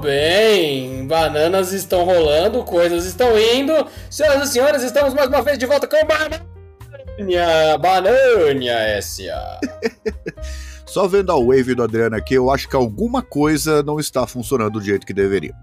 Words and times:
Bem, 0.00 1.06
bananas 1.06 1.72
estão 1.72 2.04
rolando, 2.04 2.64
coisas 2.64 3.04
estão 3.04 3.38
indo. 3.38 3.86
Senhoras 4.08 4.48
e 4.48 4.52
senhores, 4.52 4.82
estamos 4.82 5.12
mais 5.12 5.28
uma 5.28 5.42
vez 5.42 5.58
de 5.58 5.66
volta 5.66 5.86
com 5.86 5.96
Banânia, 6.06 7.76
Banânia 7.76 8.72
S.A. 8.96 9.60
Só 10.86 11.06
vendo 11.06 11.30
a 11.30 11.36
wave 11.36 11.74
do 11.74 11.82
Adriano 11.82 12.16
aqui, 12.16 12.32
eu 12.32 12.50
acho 12.50 12.66
que 12.66 12.74
alguma 12.74 13.20
coisa 13.20 13.82
não 13.82 14.00
está 14.00 14.26
funcionando 14.26 14.72
do 14.72 14.82
jeito 14.82 15.06
que 15.06 15.12
deveria. 15.12 15.54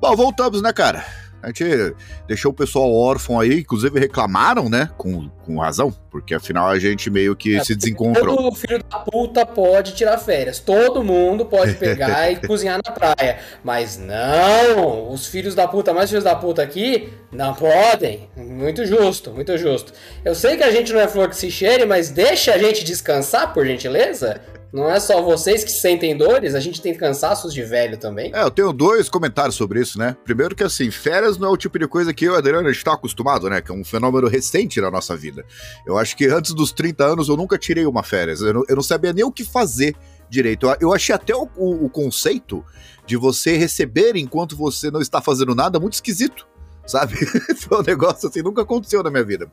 Bom, 0.00 0.14
voltamos, 0.14 0.62
né, 0.62 0.72
cara? 0.72 1.04
A 1.42 1.48
gente 1.48 1.94
deixou 2.26 2.50
o 2.50 2.54
pessoal 2.54 2.92
órfão 2.92 3.38
aí, 3.38 3.60
inclusive 3.60 3.98
reclamaram, 3.98 4.68
né? 4.68 4.90
Com, 4.98 5.28
com 5.44 5.58
razão, 5.58 5.94
porque 6.10 6.34
afinal 6.34 6.68
a 6.68 6.78
gente 6.78 7.08
meio 7.08 7.36
que 7.36 7.56
é, 7.56 7.64
se 7.64 7.76
desencontrou. 7.76 8.36
Todo 8.36 8.56
filho 8.56 8.82
da 8.82 8.98
puta 8.98 9.46
pode 9.46 9.94
tirar 9.94 10.18
férias. 10.18 10.58
Todo 10.58 11.02
mundo 11.04 11.46
pode 11.46 11.74
pegar 11.78 12.30
e 12.30 12.36
cozinhar 12.36 12.80
na 12.84 12.92
praia. 12.92 13.38
Mas 13.62 13.96
não! 13.96 15.10
Os 15.12 15.26
filhos 15.26 15.54
da 15.54 15.68
puta, 15.68 15.94
mais 15.94 16.10
filhos 16.10 16.24
da 16.24 16.34
puta 16.34 16.60
aqui, 16.62 17.08
não 17.30 17.54
podem. 17.54 18.28
Muito 18.36 18.84
justo, 18.84 19.30
muito 19.30 19.56
justo. 19.56 19.92
Eu 20.24 20.34
sei 20.34 20.56
que 20.56 20.64
a 20.64 20.72
gente 20.72 20.92
não 20.92 21.00
é 21.00 21.06
flor 21.06 21.28
que 21.28 21.36
se 21.36 21.50
cheire, 21.50 21.86
mas 21.86 22.10
deixa 22.10 22.54
a 22.54 22.58
gente 22.58 22.84
descansar, 22.84 23.52
por 23.54 23.64
gentileza. 23.64 24.40
Não 24.72 24.90
é 24.90 25.00
só 25.00 25.22
vocês 25.22 25.64
que 25.64 25.70
sentem 25.70 26.16
dores, 26.16 26.54
a 26.54 26.60
gente 26.60 26.82
tem 26.82 26.94
cansaços 26.94 27.54
de 27.54 27.62
velho 27.62 27.96
também. 27.96 28.30
É, 28.34 28.42
eu 28.42 28.50
tenho 28.50 28.72
dois 28.72 29.08
comentários 29.08 29.54
sobre 29.54 29.80
isso, 29.80 29.98
né? 29.98 30.14
Primeiro 30.24 30.54
que 30.54 30.62
assim, 30.62 30.90
férias 30.90 31.38
não 31.38 31.48
é 31.48 31.50
o 31.50 31.56
tipo 31.56 31.78
de 31.78 31.88
coisa 31.88 32.12
que 32.12 32.26
eu 32.26 32.32
e 32.32 32.36
a 32.36 32.38
Adriana 32.38 32.70
está 32.70 32.92
acostumado, 32.92 33.48
né? 33.48 33.62
Que 33.62 33.70
é 33.70 33.74
um 33.74 33.84
fenômeno 33.84 34.28
recente 34.28 34.80
na 34.80 34.90
nossa 34.90 35.16
vida. 35.16 35.44
Eu 35.86 35.96
acho 35.96 36.14
que 36.16 36.26
antes 36.26 36.52
dos 36.52 36.70
30 36.70 37.04
anos 37.04 37.28
eu 37.28 37.36
nunca 37.36 37.56
tirei 37.56 37.86
uma 37.86 38.02
férias. 38.02 38.42
Eu 38.42 38.52
não, 38.52 38.64
eu 38.68 38.76
não 38.76 38.82
sabia 38.82 39.12
nem 39.12 39.24
o 39.24 39.32
que 39.32 39.42
fazer 39.42 39.96
direito. 40.28 40.66
Eu, 40.66 40.76
eu 40.80 40.92
achei 40.92 41.14
até 41.14 41.34
o, 41.34 41.48
o, 41.56 41.86
o 41.86 41.90
conceito 41.90 42.62
de 43.06 43.16
você 43.16 43.56
receber 43.56 44.16
enquanto 44.16 44.54
você 44.54 44.90
não 44.90 45.00
está 45.00 45.22
fazendo 45.22 45.54
nada 45.54 45.80
muito 45.80 45.94
esquisito 45.94 46.46
sabe? 46.88 47.16
Foi 47.60 47.80
um 47.80 47.82
negócio 47.82 48.28
assim, 48.28 48.40
nunca 48.42 48.62
aconteceu 48.62 49.02
na 49.02 49.10
minha 49.10 49.22
vida. 49.22 49.46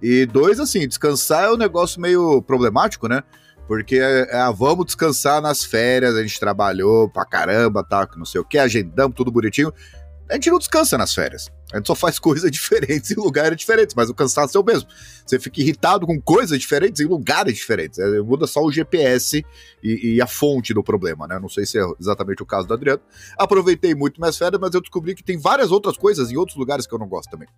E 0.00 0.24
dois, 0.26 0.60
assim, 0.60 0.86
descansar 0.86 1.44
é 1.44 1.50
um 1.50 1.56
negócio 1.56 2.00
meio 2.00 2.40
problemático, 2.40 3.08
né? 3.08 3.24
Porque 3.68 3.96
é, 3.96 4.26
é, 4.30 4.52
vamos 4.52 4.86
descansar 4.86 5.42
nas 5.42 5.62
férias, 5.62 6.16
a 6.16 6.22
gente 6.22 6.40
trabalhou 6.40 7.06
pra 7.06 7.26
caramba, 7.26 7.86
que 8.10 8.18
não 8.18 8.24
sei 8.24 8.40
o 8.40 8.44
que, 8.44 8.56
agendamos 8.56 9.14
tudo 9.14 9.30
bonitinho. 9.30 9.70
A 10.26 10.34
gente 10.34 10.50
não 10.50 10.58
descansa 10.58 10.96
nas 10.96 11.14
férias. 11.14 11.50
A 11.70 11.76
gente 11.76 11.86
só 11.86 11.94
faz 11.94 12.18
coisas 12.20 12.50
diferentes 12.50 13.10
em 13.10 13.16
lugares 13.16 13.56
diferentes, 13.58 13.94
mas 13.94 14.08
o 14.08 14.14
cansaço 14.14 14.56
é 14.56 14.60
o 14.60 14.64
mesmo. 14.64 14.88
Você 15.24 15.38
fica 15.38 15.60
irritado 15.60 16.06
com 16.06 16.18
coisas 16.18 16.58
diferentes 16.58 17.02
em 17.02 17.04
lugares 17.04 17.54
diferentes. 17.54 17.98
É, 17.98 18.20
muda 18.20 18.46
só 18.46 18.62
o 18.62 18.72
GPS 18.72 19.44
e, 19.82 20.14
e, 20.14 20.22
a 20.22 20.26
fonte 20.26 20.72
do 20.72 20.82
problema, 20.82 21.26
né? 21.26 21.38
Não 21.38 21.48
sei 21.48 21.66
se 21.66 21.78
é 21.78 21.82
exatamente 22.00 22.42
o 22.42 22.46
caso 22.46 22.66
do 22.66 22.72
Adriano. 22.72 23.02
Aproveitei 23.36 23.94
muito 23.94 24.18
minhas 24.18 24.38
férias, 24.38 24.58
mas 24.58 24.72
eu 24.72 24.80
descobri 24.80 25.14
que 25.14 25.22
tem 25.22 25.38
várias 25.38 25.70
outras 25.70 25.96
coisas 25.98 26.30
em 26.30 26.38
outros 26.38 26.56
lugares 26.56 26.86
que 26.86 26.94
eu 26.94 26.98
não 26.98 27.06
gosto 27.06 27.30
também. 27.30 27.48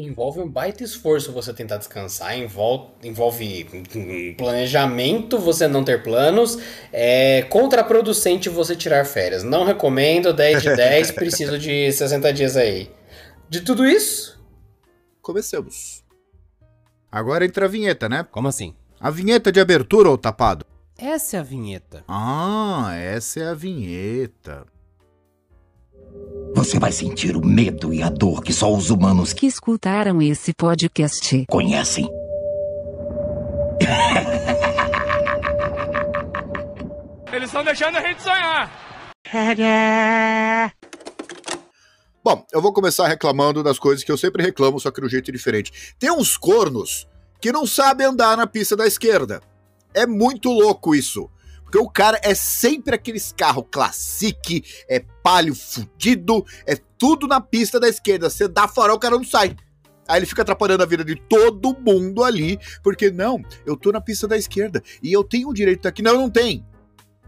Envolve 0.00 0.38
um 0.38 0.48
baita 0.48 0.84
esforço 0.84 1.32
você 1.32 1.52
tentar 1.52 1.76
descansar, 1.76 2.38
envolve, 2.38 2.92
envolve 3.02 3.66
planejamento, 4.38 5.40
você 5.40 5.66
não 5.66 5.82
ter 5.82 6.04
planos, 6.04 6.56
é 6.92 7.42
contraproducente 7.50 8.48
você 8.48 8.76
tirar 8.76 9.04
férias. 9.04 9.42
Não 9.42 9.64
recomendo, 9.64 10.32
10 10.32 10.62
de 10.62 10.76
10, 10.76 11.10
preciso 11.18 11.58
de 11.58 11.90
60 11.90 12.32
dias 12.32 12.56
aí. 12.56 12.88
De 13.48 13.60
tudo 13.60 13.84
isso, 13.84 14.40
comecemos. 15.20 16.04
Agora 17.10 17.44
entra 17.44 17.64
a 17.64 17.68
vinheta, 17.68 18.08
né? 18.08 18.24
Como 18.30 18.46
assim? 18.46 18.76
A 19.00 19.10
vinheta 19.10 19.50
de 19.50 19.58
abertura, 19.58 20.10
ou 20.10 20.16
tapado? 20.16 20.64
Essa 20.96 21.38
é 21.38 21.40
a 21.40 21.42
vinheta. 21.42 22.04
Ah, 22.06 22.92
essa 22.94 23.40
é 23.40 23.48
a 23.48 23.54
vinheta. 23.54 24.64
Você 26.54 26.78
vai 26.78 26.92
sentir 26.92 27.36
o 27.36 27.44
medo 27.44 27.92
e 27.94 28.02
a 28.02 28.08
dor 28.08 28.42
que 28.42 28.52
só 28.52 28.72
os 28.72 28.90
humanos 28.90 29.32
que 29.32 29.46
escutaram 29.46 30.20
esse 30.20 30.52
podcast 30.52 31.44
conhecem. 31.48 32.08
Eles 37.32 37.48
estão 37.48 37.62
deixando 37.62 37.96
a 37.96 38.00
gente 38.00 38.22
sonhar. 38.22 38.72
Bom, 42.24 42.44
eu 42.52 42.60
vou 42.60 42.72
começar 42.72 43.06
reclamando 43.06 43.62
das 43.62 43.78
coisas 43.78 44.02
que 44.02 44.10
eu 44.10 44.18
sempre 44.18 44.42
reclamo, 44.42 44.80
só 44.80 44.90
que 44.90 45.00
de 45.00 45.06
um 45.06 45.10
jeito 45.10 45.30
diferente. 45.30 45.94
Tem 45.98 46.10
uns 46.10 46.36
cornos 46.36 47.06
que 47.40 47.52
não 47.52 47.66
sabem 47.66 48.06
andar 48.06 48.36
na 48.36 48.46
pista 48.46 48.76
da 48.76 48.86
esquerda. 48.86 49.40
É 49.94 50.06
muito 50.06 50.50
louco 50.50 50.94
isso. 50.94 51.30
Porque 51.68 51.78
o 51.78 51.88
cara 51.88 52.18
é 52.22 52.34
sempre 52.34 52.94
aqueles 52.94 53.30
carros 53.30 53.66
classique, 53.70 54.64
é 54.88 55.04
palio 55.22 55.54
fudido, 55.54 56.42
é 56.66 56.74
tudo 56.96 57.26
na 57.26 57.42
pista 57.42 57.78
da 57.78 57.86
esquerda. 57.86 58.30
Você 58.30 58.48
dá 58.48 58.66
farol, 58.66 58.96
o 58.96 58.98
cara 58.98 59.16
não 59.16 59.24
sai. 59.24 59.54
Aí 60.08 60.18
ele 60.18 60.24
fica 60.24 60.40
atrapalhando 60.40 60.82
a 60.82 60.86
vida 60.86 61.04
de 61.04 61.14
todo 61.14 61.76
mundo 61.78 62.24
ali, 62.24 62.58
porque 62.82 63.10
não, 63.10 63.42
eu 63.66 63.76
tô 63.76 63.92
na 63.92 64.00
pista 64.00 64.26
da 64.26 64.38
esquerda 64.38 64.82
e 65.02 65.12
eu 65.12 65.22
tenho 65.22 65.50
o 65.50 65.52
direito 65.52 65.86
aqui. 65.86 66.00
Não, 66.00 66.14
não 66.14 66.30
tem. 66.30 66.64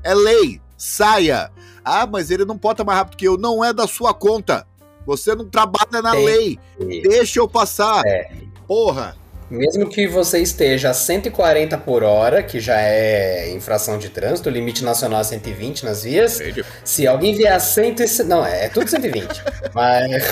É 0.02 0.14
lei. 0.14 0.58
Saia. 0.74 1.52
Ah, 1.84 2.06
mas 2.06 2.30
ele 2.30 2.46
não 2.46 2.56
pode 2.56 2.74
estar 2.74 2.84
mais 2.84 2.98
rápido 2.98 3.18
que 3.18 3.28
eu. 3.28 3.36
Não 3.36 3.62
é 3.62 3.74
da 3.74 3.86
sua 3.86 4.14
conta. 4.14 4.66
Você 5.04 5.34
não 5.34 5.46
trabalha 5.50 6.00
na 6.02 6.12
lei. 6.12 6.58
Deixa 6.78 7.40
eu 7.40 7.46
passar. 7.46 8.02
É. 8.06 8.32
Porra. 8.66 9.14
Mesmo 9.50 9.88
que 9.88 10.06
você 10.06 10.38
esteja 10.38 10.90
a 10.90 10.94
140 10.94 11.76
por 11.78 12.04
hora, 12.04 12.40
que 12.42 12.60
já 12.60 12.80
é 12.80 13.50
infração 13.50 13.98
de 13.98 14.08
trânsito, 14.08 14.48
o 14.48 14.52
limite 14.52 14.84
nacional 14.84 15.20
é 15.20 15.24
120 15.24 15.84
nas 15.84 16.04
vias. 16.04 16.38
Se 16.84 17.06
alguém 17.06 17.34
vier 17.34 17.52
a 17.52 17.58
100, 17.58 17.96
não, 18.26 18.46
é 18.46 18.68
tudo 18.68 18.88
120. 18.88 19.26
mas 19.74 20.22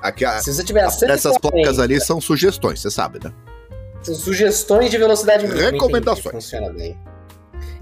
Aqui, 0.00 0.24
a, 0.24 0.40
se 0.40 0.52
você 0.52 0.64
tiver 0.64 0.82
a 0.82 0.90
140, 0.90 1.12
essas 1.12 1.38
placas 1.38 1.78
ali 1.78 2.00
são 2.00 2.20
sugestões, 2.20 2.80
você 2.80 2.90
sabe, 2.90 3.20
né? 3.22 3.32
São 4.02 4.14
sugestões 4.14 4.90
de 4.90 4.98
velocidade 4.98 5.46
mínima. 5.46 5.70
Recomendações. 5.70 6.34
Funciona 6.34 6.72
bem. 6.72 6.98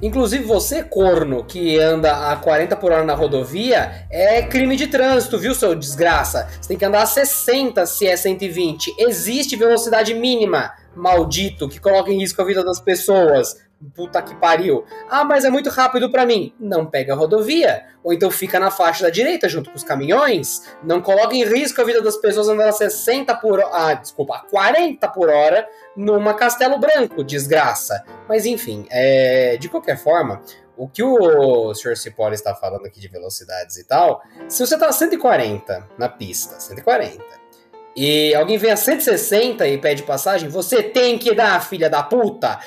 Inclusive, 0.03 0.43
você, 0.43 0.83
corno, 0.83 1.45
que 1.45 1.79
anda 1.79 2.33
a 2.33 2.37
40 2.37 2.75
por 2.75 2.91
hora 2.91 3.05
na 3.05 3.15
rodovia, 3.15 4.05
é 4.11 4.43
crime 4.43 4.75
de 4.75 4.89
trânsito, 4.89 5.39
viu, 5.39 5.55
seu 5.55 5.77
desgraça? 5.77 6.49
Você 6.61 6.69
tem 6.69 6.77
que 6.77 6.85
andar 6.85 7.03
a 7.03 7.07
60 7.07 7.87
se 7.87 8.09
é 8.09 8.17
120. 8.17 8.93
Existe 8.99 9.55
velocidade 9.55 10.13
mínima, 10.13 10.73
maldito, 10.97 11.69
que 11.69 11.79
coloca 11.79 12.11
em 12.11 12.19
risco 12.19 12.43
a 12.43 12.45
vida 12.45 12.65
das 12.65 12.81
pessoas. 12.81 13.57
Puta 13.95 14.23
que 14.23 14.35
pariu. 14.37 14.85
Ah, 15.09 15.25
mas 15.25 15.45
é 15.45 15.51
muito 15.51 15.69
rápido 15.71 16.11
para 16.11 16.25
mim. 16.25 16.55
Não 16.59 16.87
pega 16.87 17.13
a 17.13 17.17
rodovia. 17.17 17.85
Ou 18.03 18.13
então 18.13 18.31
fica 18.31 18.59
na 18.61 18.71
faixa 18.71 19.05
da 19.05 19.11
direita 19.11 19.49
junto 19.49 19.71
com 19.71 19.77
os 19.77 19.83
caminhões. 19.83 20.63
Não 20.83 21.01
coloca 21.01 21.35
em 21.35 21.45
risco 21.45 21.81
a 21.81 21.85
vida 21.85 22.01
das 22.01 22.17
pessoas 22.17 22.49
andando 22.49 22.69
a 22.69 22.73
60 22.73 23.35
por 23.37 23.59
hora. 23.59 23.71
Ah, 23.73 23.95
desculpa, 23.95 24.45
40 24.51 25.09
por 25.09 25.29
hora 25.29 25.69
numa 25.97 26.35
Castelo 26.35 26.79
Branco, 26.79 27.25
desgraça. 27.25 28.05
Mas 28.29 28.47
enfim, 28.47 28.87
é... 28.91 29.57
de 29.59 29.69
qualquer 29.69 29.99
forma, 29.99 30.43
o 30.77 30.89
que 30.89 31.03
o 31.03 31.75
Sr. 31.75 31.97
Cipoli 31.97 32.35
está 32.35 32.55
falando 32.55 32.87
aqui 32.87 33.01
de 33.01 33.09
velocidades 33.09 33.77
e 33.77 33.85
tal, 33.85 34.23
se 34.49 34.65
você 34.65 34.79
tá 34.79 34.87
a 34.87 34.93
140 34.93 35.89
na 35.99 36.09
pista, 36.09 36.59
140 36.59 37.42
e 37.95 38.35
alguém 38.35 38.57
vem 38.57 38.71
a 38.71 38.77
160 38.77 39.67
e 39.67 39.79
pede 39.79 40.03
passagem, 40.03 40.49
você 40.49 40.83
tem 40.83 41.19
que 41.19 41.35
dar, 41.35 41.65
filha 41.67 41.91
da 41.91 42.03
puta. 42.03 42.59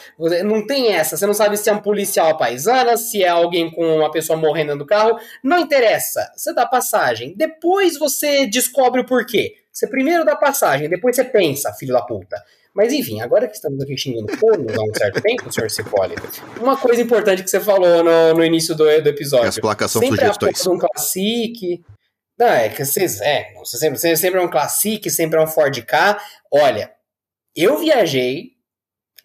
Não 0.43 0.65
tem 0.65 0.93
essa. 0.93 1.17
Você 1.17 1.25
não 1.25 1.33
sabe 1.33 1.57
se 1.57 1.69
é 1.69 1.73
um 1.73 1.81
policial 1.81 2.37
paisana, 2.37 2.95
se 2.95 3.23
é 3.23 3.29
alguém 3.29 3.71
com 3.71 3.97
uma 3.97 4.11
pessoa 4.11 4.37
morrendo 4.37 4.75
no 4.75 4.85
carro. 4.85 5.17
Não 5.43 5.59
interessa. 5.59 6.31
Você 6.35 6.53
dá 6.53 6.65
passagem. 6.65 7.33
Depois 7.35 7.97
você 7.97 8.45
descobre 8.45 9.01
o 9.01 9.05
porquê. 9.05 9.55
Você 9.71 9.87
primeiro 9.87 10.23
dá 10.23 10.37
passagem, 10.37 10.87
depois 10.87 11.17
você 11.17 11.23
pensa, 11.25 11.73
filho 11.73 11.91
da 11.91 12.01
puta. 12.01 12.41
Mas 12.73 12.93
enfim, 12.93 13.19
agora 13.19 13.45
que 13.47 13.55
estamos 13.55 13.81
aqui 13.81 13.97
xingando 13.97 14.37
cornos 14.37 14.73
há 14.73 14.81
um 14.81 14.93
certo 14.93 15.21
tempo, 15.21 15.51
senhor 15.51 15.69
Cipolli, 15.69 16.15
uma 16.61 16.77
coisa 16.77 17.01
importante 17.01 17.43
que 17.43 17.49
você 17.49 17.59
falou 17.59 18.03
no, 18.03 18.33
no 18.35 18.43
início 18.43 18.73
do, 18.73 18.83
do 18.83 19.09
episódio. 19.09 19.49
As 19.49 19.59
placas 19.59 19.91
são 19.91 20.01
Sempre 20.01 20.19
sugestões. 20.19 20.67
um 20.67 20.77
classique, 20.77 21.81
não, 22.37 22.47
é 22.47 22.69
que 22.69 22.83
vocês. 22.83 23.21
É, 23.21 23.53
você 23.55 23.77
sempre, 23.77 24.17
sempre 24.17 24.39
é 24.39 24.43
um 24.43 24.49
Classic, 24.49 25.09
sempre 25.09 25.39
é 25.39 25.41
um 25.41 25.47
Ford 25.47 25.81
K. 25.85 26.19
Olha, 26.51 26.91
eu 27.55 27.77
viajei 27.77 28.51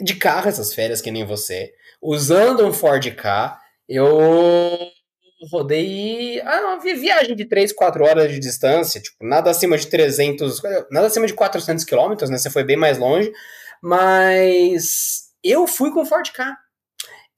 de 0.00 0.14
carro 0.14 0.48
essas 0.48 0.72
férias, 0.72 1.00
que 1.00 1.10
nem 1.10 1.24
você, 1.24 1.72
usando 2.00 2.64
um 2.66 2.72
Ford 2.72 3.04
K. 3.14 3.58
Eu 3.88 4.16
rodei. 5.50 6.40
Ah, 6.42 6.60
não, 6.60 6.80
viagem 6.80 7.34
de 7.34 7.44
3, 7.46 7.72
4 7.72 8.04
horas 8.04 8.30
de 8.30 8.38
distância, 8.38 9.00
tipo, 9.00 9.26
nada 9.26 9.50
acima 9.50 9.76
de 9.76 9.88
300. 9.88 10.62
Nada 10.90 11.08
acima 11.08 11.26
de 11.26 11.34
400 11.34 11.84
quilômetros, 11.84 12.30
né? 12.30 12.38
Você 12.38 12.50
foi 12.50 12.62
bem 12.62 12.76
mais 12.76 12.98
longe. 12.98 13.32
Mas 13.82 15.30
eu 15.42 15.66
fui 15.66 15.90
com 15.90 16.06
Ford 16.06 16.30
K. 16.30 16.56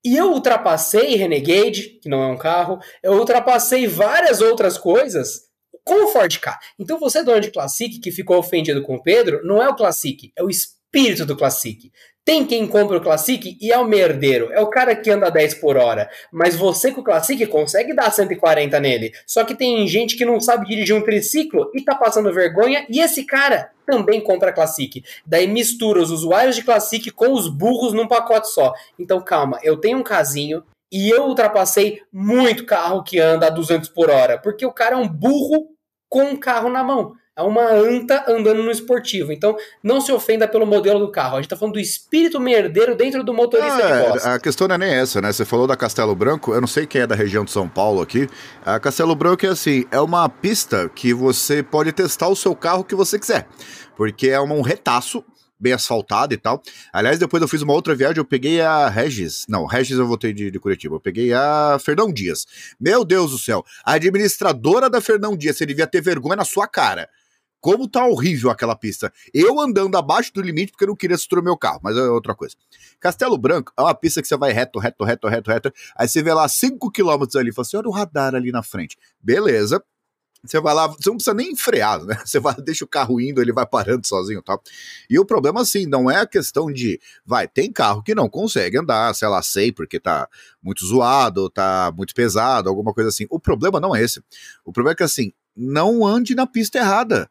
E 0.05 0.17
eu 0.17 0.33
ultrapassei 0.33 1.15
Renegade, 1.15 2.01
que 2.03 2.09
não 2.09 2.23
é 2.23 2.27
um 2.27 2.37
carro, 2.37 2.81
eu 3.03 3.13
ultrapassei 3.13 3.87
várias 3.87 4.41
outras 4.41 4.77
coisas 4.77 5.52
com 5.85 6.05
o 6.05 6.09
Ford 6.09 6.39
K. 6.39 6.59
Então 6.79 6.99
você, 6.99 7.23
dono 7.23 7.41
de 7.41 7.51
Classic, 7.51 7.99
que 8.01 8.11
ficou 8.11 8.39
ofendido 8.39 8.83
com 8.83 8.97
o 8.97 9.03
Pedro, 9.03 9.41
não 9.45 9.63
é 9.63 9.69
o 9.69 9.75
Classic, 9.75 10.33
é 10.37 10.43
o 10.43 10.51
espírito 10.51 11.27
do 11.27 11.37
Classic. 11.37 11.91
Tem 12.25 12.47
quem 12.47 12.69
compra 12.69 12.99
o 12.99 13.01
Classic 13.01 13.59
e 13.61 13.73
é 13.73 13.79
o 13.79 13.85
merdeiro, 13.85 14.53
é 14.53 14.61
o 14.61 14.71
cara 14.71 14.95
que 14.95 15.11
anda 15.11 15.29
10 15.29 15.55
por 15.55 15.77
hora. 15.77 16.09
Mas 16.33 16.55
você 16.55 16.93
com 16.93 17.01
o 17.01 17.05
Classic 17.05 17.45
consegue 17.47 17.93
dar 17.93 18.13
140 18.13 18.79
nele. 18.79 19.13
Só 19.27 19.43
que 19.43 19.57
tem 19.57 19.89
gente 19.89 20.17
que 20.17 20.25
não 20.25 20.41
sabe 20.41 20.69
dirigir 20.69 20.95
um 20.95 21.03
triciclo 21.03 21.69
e 21.75 21.83
tá 21.83 21.97
passando 21.97 22.33
vergonha, 22.33 22.87
e 22.89 23.01
esse 23.01 23.25
cara 23.25 23.73
também 23.85 24.21
compra 24.21 24.53
Classic. 24.53 25.03
Daí 25.27 25.49
mistura 25.49 26.01
os 26.01 26.13
usuários 26.13 26.55
de 26.55 26.63
Classic 26.63 27.11
com 27.11 27.33
os 27.33 27.49
burros 27.49 27.93
num 27.93 28.07
pacote 28.07 28.53
só. 28.53 28.73
Então 28.97 29.21
calma, 29.21 29.59
eu 29.65 29.77
tenho 29.77 29.99
um 29.99 30.05
casinho 30.05 30.63
e 30.93 31.09
eu 31.09 31.25
ultrapassei 31.25 32.03
muito 32.13 32.67
carro 32.67 33.03
que 33.03 33.19
anda 33.19 33.47
a 33.49 33.51
200 33.51 33.89
por 33.89 34.11
hora, 34.11 34.39
porque 34.39 34.65
o 34.65 34.73
cara 34.73 34.95
é 34.95 34.99
um 34.99 35.09
burro 35.09 35.72
com 36.13 36.25
um 36.25 36.37
carro 36.37 36.69
na 36.69 36.85
mão. 36.85 37.15
É 37.35 37.41
uma 37.41 37.63
anta 37.73 38.25
andando 38.29 38.63
no 38.63 38.71
esportivo. 38.71 39.33
Então, 39.33 39.57
não 39.83 40.03
se 40.03 40.13
ofenda 40.13 40.47
pelo 40.47 40.67
modelo 40.67 40.99
do 41.01 41.11
carro. 41.11 41.39
A 41.39 41.41
gente 41.41 41.49
tá 41.49 41.57
falando 41.57 41.73
do 41.73 41.81
espírito 41.81 42.39
merdeiro 42.39 42.95
dentro 42.95 43.25
do 43.25 43.33
motorista 43.33 43.75
Ah, 43.87 44.01
de 44.03 44.09
bosta. 44.11 44.35
a 44.35 44.39
questão 44.39 44.69
não 44.69 44.75
é 44.75 44.79
nem 44.79 44.91
essa, 44.95 45.19
né? 45.23 45.33
Você 45.33 45.47
falou 45.47 45.67
da 45.67 45.75
Castelo 45.75 46.15
Branco, 46.15 46.53
eu 46.53 46.61
não 46.61 46.69
sei 46.69 46.87
quem 46.87 47.01
é 47.01 47.07
da 47.07 47.15
região 47.15 47.43
de 47.43 47.51
São 47.51 47.67
Paulo 47.67 48.03
aqui. 48.03 48.29
A 48.67 48.79
Castelo 48.79 49.15
Branco 49.15 49.47
é 49.47 49.49
assim, 49.49 49.87
é 49.91 49.99
uma 49.99 50.29
pista 50.29 50.91
que 50.95 51.15
você 51.15 51.63
pode 51.63 51.91
testar 51.93 52.29
o 52.29 52.37
seu 52.37 52.55
carro 52.55 52.85
que 52.85 52.95
você 52.95 53.19
quiser. 53.19 53.49
Porque 53.97 54.29
é 54.29 54.39
um 54.39 54.61
retaço, 54.61 55.25
bem 55.63 55.73
asfaltado 55.73 56.35
e 56.35 56.37
tal. 56.37 56.61
Aliás, 56.93 57.19
depois 57.21 57.41
eu 57.41 57.49
fiz 57.49 57.63
uma 57.63 57.73
outra 57.73 57.95
viagem, 57.95 58.19
eu 58.19 58.25
peguei 58.25 58.61
a 58.61 58.89
Regis. 58.89 59.47
Não, 59.49 59.65
Regis 59.65 59.97
eu 59.97 60.07
voltei 60.07 60.33
de, 60.33 60.51
de 60.51 60.59
Curitiba. 60.59 60.97
Eu 60.97 61.01
peguei 61.01 61.33
a 61.33 61.79
Fernão 61.81 62.13
Dias. 62.13 62.45
Meu 62.81 63.05
Deus 63.05 63.31
do 63.31 63.39
céu. 63.39 63.65
A 63.85 63.93
administradora 63.93 64.91
da 64.91 65.01
Fernão 65.01 65.37
Dias, 65.37 65.57
você 65.57 65.65
devia 65.65 65.87
ter 65.87 66.01
vergonha 66.01 66.37
na 66.37 66.45
sua 66.45 66.67
cara. 66.67 67.09
Como 67.61 67.89
tá 67.89 68.05
horrível 68.05 68.51
aquela 68.51 68.75
pista. 68.75 69.13
Eu 69.33 69.61
andando 69.61 69.97
abaixo 69.97 70.35
do 70.35 70.43
limite 70.43 70.73
porque 70.73 70.83
eu 70.83 70.89
não 70.89 70.97
queria 70.97 71.17
destruir 71.17 71.45
meu 71.45 71.57
carro, 71.57 71.79
mas 71.81 71.97
é 71.97 72.03
outra 72.03 72.35
coisa. 72.35 72.57
Castelo 72.99 73.39
Branco 73.39 73.73
é 73.79 73.83
uma 73.83 73.95
pista 73.95 74.21
que 74.21 74.27
você 74.27 74.37
vai 74.37 74.51
reto, 74.53 74.81
reto, 74.81 75.05
reto, 75.05 75.29
reto, 75.29 75.49
reto. 75.49 75.73
Aí 75.97 76.09
você 76.09 76.25
vê 76.25 76.35
lá 76.35 76.49
5 76.49 76.91
km 76.91 77.23
ali, 77.37 77.53
fala 77.53 77.65
assim: 77.65 77.77
olha 77.77 77.89
o 77.89 77.93
radar 77.93 78.35
ali 78.35 78.51
na 78.51 78.65
frente. 78.65 78.99
Beleza. 79.23 79.81
Você 80.45 80.61
vai 80.61 80.75
lá, 80.75 80.89
você 80.89 81.09
não 81.09 81.17
precisa 81.17 81.35
nem 81.35 81.55
frear, 81.55 82.05
né? 82.05 82.21
Você 82.27 82.41
vai, 82.41 82.55
deixa 82.57 82.85
o 82.85 82.89
carro 82.89 83.21
indo, 83.21 83.41
ele 83.41 83.53
vai 83.53 83.65
parando 83.65 84.07
sozinho 84.07 84.41
e 84.41 84.43
tal. 84.43 84.61
E 85.09 85.19
o 85.19 85.25
problema, 85.25 85.61
assim, 85.61 85.87
não 85.87 86.11
é 86.11 86.17
a 86.17 86.27
questão 86.27 86.67
de. 86.73 87.01
Vai, 87.25 87.47
tem 87.47 87.71
carro 87.73 88.03
que 88.03 88.15
não 88.15 88.29
consegue 88.29 88.77
andar, 88.77 89.15
sei 89.15 89.29
lá, 89.29 89.41
sei, 89.41 89.71
porque 89.71 90.01
tá 90.01 90.29
muito 90.61 90.85
zoado, 90.85 91.49
tá 91.49 91.93
muito 91.97 92.13
pesado, 92.15 92.69
alguma 92.69 92.93
coisa 92.93 93.09
assim. 93.09 93.27
O 93.31 93.39
problema 93.39 93.79
não 93.79 93.95
é 93.95 94.03
esse. 94.03 94.21
O 94.65 94.73
problema 94.73 94.93
é 94.95 94.97
que, 94.97 95.05
assim, 95.05 95.33
não 95.57 96.05
ande 96.05 96.35
na 96.35 96.47
pista 96.47 96.79
errada. 96.79 97.31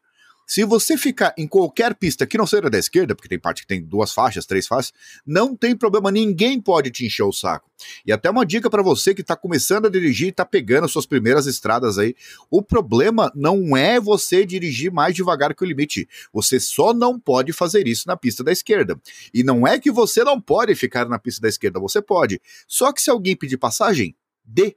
Se 0.52 0.66
você 0.66 0.98
ficar 0.98 1.32
em 1.38 1.48
qualquer 1.48 1.94
pista 1.94 2.26
que 2.26 2.36
não 2.36 2.46
seja 2.46 2.68
da 2.68 2.78
esquerda, 2.78 3.14
porque 3.14 3.26
tem 3.26 3.38
parte 3.38 3.62
que 3.62 3.66
tem 3.66 3.82
duas 3.82 4.12
faixas, 4.12 4.44
três 4.44 4.66
faixas, 4.66 4.92
não 5.24 5.56
tem 5.56 5.74
problema, 5.74 6.10
ninguém 6.10 6.60
pode 6.60 6.90
te 6.90 7.06
encher 7.06 7.22
o 7.22 7.32
saco. 7.32 7.70
E 8.04 8.12
até 8.12 8.28
uma 8.28 8.44
dica 8.44 8.68
para 8.68 8.82
você 8.82 9.14
que 9.14 9.22
tá 9.22 9.34
começando 9.34 9.86
a 9.86 9.88
dirigir 9.88 10.28
e 10.28 10.32
tá 10.32 10.44
pegando 10.44 10.86
suas 10.86 11.06
primeiras 11.06 11.46
estradas 11.46 11.96
aí. 11.96 12.14
O 12.50 12.60
problema 12.60 13.32
não 13.34 13.74
é 13.74 13.98
você 13.98 14.44
dirigir 14.44 14.92
mais 14.92 15.14
devagar 15.14 15.54
que 15.54 15.64
o 15.64 15.66
limite. 15.66 16.06
Você 16.34 16.60
só 16.60 16.92
não 16.92 17.18
pode 17.18 17.50
fazer 17.54 17.88
isso 17.88 18.06
na 18.06 18.14
pista 18.14 18.44
da 18.44 18.52
esquerda. 18.52 19.00
E 19.32 19.42
não 19.42 19.66
é 19.66 19.78
que 19.78 19.90
você 19.90 20.22
não 20.22 20.38
pode 20.38 20.74
ficar 20.74 21.08
na 21.08 21.18
pista 21.18 21.40
da 21.40 21.48
esquerda, 21.48 21.80
você 21.80 22.02
pode. 22.02 22.38
Só 22.68 22.92
que 22.92 23.00
se 23.00 23.08
alguém 23.08 23.34
pedir 23.34 23.56
passagem, 23.56 24.14
dê. 24.44 24.76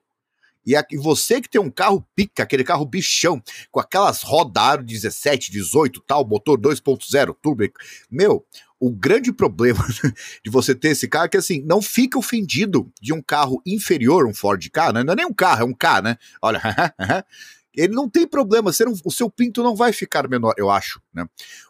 E 0.65 0.75
aqui, 0.75 0.97
você 0.97 1.39
que 1.39 1.50
tem 1.50 1.62
um 1.62 1.69
carro 1.69 2.06
pica, 2.15 2.44
aquele 2.44 2.63
carro 2.63 2.85
bichão, 2.85 3.41
com 3.71 3.79
aquelas 3.79 4.21
rodas 4.23 4.63
aro 4.63 4.83
17, 4.83 5.51
18, 5.51 6.01
tal, 6.01 6.25
motor 6.27 6.59
2.0, 6.59 7.35
turbo. 7.41 7.63
Meu, 8.09 8.45
o 8.79 8.91
grande 8.91 9.31
problema 9.31 9.85
de 10.44 10.50
você 10.50 10.75
ter 10.75 10.89
esse 10.89 11.07
carro 11.07 11.25
é 11.25 11.29
que 11.29 11.38
assim, 11.38 11.62
não 11.65 11.81
fica 11.81 12.17
ofendido 12.17 12.91
de 13.01 13.13
um 13.13 13.21
carro 13.21 13.62
inferior, 13.65 14.27
um 14.27 14.33
Ford 14.33 14.63
K, 14.69 14.91
né? 14.94 15.03
não 15.03 15.13
é 15.13 15.15
nem 15.15 15.25
um 15.25 15.33
carro, 15.33 15.62
é 15.62 15.65
um 15.65 15.73
K, 15.73 16.01
né? 16.01 16.17
Olha, 16.41 16.62
ele 17.75 17.94
não 17.94 18.09
tem 18.09 18.25
problema, 18.27 18.71
não- 18.79 18.94
o 19.03 19.11
seu 19.11 19.29
pinto 19.29 19.61
não 19.61 19.75
vai 19.75 19.91
ficar 19.91 20.27
menor, 20.27 20.53
eu 20.57 20.69
acho, 20.69 21.01
né? 21.13 21.25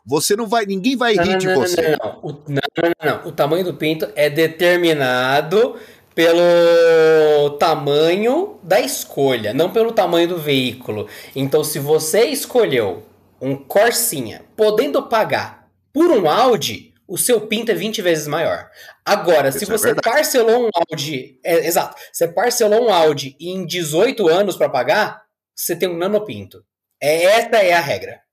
Você 0.05 0.35
não 0.35 0.47
vai, 0.47 0.65
ninguém 0.65 0.95
vai 0.95 1.15
Não, 1.15 1.23
rir 1.23 1.31
não, 1.31 1.37
de 1.39 1.53
você. 1.53 1.81
não, 1.81 1.97
não. 1.97 2.19
O, 2.21 2.31
não, 2.31 2.61
não, 2.77 2.91
não, 3.03 3.17
não. 3.17 3.27
O 3.27 3.31
tamanho 3.31 3.63
do 3.65 3.73
pinto 3.73 4.07
é 4.15 4.29
determinado 4.29 5.75
pelo 6.15 7.57
tamanho 7.59 8.57
da 8.63 8.79
escolha, 8.79 9.53
não 9.53 9.69
pelo 9.71 9.91
tamanho 9.91 10.29
do 10.29 10.37
veículo. 10.37 11.09
Então, 11.35 11.63
se 11.63 11.77
você 11.77 12.25
escolheu 12.27 13.03
um 13.41 13.55
Corsinha, 13.55 14.43
podendo 14.55 15.03
pagar 15.03 15.67
por 15.93 16.09
um 16.09 16.29
Audi, 16.29 16.93
o 17.05 17.17
seu 17.17 17.41
pinto 17.41 17.71
é 17.71 17.75
20 17.75 18.01
vezes 18.01 18.27
maior. 18.27 18.69
Agora, 19.05 19.51
se 19.51 19.63
Isso 19.63 19.73
é 19.73 19.77
você 19.77 19.87
verdade. 19.87 20.09
parcelou 20.09 20.65
um 20.65 20.69
Audi, 20.89 21.39
é, 21.43 21.67
exato, 21.67 21.95
você 22.11 22.27
parcelou 22.27 22.87
um 22.87 22.93
Audi 22.93 23.35
em 23.39 23.65
18 23.65 24.27
anos 24.27 24.55
para 24.55 24.69
pagar, 24.69 25.21
você 25.53 25.75
tem 25.75 25.89
um 25.89 25.97
nanopinto. 25.97 26.63
É, 27.01 27.25
essa 27.25 27.57
é 27.57 27.73
a 27.73 27.81
regra. 27.81 28.24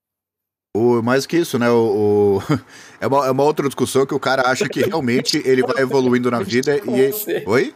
O, 0.75 1.03
mais 1.03 1.25
que 1.27 1.37
isso, 1.37 1.59
né? 1.59 1.69
O, 1.69 2.39
o- 2.39 2.59
é, 2.99 3.05
uma, 3.05 3.27
é 3.27 3.31
uma 3.31 3.43
outra 3.43 3.67
discussão 3.67 4.05
que 4.07 4.13
o 4.15 4.19
cara 4.19 4.49
acha 4.49 4.67
que 4.67 4.81
realmente 4.81 5.41
ele 5.45 5.61
vai 5.61 5.83
evoluindo 5.83 6.31
na 6.31 6.39
vida 6.43 6.77
e. 6.77 7.43
Oi? 7.45 7.75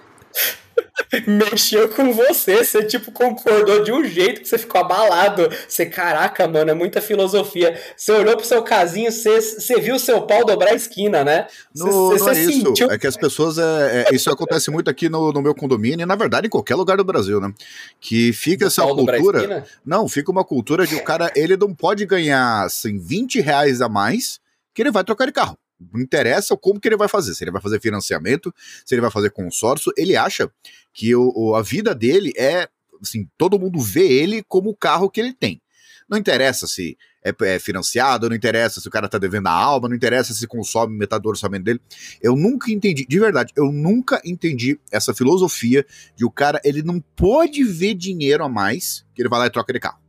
mexeu 1.25 1.89
com 1.89 2.13
você, 2.13 2.63
você 2.63 2.83
tipo 2.83 3.11
concordou 3.11 3.83
de 3.83 3.91
um 3.91 4.03
jeito 4.03 4.41
que 4.41 4.47
você 4.47 4.57
ficou 4.57 4.81
abalado. 4.81 5.49
Você, 5.67 5.85
caraca, 5.85 6.47
mano, 6.47 6.71
é 6.71 6.73
muita 6.73 7.01
filosofia. 7.01 7.79
Você 7.95 8.11
olhou 8.11 8.35
pro 8.35 8.45
seu 8.45 8.61
casinho, 8.63 9.11
você, 9.11 9.39
você 9.41 9.79
viu 9.79 9.95
o 9.95 9.99
seu 9.99 10.21
pau 10.21 10.45
dobrar 10.45 10.71
a 10.71 10.75
esquina, 10.75 11.23
né? 11.23 11.47
Você, 11.73 11.83
No, 11.83 12.09
você 12.09 12.23
não 12.23 12.29
é 12.29 12.41
isso. 12.41 12.67
sentiu. 12.67 12.91
É 12.91 12.97
que 12.97 13.07
as 13.07 13.17
pessoas. 13.17 13.57
É, 13.57 14.05
é- 14.09 14.15
isso 14.15 14.29
acontece 14.29 14.69
muito 14.71 14.89
aqui 14.89 15.09
no, 15.09 15.31
no 15.31 15.41
meu 15.41 15.53
condomínio 15.55 16.03
e, 16.03 16.05
na 16.05 16.15
verdade, 16.15 16.47
em 16.47 16.49
qualquer 16.49 16.75
lugar 16.75 16.97
do 16.97 17.03
Brasil, 17.03 17.39
né? 17.39 17.53
Que 17.99 18.33
fica 18.33 18.67
essa 18.67 18.83
pau 18.83 18.95
dobrar 18.95 19.17
a 19.17 19.19
cultura. 19.19 19.65
Não, 19.85 20.07
fica 20.07 20.31
uma 20.31 20.43
cultura 20.43 20.85
de 20.85 20.95
o 20.95 21.03
cara, 21.03 21.31
ele 21.35 21.55
não 21.55 21.73
pode 21.73 22.05
ganhar 22.05 22.63
assim, 22.63 22.97
20 22.97 23.39
reais 23.41 23.81
a 23.81 23.89
mais 23.89 24.39
que 24.73 24.81
ele 24.81 24.91
vai 24.91 25.03
trocar 25.03 25.25
de 25.25 25.31
carro. 25.31 25.57
Não 25.93 26.01
interessa 26.01 26.57
como 26.57 26.79
que 26.79 26.87
ele 26.87 26.97
vai 26.97 27.07
fazer, 27.07 27.35
se 27.35 27.43
ele 27.43 27.51
vai 27.51 27.61
fazer 27.61 27.79
financiamento, 27.79 28.53
se 28.85 28.95
ele 28.95 29.01
vai 29.01 29.11
fazer 29.11 29.29
consórcio, 29.29 29.91
ele 29.95 30.15
acha 30.15 30.51
que 30.93 31.15
o, 31.15 31.31
o- 31.35 31.55
a 31.55 31.61
vida 31.61 31.93
dele 31.93 32.33
é, 32.37 32.67
assim, 33.01 33.27
todo 33.37 33.59
mundo 33.59 33.79
vê 33.79 34.07
ele 34.07 34.43
como 34.43 34.69
o 34.71 34.75
carro 34.75 35.09
que 35.09 35.19
ele 35.19 35.33
tem. 35.33 35.61
Não 36.09 36.17
interessa 36.17 36.65
se 36.65 36.97
é, 37.23 37.33
é 37.55 37.59
financiado, 37.59 38.29
não 38.29 38.35
interessa 38.35 38.79
se 38.79 38.87
o 38.87 38.91
cara 38.91 39.09
tá 39.09 39.17
devendo 39.17 39.47
a 39.47 39.51
alma, 39.51 39.89
não 39.89 39.95
interessa 39.95 40.33
se 40.33 40.47
consome 40.47 40.97
metade 40.97 41.21
do 41.21 41.29
orçamento 41.29 41.65
dele. 41.65 41.81
Eu 42.21 42.35
nunca 42.35 42.71
entendi, 42.71 43.05
de 43.05 43.19
verdade, 43.19 43.51
eu 43.57 43.71
nunca 43.71 44.21
entendi 44.23 44.79
essa 44.89 45.13
filosofia 45.13 45.85
de 46.15 46.23
o 46.23 46.31
cara, 46.31 46.61
ele 46.63 46.81
não 46.81 47.01
pode 47.15 47.63
ver 47.65 47.93
dinheiro 47.93 48.43
a 48.43 48.49
mais 48.49 49.05
que 49.13 49.21
ele 49.21 49.27
vai 49.29 49.39
lá 49.39 49.45
e 49.47 49.49
troca 49.49 49.73
de 49.73 49.79
carro. 49.81 49.99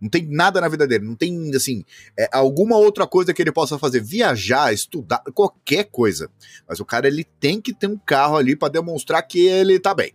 Não 0.00 0.08
tem 0.08 0.26
nada 0.26 0.60
na 0.60 0.68
vida 0.68 0.86
dele, 0.86 1.04
não 1.04 1.14
tem, 1.14 1.54
assim, 1.54 1.84
é, 2.18 2.28
alguma 2.32 2.76
outra 2.76 3.06
coisa 3.06 3.34
que 3.34 3.42
ele 3.42 3.52
possa 3.52 3.78
fazer, 3.78 4.00
viajar, 4.02 4.72
estudar, 4.72 5.22
qualquer 5.34 5.84
coisa. 5.84 6.30
Mas 6.68 6.80
o 6.80 6.84
cara, 6.84 7.06
ele 7.06 7.24
tem 7.38 7.60
que 7.60 7.74
ter 7.74 7.86
um 7.86 7.98
carro 7.98 8.36
ali 8.36 8.56
pra 8.56 8.68
demonstrar 8.68 9.22
que 9.22 9.46
ele 9.46 9.78
tá 9.78 9.94
bem. 9.94 10.12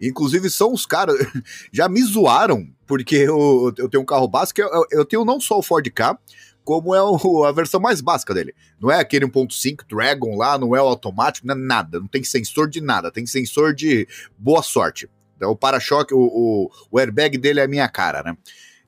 Inclusive, 0.00 0.48
são 0.48 0.72
os 0.72 0.86
caras, 0.86 1.14
já 1.72 1.88
me 1.88 2.02
zoaram, 2.02 2.66
porque 2.86 3.16
eu, 3.16 3.72
eu 3.76 3.88
tenho 3.88 4.02
um 4.02 4.06
carro 4.06 4.26
básico, 4.26 4.60
eu, 4.60 4.84
eu 4.90 5.04
tenho 5.04 5.24
não 5.24 5.38
só 5.40 5.58
o 5.58 5.62
Ford 5.62 5.86
K, 5.90 6.18
como 6.64 6.94
é 6.94 7.02
o- 7.02 7.44
a 7.44 7.52
versão 7.52 7.80
mais 7.80 8.00
básica 8.00 8.34
dele. 8.34 8.54
Não 8.80 8.90
é 8.90 8.98
aquele 8.98 9.26
1.5 9.26 9.84
Dragon 9.88 10.36
lá, 10.36 10.58
não 10.58 10.74
é 10.74 10.82
o 10.82 10.86
automático, 10.86 11.46
não 11.46 11.54
é 11.54 11.58
nada, 11.58 12.00
não 12.00 12.06
tem 12.06 12.24
sensor 12.24 12.68
de 12.68 12.80
nada, 12.80 13.10
tem 13.10 13.26
sensor 13.26 13.74
de 13.74 14.06
boa 14.38 14.62
sorte. 14.62 15.08
Então, 15.36 15.50
o 15.50 15.56
para-choque, 15.56 16.12
o, 16.12 16.18
o, 16.20 16.70
o 16.90 16.98
airbag 16.98 17.38
dele 17.38 17.60
é 17.60 17.64
a 17.64 17.68
minha 17.68 17.88
cara, 17.88 18.22
né? 18.22 18.36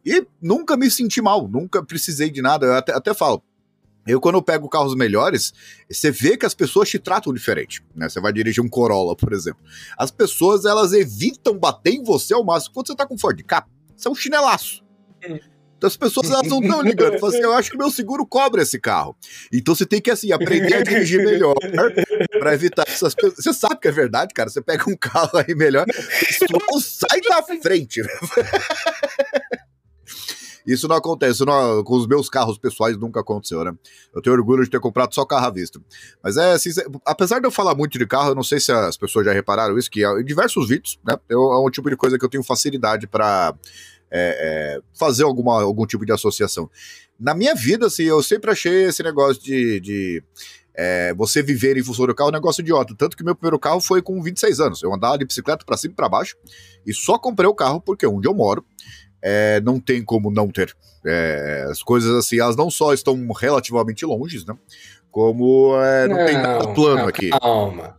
E 0.05 0.27
nunca 0.41 0.77
me 0.77 0.91
senti 0.91 1.21
mal, 1.21 1.49
nunca 1.49 1.85
precisei 1.85 2.31
de 2.31 2.43
nada. 2.43 2.67
Eu 2.67 2.75
até, 2.75 2.93
até 2.93 3.15
falo. 3.15 3.43
Eu, 4.07 4.21
quando 4.21 4.35
eu 4.35 4.43
pego 4.43 4.69
carros 4.69 4.97
melhores, 4.97 5.53
você 5.89 6.11
vê 6.11 6.37
que 6.37 6.45
as 6.45 6.55
pessoas 6.55 6.89
te 6.89 6.99
tratam 6.99 7.33
diferente. 7.33 7.85
Né? 7.95 8.09
Você 8.09 8.21
vai 8.21 8.33
dirigir 8.33 8.63
um 8.63 8.69
Corolla, 8.69 9.15
por 9.15 9.33
exemplo. 9.33 9.63
As 9.97 10.11
pessoas, 10.11 10.65
elas 10.65 10.93
evitam 10.93 11.57
bater 11.57 11.93
em 11.93 12.03
você 12.03 12.35
ao 12.35 12.45
máximo. 12.45 12.75
Quando 12.75 12.89
você 12.89 12.97
tá 12.97 13.07
com 13.07 13.17
Ford 13.17 13.41
K, 13.45 13.65
você 13.97 14.09
é 14.09 14.11
um 14.11 14.15
chinelaço. 14.15 14.83
Então 15.83 15.89
as 15.89 15.97
pessoas 15.97 16.31
elas 16.31 16.47
não 16.49 16.61
estão 16.61 16.81
ligando. 16.81 17.19
Falam 17.19 17.35
assim, 17.35 17.43
eu 17.43 17.53
acho 17.55 17.71
que 17.71 17.77
meu 17.77 17.91
seguro 17.91 18.25
cobre 18.25 18.63
esse 18.63 18.79
carro. 18.79 19.17
Então 19.53 19.75
você 19.75 19.85
tem 19.85 20.01
que 20.01 20.13
assim 20.13 20.31
aprender 20.31 20.75
a 20.75 20.83
dirigir 20.83 21.25
melhor 21.25 21.57
para 22.39 22.55
evitar 22.55 22.85
essas 22.87 23.15
pessoas. 23.17 23.35
Você 23.43 23.53
sabe 23.53 23.81
que 23.81 23.89
é 23.89 23.91
verdade, 23.91 24.33
cara. 24.33 24.49
Você 24.49 24.63
pega 24.63 24.89
um 24.89 24.97
carro 24.97 25.39
aí 25.39 25.55
melhor, 25.57 25.85
não 26.51 26.81
sai 26.81 27.21
da 27.21 27.43
frente. 27.61 28.01
Isso 30.67 30.87
não 30.87 30.97
acontece, 30.97 31.45
não- 31.45 31.83
com 31.85 31.97
os 31.97 32.07
meus 32.07 32.29
carros 32.29 32.57
pessoais 32.59 32.97
nunca 32.97 33.21
aconteceu, 33.21 33.65
né? 33.65 33.73
Eu 34.15 34.23
tenho 34.23 34.37
orgulho 34.37 34.63
de 34.65 34.71
ter 34.71 34.81
comprado 34.81 35.15
só 35.15 35.25
carro 35.25 35.47
à 35.47 35.51
vista. 35.51 35.81
Mas 36.23 36.37
é 36.37 36.53
assim, 36.53 36.71
apesar 37.05 37.41
de 37.41 37.47
eu 37.47 37.51
falar 37.51 37.75
muito 37.75 37.99
de 37.99 38.07
carro, 38.07 38.31
eu 38.31 38.35
não 38.35 38.43
sei 38.45 38.61
se 38.61 38.71
as 38.73 38.97
pessoas 38.97 39.27
já 39.27 39.33
repararam 39.33 39.77
isso, 39.79 39.91
que 39.91 40.05
em 40.07 40.25
diversos 40.25 40.69
vídeos, 40.69 40.99
né? 41.05 41.17
Eu, 41.29 41.41
é 41.53 41.59
um 41.61 41.71
tipo 41.71 41.91
de 41.91 41.97
coisa 41.97 42.19
que 42.19 42.25
eu 42.25 42.29
tenho 42.29 42.43
facilidade 42.45 43.07
para 43.07 43.55
fazer 44.95 45.25
alguma, 45.25 45.63
algum 45.63 45.87
tipo 45.87 46.05
de 46.05 46.13
associação. 46.13 46.71
Na 47.19 47.35
minha 47.35 47.55
vida, 47.55 47.87
assim, 47.87 48.05
eu 48.05 48.23
sempre 48.23 48.51
achei 48.51 48.85
esse 48.85 49.03
negócio 49.03 49.43
de, 49.43 49.81
de 49.81 50.23
É, 50.75 51.13
você 51.13 51.43
viver 51.43 51.77
em 51.77 51.83
função 51.83 52.07
do 52.07 52.15
carro 52.15 52.29
é 52.29 52.33
um 52.33 52.35
negócio 52.35 52.63
idiota. 52.63 52.95
Tanto 52.97 53.15
que 53.15 53.23
meu 53.23 53.35
primeiro 53.37 53.59
carro 53.59 53.79
foi 53.79 54.01
com 54.01 54.23
26 54.23 54.59
anos. 54.59 54.83
Eu 54.83 54.91
andava 54.95 55.19
de 55.19 55.27
bicicleta 55.27 55.67
para 55.67 55.77
cima 55.77 55.93
e 55.93 55.97
para 55.97 56.09
baixo 56.09 56.35
e 56.87 56.95
só 56.95 57.19
comprei 57.19 57.47
o 57.47 57.55
carro 57.55 57.79
porque 57.79 58.07
onde 58.07 58.27
eu 58.27 58.33
moro 58.33 58.65
é, 59.23 59.61
não 59.61 59.79
tem 59.79 60.05
como 60.05 60.31
não 60.31 60.49
ter. 60.49 60.75
É, 61.05 61.67
as 61.71 61.83
coisas 61.83 62.11
assim, 62.15 62.41
elas 62.41 62.57
não 62.57 62.71
só 62.71 62.93
estão 62.93 63.17
relativamente 63.33 64.05
longe, 64.05 64.45
né? 64.47 64.55
Como 65.11 65.77
é, 65.83 66.09
não, 66.09 66.17
não, 66.17 66.27
tem 66.27 66.35
nada 66.37 66.69
plano 66.69 67.03
não, 67.03 67.09
aqui. 67.09 67.31
Calma. 67.31 67.97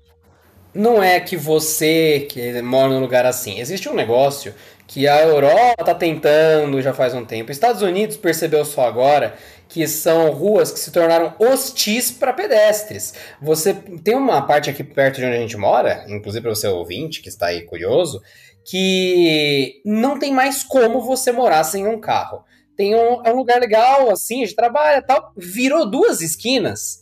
Não 0.73 1.03
é 1.03 1.19
que 1.19 1.37
você 1.37 2.25
que 2.29 2.61
mora 2.61 2.89
num 2.89 2.99
lugar 2.99 3.25
assim. 3.25 3.59
Existe 3.59 3.87
um 3.87 3.93
negócio 3.93 4.53
que 4.87 5.07
a 5.07 5.21
Europa 5.21 5.75
está 5.79 5.95
tentando 5.95 6.81
já 6.81 6.93
faz 6.93 7.13
um 7.13 7.23
tempo. 7.23 7.51
Estados 7.51 7.81
Unidos 7.81 8.17
percebeu 8.17 8.65
só 8.65 8.87
agora 8.87 9.35
que 9.67 9.87
são 9.87 10.31
ruas 10.31 10.71
que 10.71 10.79
se 10.79 10.91
tornaram 10.91 11.33
hostis 11.39 12.11
para 12.11 12.33
pedestres. 12.33 13.13
Você 13.41 13.73
tem 14.03 14.15
uma 14.15 14.41
parte 14.43 14.69
aqui 14.69 14.83
perto 14.83 15.15
de 15.17 15.25
onde 15.25 15.35
a 15.35 15.39
gente 15.39 15.57
mora, 15.57 16.05
inclusive 16.07 16.41
para 16.41 16.53
você 16.53 16.67
ouvinte 16.67 17.21
que 17.21 17.29
está 17.29 17.47
aí 17.47 17.63
curioso, 17.63 18.21
que 18.65 19.81
não 19.85 20.17
tem 20.17 20.33
mais 20.33 20.63
como 20.63 21.01
você 21.01 21.31
morar 21.31 21.63
sem 21.63 21.87
um 21.87 21.99
carro. 21.99 22.43
Tem 22.75 22.95
um, 22.95 23.21
é 23.23 23.31
um 23.31 23.37
lugar 23.37 23.59
legal, 23.59 24.09
assim, 24.09 24.43
de 24.43 24.55
trabalho 24.55 25.03
tal. 25.05 25.31
Virou 25.37 25.89
duas 25.89 26.21
esquinas. 26.21 27.01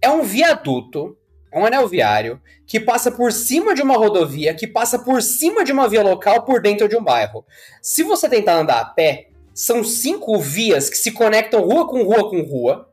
É 0.00 0.08
um 0.08 0.22
viaduto, 0.22 1.16
é 1.52 1.58
um 1.58 1.66
anel 1.66 1.88
viário, 1.88 2.40
que 2.66 2.78
passa 2.78 3.10
por 3.10 3.32
cima 3.32 3.74
de 3.74 3.82
uma 3.82 3.96
rodovia, 3.96 4.54
que 4.54 4.66
passa 4.66 4.98
por 4.98 5.22
cima 5.22 5.64
de 5.64 5.72
uma 5.72 5.88
via 5.88 6.02
local 6.02 6.44
por 6.44 6.60
dentro 6.60 6.88
de 6.88 6.96
um 6.96 7.02
bairro. 7.02 7.44
Se 7.82 8.02
você 8.02 8.28
tentar 8.28 8.54
andar 8.54 8.80
a 8.80 8.84
pé, 8.84 9.30
são 9.54 9.82
cinco 9.82 10.38
vias 10.38 10.88
que 10.88 10.96
se 10.96 11.10
conectam 11.10 11.62
rua 11.62 11.88
com 11.88 12.02
rua 12.04 12.30
com 12.30 12.42
rua, 12.42 12.88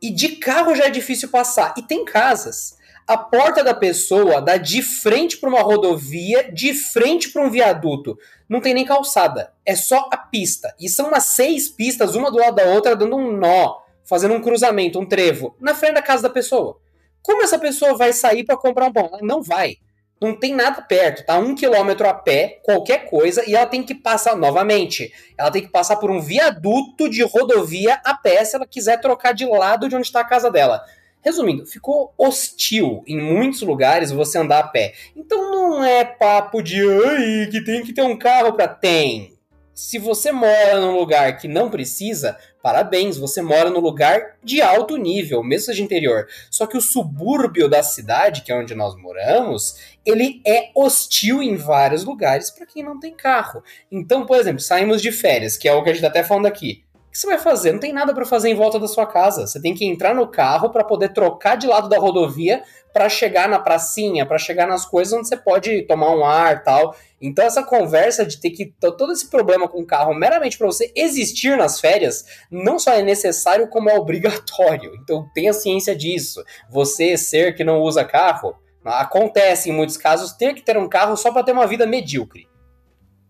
e 0.00 0.10
de 0.10 0.36
carro 0.36 0.74
já 0.74 0.84
é 0.84 0.90
difícil 0.90 1.30
passar. 1.30 1.74
E 1.76 1.82
tem 1.82 2.04
casas 2.04 2.76
a 3.06 3.18
porta 3.18 3.62
da 3.62 3.74
pessoa 3.74 4.40
dá 4.40 4.56
de 4.56 4.82
frente 4.82 5.36
para 5.36 5.48
uma 5.48 5.60
rodovia, 5.60 6.50
de 6.52 6.72
frente 6.72 7.30
para 7.30 7.42
um 7.42 7.50
viaduto. 7.50 8.18
Não 8.48 8.60
tem 8.60 8.72
nem 8.72 8.84
calçada, 8.84 9.52
é 9.64 9.76
só 9.76 10.08
a 10.10 10.16
pista. 10.16 10.74
E 10.80 10.88
são 10.88 11.08
umas 11.08 11.24
seis 11.24 11.68
pistas, 11.68 12.14
uma 12.14 12.30
do 12.30 12.38
lado 12.38 12.56
da 12.56 12.64
outra, 12.64 12.96
dando 12.96 13.16
um 13.16 13.36
nó, 13.36 13.78
fazendo 14.04 14.34
um 14.34 14.40
cruzamento, 14.40 14.98
um 14.98 15.06
trevo, 15.06 15.54
na 15.60 15.74
frente 15.74 15.94
da 15.94 16.02
casa 16.02 16.22
da 16.22 16.30
pessoa. 16.30 16.78
Como 17.22 17.42
essa 17.42 17.58
pessoa 17.58 17.96
vai 17.96 18.12
sair 18.12 18.44
para 18.44 18.56
comprar 18.56 18.86
um 18.86 18.92
pão? 18.92 19.06
Ela 19.06 19.20
não 19.22 19.42
vai. 19.42 19.76
Não 20.20 20.38
tem 20.38 20.54
nada 20.54 20.80
perto, 20.80 21.26
tá? 21.26 21.38
Um 21.38 21.54
quilômetro 21.54 22.08
a 22.08 22.14
pé, 22.14 22.60
qualquer 22.62 23.10
coisa, 23.10 23.44
e 23.46 23.54
ela 23.54 23.66
tem 23.66 23.82
que 23.82 23.94
passar 23.94 24.36
novamente. 24.36 25.12
Ela 25.36 25.50
tem 25.50 25.62
que 25.62 25.68
passar 25.68 25.96
por 25.96 26.10
um 26.10 26.20
viaduto 26.20 27.10
de 27.10 27.22
rodovia 27.22 28.00
a 28.04 28.14
pé 28.14 28.42
se 28.44 28.56
ela 28.56 28.66
quiser 28.66 29.00
trocar 29.00 29.34
de 29.34 29.44
lado 29.44 29.88
de 29.88 29.96
onde 29.96 30.06
está 30.06 30.20
a 30.20 30.24
casa 30.24 30.50
dela. 30.50 30.82
Resumindo, 31.24 31.64
ficou 31.64 32.12
hostil 32.18 33.02
em 33.06 33.18
muitos 33.18 33.62
lugares 33.62 34.10
você 34.10 34.36
andar 34.36 34.58
a 34.58 34.68
pé. 34.68 34.92
Então 35.16 35.50
não 35.50 35.82
é 35.82 36.04
papo 36.04 36.60
de 36.60 36.82
ai, 36.82 37.48
que 37.50 37.64
tem 37.64 37.82
que 37.82 37.94
ter 37.94 38.02
um 38.02 38.18
carro 38.18 38.52
para 38.52 38.68
tem. 38.68 39.32
Se 39.72 39.98
você 39.98 40.30
mora 40.30 40.78
num 40.78 40.96
lugar 40.96 41.38
que 41.38 41.48
não 41.48 41.70
precisa, 41.70 42.36
parabéns, 42.62 43.16
você 43.16 43.40
mora 43.40 43.70
num 43.70 43.80
lugar 43.80 44.36
de 44.44 44.60
alto 44.60 44.98
nível, 44.98 45.42
mesmo 45.42 45.64
seja 45.64 45.82
interior. 45.82 46.28
Só 46.50 46.66
que 46.66 46.76
o 46.76 46.80
subúrbio 46.80 47.70
da 47.70 47.82
cidade, 47.82 48.42
que 48.42 48.52
é 48.52 48.54
onde 48.54 48.74
nós 48.74 48.94
moramos, 48.94 49.96
ele 50.04 50.42
é 50.46 50.70
hostil 50.76 51.42
em 51.42 51.56
vários 51.56 52.04
lugares 52.04 52.50
para 52.50 52.66
quem 52.66 52.84
não 52.84 53.00
tem 53.00 53.14
carro. 53.14 53.64
Então, 53.90 54.26
por 54.26 54.36
exemplo, 54.36 54.60
saímos 54.60 55.00
de 55.00 55.10
férias, 55.10 55.56
que 55.56 55.66
é 55.66 55.72
o 55.72 55.82
que 55.82 55.88
a 55.88 55.92
gente 55.94 56.02
tá 56.02 56.08
até 56.08 56.22
falando 56.22 56.46
aqui 56.46 56.84
que 57.14 57.20
você 57.20 57.28
vai 57.28 57.38
fazer? 57.38 57.70
Não 57.70 57.78
tem 57.78 57.92
nada 57.92 58.12
para 58.12 58.26
fazer 58.26 58.50
em 58.50 58.56
volta 58.56 58.76
da 58.76 58.88
sua 58.88 59.06
casa. 59.06 59.46
Você 59.46 59.62
tem 59.62 59.72
que 59.72 59.86
entrar 59.86 60.16
no 60.16 60.26
carro 60.26 60.70
para 60.70 60.82
poder 60.82 61.12
trocar 61.12 61.56
de 61.56 61.64
lado 61.64 61.88
da 61.88 61.96
rodovia 61.96 62.64
para 62.92 63.08
chegar 63.08 63.48
na 63.48 63.60
pracinha, 63.60 64.26
para 64.26 64.36
chegar 64.36 64.66
nas 64.66 64.84
coisas 64.84 65.14
onde 65.14 65.28
você 65.28 65.36
pode 65.36 65.82
tomar 65.82 66.10
um 66.10 66.24
ar 66.24 66.64
tal. 66.64 66.92
Então 67.22 67.44
essa 67.44 67.62
conversa 67.62 68.26
de 68.26 68.40
ter 68.40 68.50
que 68.50 68.74
todo 68.80 69.12
esse 69.12 69.30
problema 69.30 69.68
com 69.68 69.80
o 69.80 69.86
carro 69.86 70.12
meramente 70.12 70.58
para 70.58 70.66
você 70.66 70.92
existir 70.96 71.56
nas 71.56 71.78
férias, 71.78 72.24
não 72.50 72.80
só 72.80 72.92
é 72.92 73.02
necessário 73.02 73.68
como 73.68 73.88
é 73.88 73.94
obrigatório. 73.96 74.92
Então 75.00 75.24
tenha 75.32 75.52
ciência 75.52 75.94
disso. 75.94 76.42
Você 76.68 77.16
ser 77.16 77.54
que 77.54 77.62
não 77.62 77.80
usa 77.80 78.04
carro, 78.04 78.56
acontece 78.84 79.70
em 79.70 79.72
muitos 79.72 79.96
casos 79.96 80.32
ter 80.32 80.52
que 80.52 80.62
ter 80.62 80.76
um 80.76 80.88
carro 80.88 81.16
só 81.16 81.32
para 81.32 81.44
ter 81.44 81.52
uma 81.52 81.66
vida 81.68 81.86
medíocre. 81.86 82.48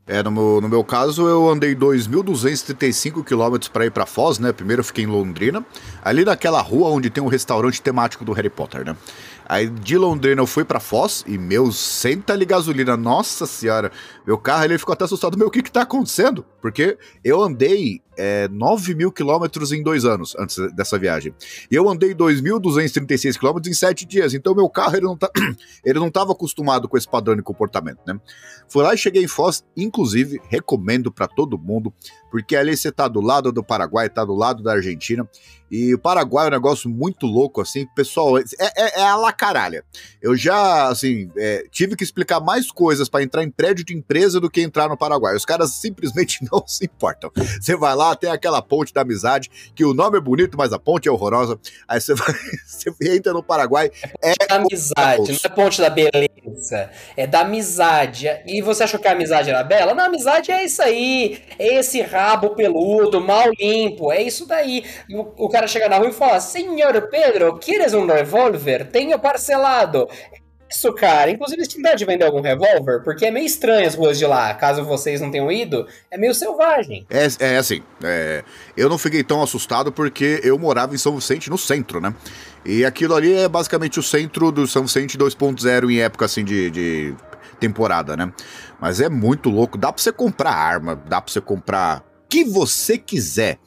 É, 0.07 0.23
no 0.23 0.31
meu, 0.31 0.61
no 0.61 0.69
meu 0.69 0.85
caso, 0.85 1.27
eu 1.27 1.49
andei 1.49 1.75
2.235 1.75 3.25
quilômetros 3.25 3.71
para 3.71 3.87
ir 3.87 3.91
para 3.91 4.05
Foz, 4.05 4.39
né? 4.39 4.53
Primeiro 4.53 4.81
eu 4.81 4.85
fiquei 4.85 5.05
em 5.05 5.07
Londrina, 5.07 5.65
ali 6.03 6.27
naquela 6.27 6.61
rua 6.61 6.91
onde 6.91 7.09
tem 7.09 7.25
um 7.25 7.27
restaurante 7.27 7.81
temático 7.81 8.23
do 8.23 8.33
Harry 8.33 8.51
Potter, 8.51 8.85
né? 8.85 8.95
Aí 9.47 9.67
de 9.67 9.97
Londrina 9.97 10.43
eu 10.43 10.47
fui 10.47 10.63
para 10.63 10.79
Foz 10.79 11.25
e 11.27 11.39
meu, 11.39 11.73
senta 11.73 12.35
ali 12.35 12.45
gasolina, 12.45 12.99
nossa 12.99 13.47
senhora, 13.47 13.91
meu 14.27 14.37
carro 14.37 14.65
ele 14.65 14.79
ficou 14.79 14.93
até 14.93 15.05
assustado, 15.05 15.39
meu, 15.39 15.49
o 15.49 15.51
que 15.51 15.63
que 15.63 15.73
tá 15.73 15.83
acontecendo? 15.83 16.45
Porque 16.61 16.99
eu 17.25 17.41
andei 17.43 18.03
é, 18.17 18.49
9 18.49 18.95
mil 18.95 19.13
quilômetros 19.13 19.73
em 19.73 19.83
dois 19.83 20.05
anos 20.05 20.35
antes 20.39 20.57
dessa 20.75 20.99
viagem. 20.99 21.35
E 21.71 21.75
eu 21.75 21.89
andei 21.89 22.15
2.236 22.15 23.39
quilômetros 23.39 23.71
em 23.71 23.75
sete 23.75 24.05
dias, 24.05 24.35
então 24.35 24.55
meu 24.55 24.69
carro 24.69 24.97
ele 24.97 25.07
não, 25.07 25.17
tá, 25.17 25.31
ele 25.85 25.99
não 25.99 26.11
tava 26.11 26.33
acostumado 26.33 26.89
com 26.89 26.97
esse 26.97 27.09
padrão 27.09 27.37
de 27.37 27.43
comportamento, 27.43 28.01
né? 28.07 28.19
Fui 28.69 28.83
lá 28.83 28.95
e 28.95 28.99
cheguei 28.99 29.23
em 29.23 29.29
Foz, 29.29 29.65
inclusive 29.77 30.41
recomendo 30.49 31.13
para 31.13 31.27
todo 31.27 31.59
mundo, 31.59 31.93
porque 32.31 32.57
ali 32.57 32.77
você 32.77 32.91
tá 32.91 33.07
do 33.07 33.21
lado 33.21 33.53
do 33.53 33.63
Paraguai, 33.63 34.09
tá 34.09 34.25
do 34.25 34.35
lado 34.35 34.63
da 34.63 34.73
Argentina, 34.73 35.29
e 35.71 35.93
o 35.93 35.99
Paraguai 35.99 36.47
é 36.47 36.49
um 36.49 36.53
negócio 36.53 36.89
muito 36.89 37.27
louco, 37.27 37.61
assim, 37.61 37.85
pessoal, 37.97 38.39
é, 38.39 38.43
é, 38.61 39.01
é 39.01 39.03
a 39.03 39.17
la 39.17 39.33
caralha. 39.33 39.85
Eu 40.23 40.37
já, 40.37 40.89
assim, 40.89 41.29
é, 41.37 41.67
tive 41.71 41.97
que 41.97 42.05
explicar 42.05 42.39
mais 42.41 42.71
coisas 42.71 43.09
para 43.09 43.25
entrar 43.25 43.43
em 43.43 43.51
prédio 43.51 43.85
de 43.85 43.93
empresa 43.93 44.39
do 44.39 44.49
que 44.49 44.61
entrar 44.61 44.89
no 44.89 44.97
Paraguai. 44.97 45.35
Os 45.35 45.45
caras 45.45 45.73
simplesmente 45.73 46.47
não 46.53 46.65
se 46.67 46.85
importam. 46.85 47.31
Você 47.61 47.77
vai 47.77 47.95
lá, 47.97 48.04
tem 48.15 48.31
aquela 48.31 48.63
ponte 48.63 48.95
da 48.95 49.03
amizade, 49.03 49.51
que 49.75 49.85
o 49.85 49.93
nome 49.93 50.19
é 50.19 50.21
bonito, 50.21 50.57
mas 50.57 50.73
a 50.73 50.79
ponte 50.79 51.09
é 51.09 51.13
horrorosa. 51.13 51.59
Aí 51.89 52.01
você 52.01 52.15
vai, 52.15 52.33
você 52.65 52.93
entra 53.03 53.33
no 53.33 53.43
Paraguai. 53.43 53.91
É, 54.23 54.33
é 54.33 54.47
da 54.49 54.57
amizade, 54.57 55.33
não 55.33 55.39
é 55.45 55.49
ponte 55.49 55.81
da 55.81 55.91
beleza, 55.91 56.91
é 57.17 57.27
da 57.27 57.41
amizade. 57.41 58.29
E 58.47 58.63
você 58.63 58.85
achou 58.85 59.01
que 59.01 59.09
a 59.09 59.13
amizade 59.13 59.51
era 59.51 59.63
bela? 59.63 59.93
Não, 59.93 60.05
a 60.05 60.07
amizade 60.07 60.53
é 60.53 60.65
isso 60.65 60.83
aí, 60.83 61.43
é 61.59 61.79
esse 61.79 62.01
rabo 62.01 62.51
peludo, 62.51 63.21
mal 63.21 63.51
limpo, 63.59 64.13
é 64.13 64.23
isso 64.23 64.47
daí. 64.47 64.85
O, 65.11 65.47
o 65.47 65.49
cara 65.49 65.65
cara 65.65 65.67
chega 65.67 65.89
na 65.89 65.97
rua 65.97 66.09
e 66.09 66.13
fala: 66.13 66.41
Senhor 66.41 67.09
Pedro, 67.09 67.59
queres 67.59 67.95
um 67.95 68.07
revólver? 68.07 68.87
Tenho 68.91 69.19
parcelado. 69.19 70.09
Isso, 70.71 70.93
cara. 70.93 71.31
Inclusive, 71.31 71.61
eles 71.61 71.69
tiveram 71.69 71.97
de 71.97 72.05
vender 72.05 72.25
algum 72.25 72.41
revólver, 72.41 73.03
porque 73.05 73.27
é 73.27 73.31
meio 73.31 73.47
estranho 73.47 73.87
as 73.87 73.95
ruas 73.95 74.19
de 74.19 74.27
lá. 74.27 74.53
Caso 74.55 74.85
vocês 74.85 75.21
não 75.21 75.31
tenham 75.31 75.51
ido, 75.51 75.87
é 76.11 76.19
meio 76.19 76.35
selvagem. 76.35 77.07
É, 77.11 77.27
é 77.39 77.57
assim, 77.59 77.83
é, 78.03 78.43
eu 78.77 78.89
não 78.89 78.99
fiquei 78.99 79.23
tão 79.23 79.43
assustado 79.43 79.93
porque 79.93 80.41
eu 80.43 80.59
morava 80.59 80.95
em 80.95 80.99
São 80.99 81.15
Vicente, 81.15 81.51
no 81.51 81.59
centro, 81.59 82.01
né? 82.01 82.15
E 82.65 82.85
aquilo 82.85 83.15
ali 83.15 83.35
é 83.35 83.49
basicamente 83.49 83.99
o 84.01 84.03
centro 84.03 84.51
do 84.51 84.67
São 84.67 84.83
Vicente 84.85 85.19
2.0 85.19 85.91
em 85.91 86.01
época 86.01 86.25
assim 86.25 86.45
de, 86.45 86.71
de 86.71 87.15
temporada, 87.61 88.17
né? 88.17 88.33
Mas 88.81 89.01
é 89.01 89.09
muito 89.09 89.51
louco. 89.51 89.79
Dá 89.79 89.93
pra 89.93 90.03
você 90.03 90.13
comprar 90.13 90.53
arma, 90.53 90.97
dá 90.97 91.21
pra 91.21 91.33
você 91.33 91.41
comprar 91.41 92.03
que 92.35 92.45
você 92.45 92.99
quiser. 92.99 93.61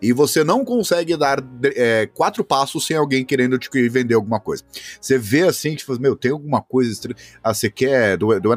E 0.00 0.10
você 0.10 0.42
não 0.42 0.64
consegue 0.64 1.14
dar 1.14 1.44
é, 1.76 2.06
quatro 2.06 2.42
passos 2.42 2.86
sem 2.86 2.96
alguém 2.96 3.22
querendo 3.22 3.58
te 3.58 3.68
vender 3.90 4.14
alguma 4.14 4.40
coisa. 4.40 4.64
Você 4.98 5.18
vê 5.18 5.42
assim, 5.42 5.74
tipo, 5.74 5.98
meu, 6.00 6.16
tem 6.16 6.30
alguma 6.30 6.62
coisa 6.62 6.90
estranha. 6.90 7.16
Ah, 7.42 7.52
você 7.52 7.70
quer. 7.70 8.16
Do, 8.16 8.28
do, 8.40 8.56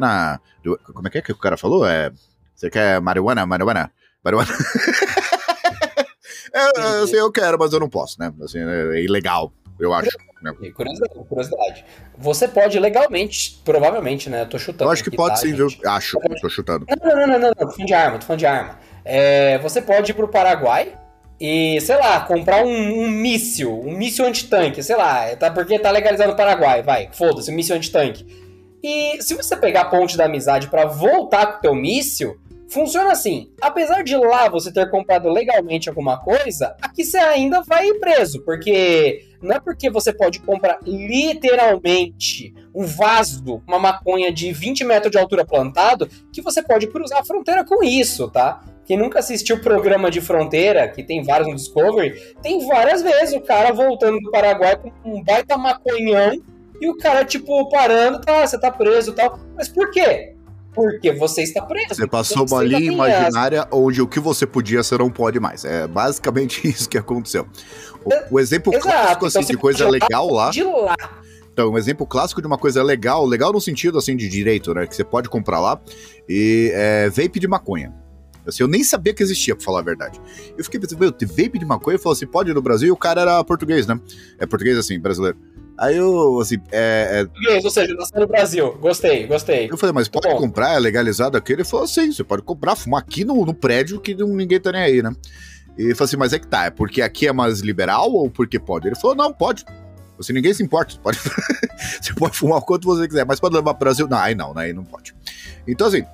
do, 0.62 0.78
como 0.94 1.06
é 1.06 1.10
que 1.10 1.18
é 1.18 1.22
que 1.22 1.32
o 1.32 1.36
cara 1.36 1.58
falou? 1.58 1.86
É, 1.86 2.10
você 2.54 2.70
quer 2.70 2.98
marihuana? 3.02 3.44
Marihuana? 3.44 3.92
Marihuana. 4.24 4.48
é, 6.54 6.80
assim, 7.02 7.16
eu 7.16 7.30
quero, 7.30 7.58
mas 7.58 7.70
eu 7.70 7.80
não 7.80 7.90
posso, 7.90 8.18
né? 8.18 8.32
Assim, 8.42 8.60
é 8.60 9.02
ilegal, 9.02 9.52
eu 9.78 9.92
acho. 9.92 10.16
Né? 10.42 10.52
Curiosidade, 10.74 11.14
curiosidade. 11.28 11.84
Você 12.16 12.48
pode 12.48 12.78
legalmente, 12.78 13.60
provavelmente, 13.64 14.30
né? 14.30 14.42
Eu 14.42 14.48
tô 14.48 14.58
chutando. 14.58 14.84
Eu 14.88 14.92
acho 14.92 15.04
que 15.04 15.10
pode 15.10 15.34
tá, 15.34 15.40
sim, 15.42 15.52
viu? 15.52 15.68
Acho, 15.84 16.18
tô 16.40 16.48
chutando. 16.48 16.86
Não, 16.88 17.08
não, 17.08 17.26
não, 17.26 17.26
não, 17.26 17.38
não, 17.48 17.54
tô 17.54 17.70
falando 17.70 17.86
de 17.86 17.94
arma, 17.94 18.18
tô 18.18 18.26
falando 18.26 18.38
de 18.38 18.46
arma. 18.46 18.78
É, 19.04 19.58
você 19.58 19.80
pode 19.80 20.10
ir 20.10 20.14
pro 20.14 20.28
Paraguai 20.28 20.94
e, 21.40 21.80
sei 21.80 21.96
lá, 21.96 22.20
comprar 22.20 22.64
um, 22.64 23.02
um 23.02 23.08
míssil, 23.08 23.80
um 23.80 23.92
míssil 23.92 24.26
antitanque, 24.26 24.82
sei 24.82 24.96
lá, 24.96 25.36
tá, 25.36 25.50
porque 25.50 25.78
tá 25.78 25.90
legalizado 25.90 26.30
no 26.30 26.36
Paraguai, 26.36 26.82
vai, 26.82 27.08
foda-se, 27.12 27.50
um 27.50 27.54
míssil 27.54 27.76
antitanque. 27.76 28.26
E 28.82 29.22
se 29.22 29.34
você 29.34 29.56
pegar 29.56 29.82
a 29.82 29.84
ponte 29.86 30.16
da 30.16 30.24
amizade 30.24 30.68
para 30.68 30.86
voltar 30.86 31.46
com 31.46 31.58
o 31.58 31.60
teu 31.60 31.74
míssil, 31.74 32.38
funciona 32.68 33.12
assim. 33.12 33.50
Apesar 33.60 34.02
de 34.02 34.16
lá 34.16 34.48
você 34.48 34.72
ter 34.72 34.90
comprado 34.90 35.28
legalmente 35.28 35.88
alguma 35.88 36.18
coisa, 36.18 36.76
aqui 36.80 37.04
você 37.04 37.18
ainda 37.18 37.62
vai 37.62 37.92
preso, 37.94 38.42
porque 38.44 39.24
não 39.42 39.56
é 39.56 39.60
porque 39.60 39.90
você 39.90 40.12
pode 40.12 40.40
comprar 40.40 40.78
literalmente 40.84 42.54
um 42.74 42.84
vaso, 42.84 43.62
uma 43.66 43.78
maconha 43.78 44.32
de 44.32 44.52
20 44.52 44.84
metros 44.84 45.10
de 45.10 45.18
altura 45.18 45.44
plantado, 45.44 46.08
que 46.32 46.42
você 46.42 46.62
pode 46.62 46.86
cruzar 46.88 47.20
a 47.20 47.24
fronteira 47.24 47.64
com 47.64 47.82
isso, 47.82 48.30
tá? 48.30 48.62
Quem 48.88 48.96
nunca 48.96 49.18
assistiu 49.18 49.56
o 49.56 49.60
programa 49.60 50.10
de 50.10 50.18
fronteira, 50.18 50.88
que 50.88 51.02
tem 51.02 51.22
vários 51.22 51.46
no 51.46 51.54
Discovery, 51.54 52.34
tem 52.42 52.66
várias 52.66 53.02
vezes 53.02 53.34
o 53.34 53.40
cara 53.42 53.70
voltando 53.70 54.18
do 54.18 54.30
Paraguai 54.30 54.76
com 54.76 54.90
um 55.04 55.22
baita 55.22 55.58
maconhão 55.58 56.32
e 56.80 56.88
o 56.88 56.96
cara, 56.96 57.22
tipo, 57.22 57.68
parando, 57.68 58.18
tá, 58.18 58.46
você 58.46 58.58
tá 58.58 58.70
preso 58.70 59.10
e 59.10 59.14
tal. 59.14 59.38
Mas 59.54 59.68
por 59.68 59.90
quê? 59.90 60.34
Porque 60.74 61.12
você 61.12 61.42
está 61.42 61.60
preso. 61.60 61.96
Você 61.96 62.06
passou 62.06 62.46
uma 62.46 62.62
linha 62.64 62.90
imaginária 62.90 63.68
onde 63.70 64.00
o 64.00 64.08
que 64.08 64.18
você 64.18 64.46
podia, 64.46 64.82
você 64.82 64.96
não 64.96 65.10
pode 65.10 65.38
mais. 65.38 65.66
É 65.66 65.86
basicamente 65.86 66.64
isso 66.66 66.88
que 66.88 66.96
aconteceu. 66.96 67.46
O, 68.02 68.36
o 68.36 68.40
exemplo 68.40 68.72
Exato, 68.72 68.88
clássico, 68.88 69.26
assim, 69.26 69.38
então 69.40 69.50
de 69.50 69.56
coisa 69.58 69.86
legal 69.86 70.32
lá. 70.32 70.48
De 70.48 70.62
lá. 70.62 70.96
Então, 71.52 71.72
um 71.72 71.76
exemplo 71.76 72.06
clássico 72.06 72.40
de 72.40 72.46
uma 72.46 72.56
coisa 72.56 72.82
legal, 72.82 73.26
legal 73.26 73.52
no 73.52 73.60
sentido, 73.60 73.98
assim, 73.98 74.16
de 74.16 74.30
direito, 74.30 74.72
né? 74.72 74.86
Que 74.86 74.96
você 74.96 75.04
pode 75.04 75.28
comprar 75.28 75.60
lá, 75.60 75.78
e 76.26 76.70
é 76.72 77.10
vape 77.10 77.38
de 77.38 77.46
maconha. 77.46 78.07
Assim, 78.48 78.62
eu 78.62 78.68
nem 78.68 78.82
sabia 78.82 79.12
que 79.12 79.22
existia, 79.22 79.54
pra 79.54 79.64
falar 79.64 79.80
a 79.80 79.82
verdade. 79.82 80.20
Eu 80.56 80.64
fiquei 80.64 80.80
pensando, 80.80 80.98
meu, 80.98 81.10
vape 81.10 81.58
de 81.58 81.64
maconha? 81.64 81.96
Eu 81.96 81.98
falei 81.98 82.16
assim, 82.16 82.26
pode 82.26 82.50
ir 82.50 82.54
no 82.54 82.62
Brasil? 82.62 82.88
E 82.88 82.90
o 82.90 82.96
cara 82.96 83.20
era 83.20 83.44
português, 83.44 83.86
né? 83.86 84.00
É 84.38 84.46
português, 84.46 84.78
assim, 84.78 84.98
brasileiro. 84.98 85.36
Aí 85.76 85.96
eu, 85.96 86.40
assim, 86.40 86.56
é, 86.72 87.20
é 87.20 87.24
Português, 87.24 87.64
Ou 87.64 87.70
seja, 87.70 87.94
nasceu 87.94 88.20
no 88.20 88.26
Brasil. 88.26 88.72
Gostei, 88.80 89.26
gostei. 89.26 89.70
Eu 89.70 89.76
falei, 89.76 89.92
mas 89.92 90.08
pode 90.08 90.28
bom. 90.28 90.36
comprar? 90.36 90.74
É 90.74 90.78
legalizado 90.78 91.36
aqui? 91.36 91.52
Ele 91.52 91.62
falou, 91.62 91.86
sim, 91.86 92.10
você 92.10 92.24
pode 92.24 92.42
comprar, 92.42 92.74
fumar 92.74 93.00
aqui 93.00 93.24
no, 93.24 93.46
no 93.46 93.54
prédio 93.54 94.00
que 94.00 94.12
ninguém 94.14 94.58
tá 94.58 94.72
nem 94.72 94.82
aí, 94.82 95.02
né? 95.02 95.14
E 95.78 95.90
eu 95.90 95.96
falei 95.96 96.08
assim, 96.08 96.16
mas 96.16 96.32
é 96.32 96.40
que 96.40 96.48
tá, 96.48 96.64
é 96.64 96.70
porque 96.70 97.00
aqui 97.00 97.28
é 97.28 97.32
mais 97.32 97.60
liberal 97.60 98.10
ou 98.10 98.28
porque 98.28 98.58
pode? 98.58 98.88
Ele 98.88 98.96
falou, 98.96 99.14
não, 99.14 99.32
pode. 99.32 99.64
Assim, 100.18 100.32
ninguém 100.32 100.52
se 100.52 100.64
importa, 100.64 100.94
você 100.94 100.98
pode, 100.98 101.18
você 102.02 102.14
pode 102.14 102.36
fumar 102.36 102.58
o 102.58 102.62
quanto 102.62 102.84
você 102.84 103.06
quiser, 103.06 103.24
mas 103.24 103.38
pode 103.38 103.54
levar 103.54 103.74
pro 103.74 103.84
Brasil? 103.84 104.08
Não, 104.08 104.18
aí 104.18 104.34
não, 104.34 104.52
né? 104.52 104.62
aí 104.62 104.72
não 104.72 104.84
pode. 104.84 105.14
Então, 105.64 105.86
assim, 105.86 106.04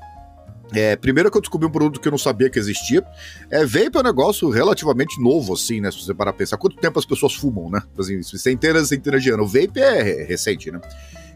é, 0.74 0.96
primeiro 0.96 1.30
que 1.30 1.36
eu 1.36 1.40
descobri 1.40 1.66
um 1.66 1.70
produto 1.70 2.00
que 2.00 2.08
eu 2.08 2.10
não 2.12 2.18
sabia 2.18 2.48
que 2.50 2.58
existia, 2.58 3.04
é, 3.50 3.64
vape 3.64 3.96
é 3.96 4.00
um 4.00 4.02
negócio 4.02 4.48
relativamente 4.50 5.20
novo, 5.20 5.54
assim, 5.54 5.80
né? 5.80 5.90
Se 5.90 5.98
você 6.04 6.14
parar 6.14 6.32
pra 6.32 6.38
pensar, 6.38 6.56
quanto 6.56 6.76
tempo 6.76 6.98
as 6.98 7.04
pessoas 7.04 7.34
fumam, 7.34 7.70
né? 7.70 7.82
Assim, 7.98 8.22
centenas 8.22 8.84
e 8.84 8.88
centenas 8.88 9.22
de 9.22 9.30
anos. 9.30 9.46
O 9.46 9.48
vape 9.48 9.80
é 9.80 10.02
re- 10.02 10.24
recente, 10.24 10.70
né? 10.70 10.80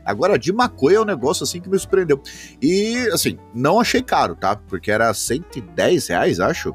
Agora, 0.04 0.38
de 0.38 0.52
maconha 0.52 0.96
é 0.96 1.00
um 1.00 1.04
negócio 1.04 1.44
assim 1.44 1.60
que 1.60 1.68
me 1.68 1.78
surpreendeu. 1.78 2.22
E, 2.62 2.96
assim, 3.12 3.38
não 3.54 3.78
achei 3.78 4.02
caro, 4.02 4.34
tá? 4.34 4.56
Porque 4.56 4.90
era 4.90 5.12
110 5.12 6.08
reais, 6.08 6.40
acho. 6.40 6.74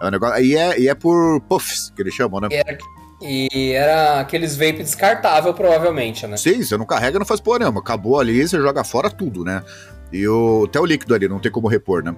É 0.00 0.06
um 0.06 0.10
negócio. 0.10 0.44
E 0.44 0.56
é, 0.56 0.78
e 0.80 0.88
é 0.88 0.94
por 0.94 1.40
puffs, 1.48 1.90
que 1.94 2.02
eles 2.02 2.14
chamam, 2.14 2.40
né? 2.40 2.48
Era- 2.52 2.78
E 3.24 3.72
era 3.72 4.20
aqueles 4.20 4.56
vape 4.56 4.78
descartável, 4.82 5.54
provavelmente, 5.54 6.26
né? 6.26 6.36
Sim, 6.36 6.62
você 6.62 6.76
não 6.76 6.84
carrega, 6.84 7.18
não 7.20 7.26
faz 7.26 7.40
porra 7.40 7.60
nenhuma. 7.60 7.80
Acabou 7.80 8.18
ali, 8.18 8.46
você 8.46 8.56
joga 8.58 8.82
fora 8.84 9.08
tudo, 9.10 9.44
né? 9.44 9.62
E 10.12 10.26
o, 10.28 10.64
até 10.68 10.78
o 10.80 10.84
líquido 10.84 11.14
ali, 11.14 11.28
não 11.28 11.38
tem 11.38 11.50
como 11.50 11.68
repor, 11.68 12.02
né? 12.02 12.14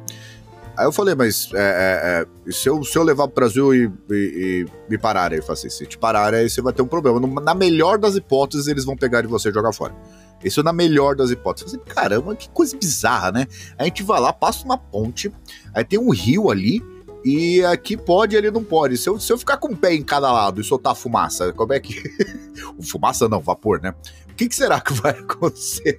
Aí 0.76 0.86
eu 0.86 0.92
falei, 0.92 1.14
mas 1.14 1.50
é, 1.54 1.58
é, 1.58 2.48
é, 2.48 2.52
se, 2.52 2.68
eu, 2.68 2.82
se 2.82 2.98
eu 2.98 3.04
levar 3.04 3.28
pro 3.28 3.36
Brasil 3.36 3.72
e, 3.72 3.92
e, 4.10 4.14
e 4.14 4.66
me 4.90 4.98
pararem? 4.98 5.38
Eu 5.38 5.42
falei 5.42 5.58
assim, 5.58 5.70
se 5.70 5.86
te 5.86 5.96
pararem, 5.96 6.40
aí 6.40 6.50
você 6.50 6.60
vai 6.60 6.72
ter 6.72 6.82
um 6.82 6.86
problema. 6.86 7.20
Na 7.40 7.54
melhor 7.54 7.96
das 7.96 8.16
hipóteses, 8.16 8.66
eles 8.66 8.84
vão 8.84 8.96
pegar 8.96 9.22
de 9.22 9.28
você 9.28 9.50
e 9.50 9.52
jogar 9.52 9.72
fora. 9.72 9.94
Isso 10.42 10.62
na 10.64 10.72
melhor 10.72 11.14
das 11.14 11.30
hipóteses. 11.30 11.72
Falei, 11.72 11.86
caramba, 11.86 12.34
que 12.34 12.48
coisa 12.50 12.76
bizarra, 12.76 13.30
né? 13.30 13.46
A 13.78 13.84
gente 13.84 14.02
vai 14.02 14.20
lá, 14.20 14.32
passa 14.32 14.64
uma 14.64 14.76
ponte, 14.76 15.32
aí 15.72 15.84
tem 15.84 15.98
um 15.98 16.10
rio 16.10 16.50
ali, 16.50 16.82
e 17.24 17.64
aqui 17.64 17.96
pode 17.96 18.34
e 18.34 18.38
ali 18.38 18.50
não 18.50 18.62
pode. 18.62 18.96
Se 18.98 19.08
eu, 19.08 19.18
se 19.18 19.32
eu 19.32 19.38
ficar 19.38 19.56
com 19.56 19.68
o 19.68 19.76
pé 19.76 19.94
em 19.94 20.02
cada 20.02 20.30
lado 20.30 20.60
e 20.60 20.64
soltar 20.64 20.94
fumaça, 20.94 21.52
como 21.52 21.72
é 21.72 21.80
que. 21.80 21.94
fumaça 22.82 23.28
não, 23.28 23.40
vapor, 23.40 23.80
né? 23.80 23.94
O 24.30 24.34
que, 24.34 24.48
que 24.48 24.54
será 24.54 24.80
que 24.80 24.92
vai 24.92 25.12
acontecer? 25.18 25.98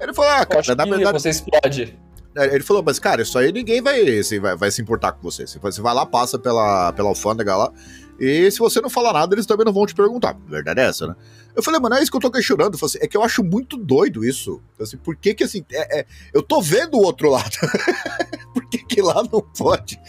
Ele 0.00 0.12
falou, 0.14 0.30
ah, 0.30 0.44
cara, 0.46 0.74
na 0.74 0.84
que 0.84 0.90
verdade. 0.90 1.20
você 1.22 1.30
explode. 1.30 1.98
Ele 2.34 2.62
falou, 2.62 2.82
mas 2.82 2.98
cara, 2.98 3.20
isso 3.22 3.36
aí 3.38 3.52
ninguém 3.52 3.82
vai, 3.82 4.00
assim, 4.18 4.38
vai, 4.40 4.56
vai 4.56 4.70
se 4.70 4.80
importar 4.80 5.12
com 5.12 5.22
você. 5.22 5.46
Você 5.46 5.58
vai- 5.58 5.70
Você 5.72 5.82
vai 5.82 5.94
lá, 5.94 6.06
passa 6.06 6.38
pela, 6.38 6.92
pela 6.92 7.08
alfândega 7.08 7.54
lá, 7.56 7.70
e 8.24 8.50
se 8.50 8.58
você 8.58 8.80
não 8.80 8.88
falar 8.88 9.12
nada, 9.12 9.34
eles 9.34 9.46
também 9.46 9.64
não 9.66 9.72
vão 9.72 9.84
te 9.86 9.94
perguntar. 9.94 10.36
Verdade 10.48 10.80
é 10.80 10.84
essa, 10.84 11.06
né? 11.08 11.16
Eu 11.54 11.62
falei, 11.62 11.80
mano, 11.80 11.96
é 11.96 12.02
isso 12.02 12.10
que 12.10 12.16
eu 12.16 12.20
tô 12.20 12.30
questionando. 12.30 12.74
Eu 12.74 12.78
falei 12.78 12.90
assim, 12.94 13.04
é 13.04 13.08
que 13.08 13.16
eu 13.16 13.22
acho 13.22 13.42
muito 13.42 13.76
doido 13.76 14.24
isso. 14.24 14.62
Eu 14.78 14.84
Assim, 14.84 14.96
por 14.96 15.16
que 15.16 15.34
que 15.34 15.44
assim, 15.44 15.64
é- 15.72 16.00
é- 16.00 16.06
eu 16.32 16.42
tô 16.42 16.62
vendo 16.62 16.96
o 16.96 17.02
outro 17.02 17.28
lado. 17.30 17.50
por 18.54 18.68
que 18.70 18.78
que 18.78 19.02
lá 19.02 19.22
não 19.30 19.40
pode? 19.40 19.98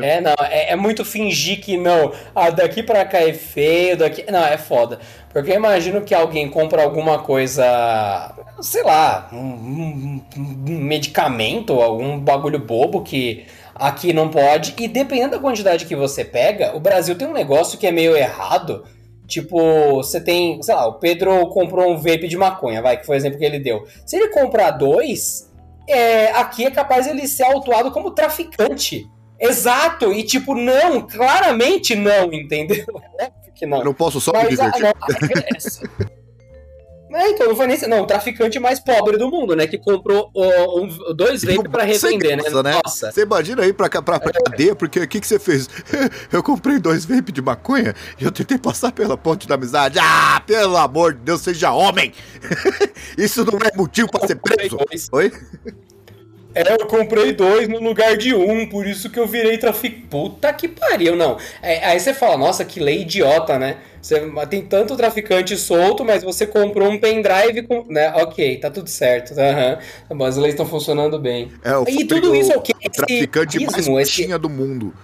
É, 0.00 0.20
não, 0.20 0.34
é, 0.48 0.70
é 0.70 0.76
muito 0.76 1.04
fingir 1.04 1.60
que 1.60 1.76
não. 1.76 2.12
Ah, 2.32 2.50
daqui 2.50 2.84
pra 2.84 3.04
cá 3.04 3.18
é 3.18 3.32
feio, 3.32 3.96
daqui. 3.96 4.24
Não, 4.30 4.44
é 4.44 4.56
foda. 4.56 5.00
Porque 5.32 5.50
eu 5.50 5.56
imagino 5.56 6.02
que 6.02 6.14
alguém 6.14 6.48
compra 6.48 6.84
alguma 6.84 7.18
coisa, 7.18 7.64
sei 8.62 8.84
lá, 8.84 9.28
um, 9.32 9.36
um- 9.38 10.24
um 10.36 10.78
medicamento, 10.78 11.72
algum 11.72 12.16
bagulho 12.16 12.60
bobo 12.60 13.02
que 13.02 13.44
aqui 13.78 14.12
não 14.12 14.28
pode. 14.28 14.74
E 14.78 14.88
dependendo 14.88 15.32
da 15.32 15.38
quantidade 15.38 15.86
que 15.86 15.96
você 15.96 16.24
pega, 16.24 16.76
o 16.76 16.80
Brasil 16.80 17.16
tem 17.16 17.28
um 17.28 17.32
negócio 17.32 17.78
que 17.78 17.86
é 17.86 17.92
meio 17.92 18.16
errado. 18.16 18.84
Tipo, 19.26 19.96
você 19.96 20.20
tem, 20.20 20.62
sei 20.62 20.74
lá, 20.74 20.86
o 20.86 20.94
Pedro 20.94 21.46
comprou 21.48 21.92
um 21.92 21.96
vape 21.96 22.26
de 22.26 22.36
maconha, 22.36 22.80
vai, 22.80 22.96
que 22.96 23.04
foi 23.04 23.16
o 23.16 23.18
exemplo 23.18 23.38
que 23.38 23.44
ele 23.44 23.58
deu. 23.58 23.86
Se 24.06 24.16
ele 24.16 24.28
comprar 24.28 24.70
dois, 24.70 25.50
é, 25.86 26.30
aqui 26.30 26.64
é 26.64 26.70
capaz 26.70 27.06
ele 27.06 27.28
ser 27.28 27.44
autuado 27.44 27.90
como 27.90 28.10
traficante. 28.10 29.06
Exato, 29.38 30.12
e 30.12 30.24
tipo, 30.24 30.54
não, 30.54 31.06
claramente 31.06 31.94
não, 31.94 32.32
entendeu? 32.32 32.84
Óbvio 33.20 33.52
que 33.54 33.66
não. 33.66 33.78
Eu 33.78 33.84
não 33.84 33.94
posso 33.94 34.20
só 34.20 34.32
me 34.32 34.44
Mas, 34.44 34.58
ah, 34.58 34.70
divertir. 34.70 34.82
não, 34.82 34.90
a 35.02 35.26
regra 35.26 36.17
é 37.10 37.28
então 37.30 37.48
não 37.48 37.56
foi 37.56 37.66
nem. 37.66 37.78
Não, 37.88 38.02
o 38.02 38.06
traficante 38.06 38.58
mais 38.58 38.78
pobre 38.80 39.16
do 39.16 39.30
mundo, 39.30 39.54
né? 39.56 39.66
Que 39.66 39.78
comprou 39.78 40.30
um- 40.34 41.14
dois 41.14 41.42
vape 41.42 41.68
pra 41.68 41.84
revender, 41.84 42.36
né? 42.36 42.42
graça, 42.42 42.62
né? 42.62 42.80
Nossa. 42.84 43.10
Você 43.12 43.22
imagina 43.22 43.62
aí 43.62 43.72
pra, 43.72 43.88
pra, 43.88 44.18
pra 44.20 44.32
cadeia, 44.32 44.74
porque 44.74 45.00
o 45.00 45.08
que, 45.08 45.20
que 45.20 45.26
você 45.26 45.38
fez? 45.38 45.68
Eu 46.32 46.42
comprei 46.42 46.78
dois 46.78 47.04
vape 47.04 47.32
de 47.32 47.40
maconha 47.40 47.94
e 48.20 48.24
eu 48.24 48.30
tentei 48.32 48.58
passar 48.58 48.92
pela 48.92 49.16
ponte 49.16 49.46
da 49.48 49.54
amizade. 49.54 49.98
Ah, 50.00 50.42
pelo 50.46 50.76
amor 50.76 51.14
de 51.14 51.20
Deus, 51.20 51.40
seja 51.40 51.72
homem! 51.72 52.12
Isso 53.16 53.44
não 53.44 53.58
é 53.58 53.74
motivo 53.76 54.10
pra 54.10 54.26
ser 54.26 54.36
preso. 54.36 54.76
Oi? 55.12 55.32
É, 56.54 56.72
eu 56.72 56.86
comprei 56.86 57.32
dois 57.32 57.68
no 57.68 57.78
lugar 57.78 58.16
de 58.16 58.34
um, 58.34 58.66
por 58.68 58.86
isso 58.86 59.10
que 59.10 59.18
eu 59.20 59.26
virei 59.26 59.58
traficante. 59.58 60.06
Puta 60.08 60.52
que 60.52 60.66
pariu, 60.66 61.14
não. 61.14 61.36
É, 61.62 61.84
aí 61.84 62.00
você 62.00 62.14
fala, 62.14 62.36
nossa, 62.36 62.64
que 62.64 62.80
lei 62.80 63.02
idiota, 63.02 63.58
né? 63.58 63.76
Você, 64.00 64.20
tem 64.48 64.62
tanto 64.62 64.96
traficante 64.96 65.56
solto, 65.56 66.04
mas 66.04 66.22
você 66.22 66.46
comprou 66.46 66.88
um 66.90 66.98
pendrive 66.98 67.62
com. 67.62 67.84
Né? 67.88 68.10
Ok, 68.16 68.56
tá 68.58 68.70
tudo 68.70 68.88
certo. 68.88 69.34
Bom, 70.08 70.24
As 70.24 70.36
leis 70.36 70.54
estão 70.54 70.66
funcionando 70.66 71.18
bem. 71.18 71.52
É 71.62 71.76
o 71.76 71.84
E 71.88 72.04
tudo 72.06 72.34
isso 72.34 72.52
é 72.52 72.56
o 72.56 72.60
quê? 72.62 72.72
o 72.86 72.90
traficante 72.90 73.58
mais 73.60 73.74
abismo, 73.74 74.00
esse- 74.00 74.38
do 74.38 74.48
mundo. 74.48 74.94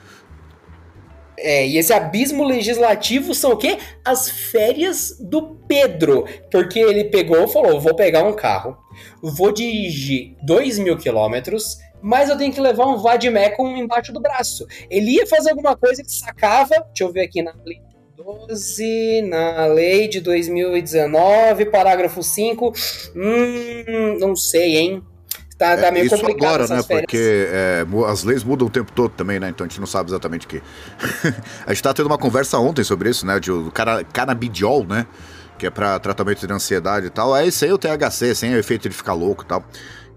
É, 1.44 1.66
e 1.66 1.76
esse 1.76 1.92
abismo 1.92 2.42
legislativo 2.42 3.34
são 3.34 3.52
o 3.52 3.56
quê? 3.58 3.76
As 4.02 4.30
férias 4.30 5.18
do 5.20 5.56
Pedro. 5.68 6.24
Porque 6.50 6.78
ele 6.78 7.04
pegou 7.04 7.44
e 7.44 7.48
falou: 7.48 7.78
vou 7.78 7.94
pegar 7.94 8.24
um 8.24 8.32
carro, 8.32 8.74
vou 9.22 9.52
dirigir 9.52 10.36
2 10.42 10.78
mil 10.78 10.96
quilômetros, 10.96 11.76
mas 12.00 12.30
eu 12.30 12.38
tenho 12.38 12.50
que 12.50 12.60
levar 12.60 12.86
um 12.86 12.96
Vadimecum 12.96 13.76
embaixo 13.76 14.10
do 14.10 14.20
braço. 14.20 14.66
Ele 14.88 15.10
ia 15.10 15.26
fazer 15.26 15.50
alguma 15.50 15.76
coisa 15.76 16.02
que 16.02 16.10
sacava. 16.10 16.76
Deixa 16.86 17.04
eu 17.04 17.12
ver 17.12 17.26
aqui 17.26 17.42
na 17.42 17.54
lei 17.62 17.78
12, 18.16 19.22
na 19.22 19.66
lei 19.66 20.08
de 20.08 20.20
2019, 20.20 21.66
parágrafo 21.66 22.22
5. 22.22 22.72
Hum, 23.14 24.18
não 24.18 24.34
sei, 24.34 24.76
hein? 24.78 25.02
Tá, 25.56 25.76
tá 25.76 25.86
É, 25.86 25.90
meio 25.90 26.06
isso 26.06 26.16
complicado 26.16 26.62
agora, 26.62 26.66
né? 26.68 26.82
férias. 26.82 27.02
Porque 27.02 27.48
é, 27.50 27.86
as 28.08 28.24
leis 28.24 28.42
mudam 28.42 28.66
o 28.66 28.70
tempo 28.70 28.90
todo 28.92 29.12
também, 29.12 29.38
né? 29.38 29.48
Então 29.48 29.64
a 29.64 29.68
gente 29.68 29.78
não 29.78 29.86
sabe 29.86 30.10
exatamente 30.10 30.46
o 30.46 30.48
que. 30.48 30.62
a 31.66 31.72
gente 31.72 31.82
tava 31.82 31.94
tendo 31.94 32.06
uma 32.06 32.18
conversa 32.18 32.58
ontem 32.58 32.82
sobre 32.84 33.08
isso, 33.10 33.24
né? 33.26 33.38
De 33.38 33.52
o 33.52 33.70
cara, 33.70 34.02
canabidiol, 34.04 34.84
né? 34.84 35.06
Que 35.58 35.66
é 35.66 35.70
pra 35.70 35.98
tratamento 36.00 36.46
de 36.46 36.52
ansiedade 36.52 37.06
e 37.06 37.10
tal. 37.10 37.32
Aí 37.32 37.52
sem 37.52 37.72
o 37.72 37.78
THC, 37.78 38.34
sem 38.34 38.54
o 38.54 38.58
efeito 38.58 38.88
de 38.88 38.94
ficar 38.96 39.12
louco 39.14 39.44
e 39.44 39.46
tal. 39.46 39.64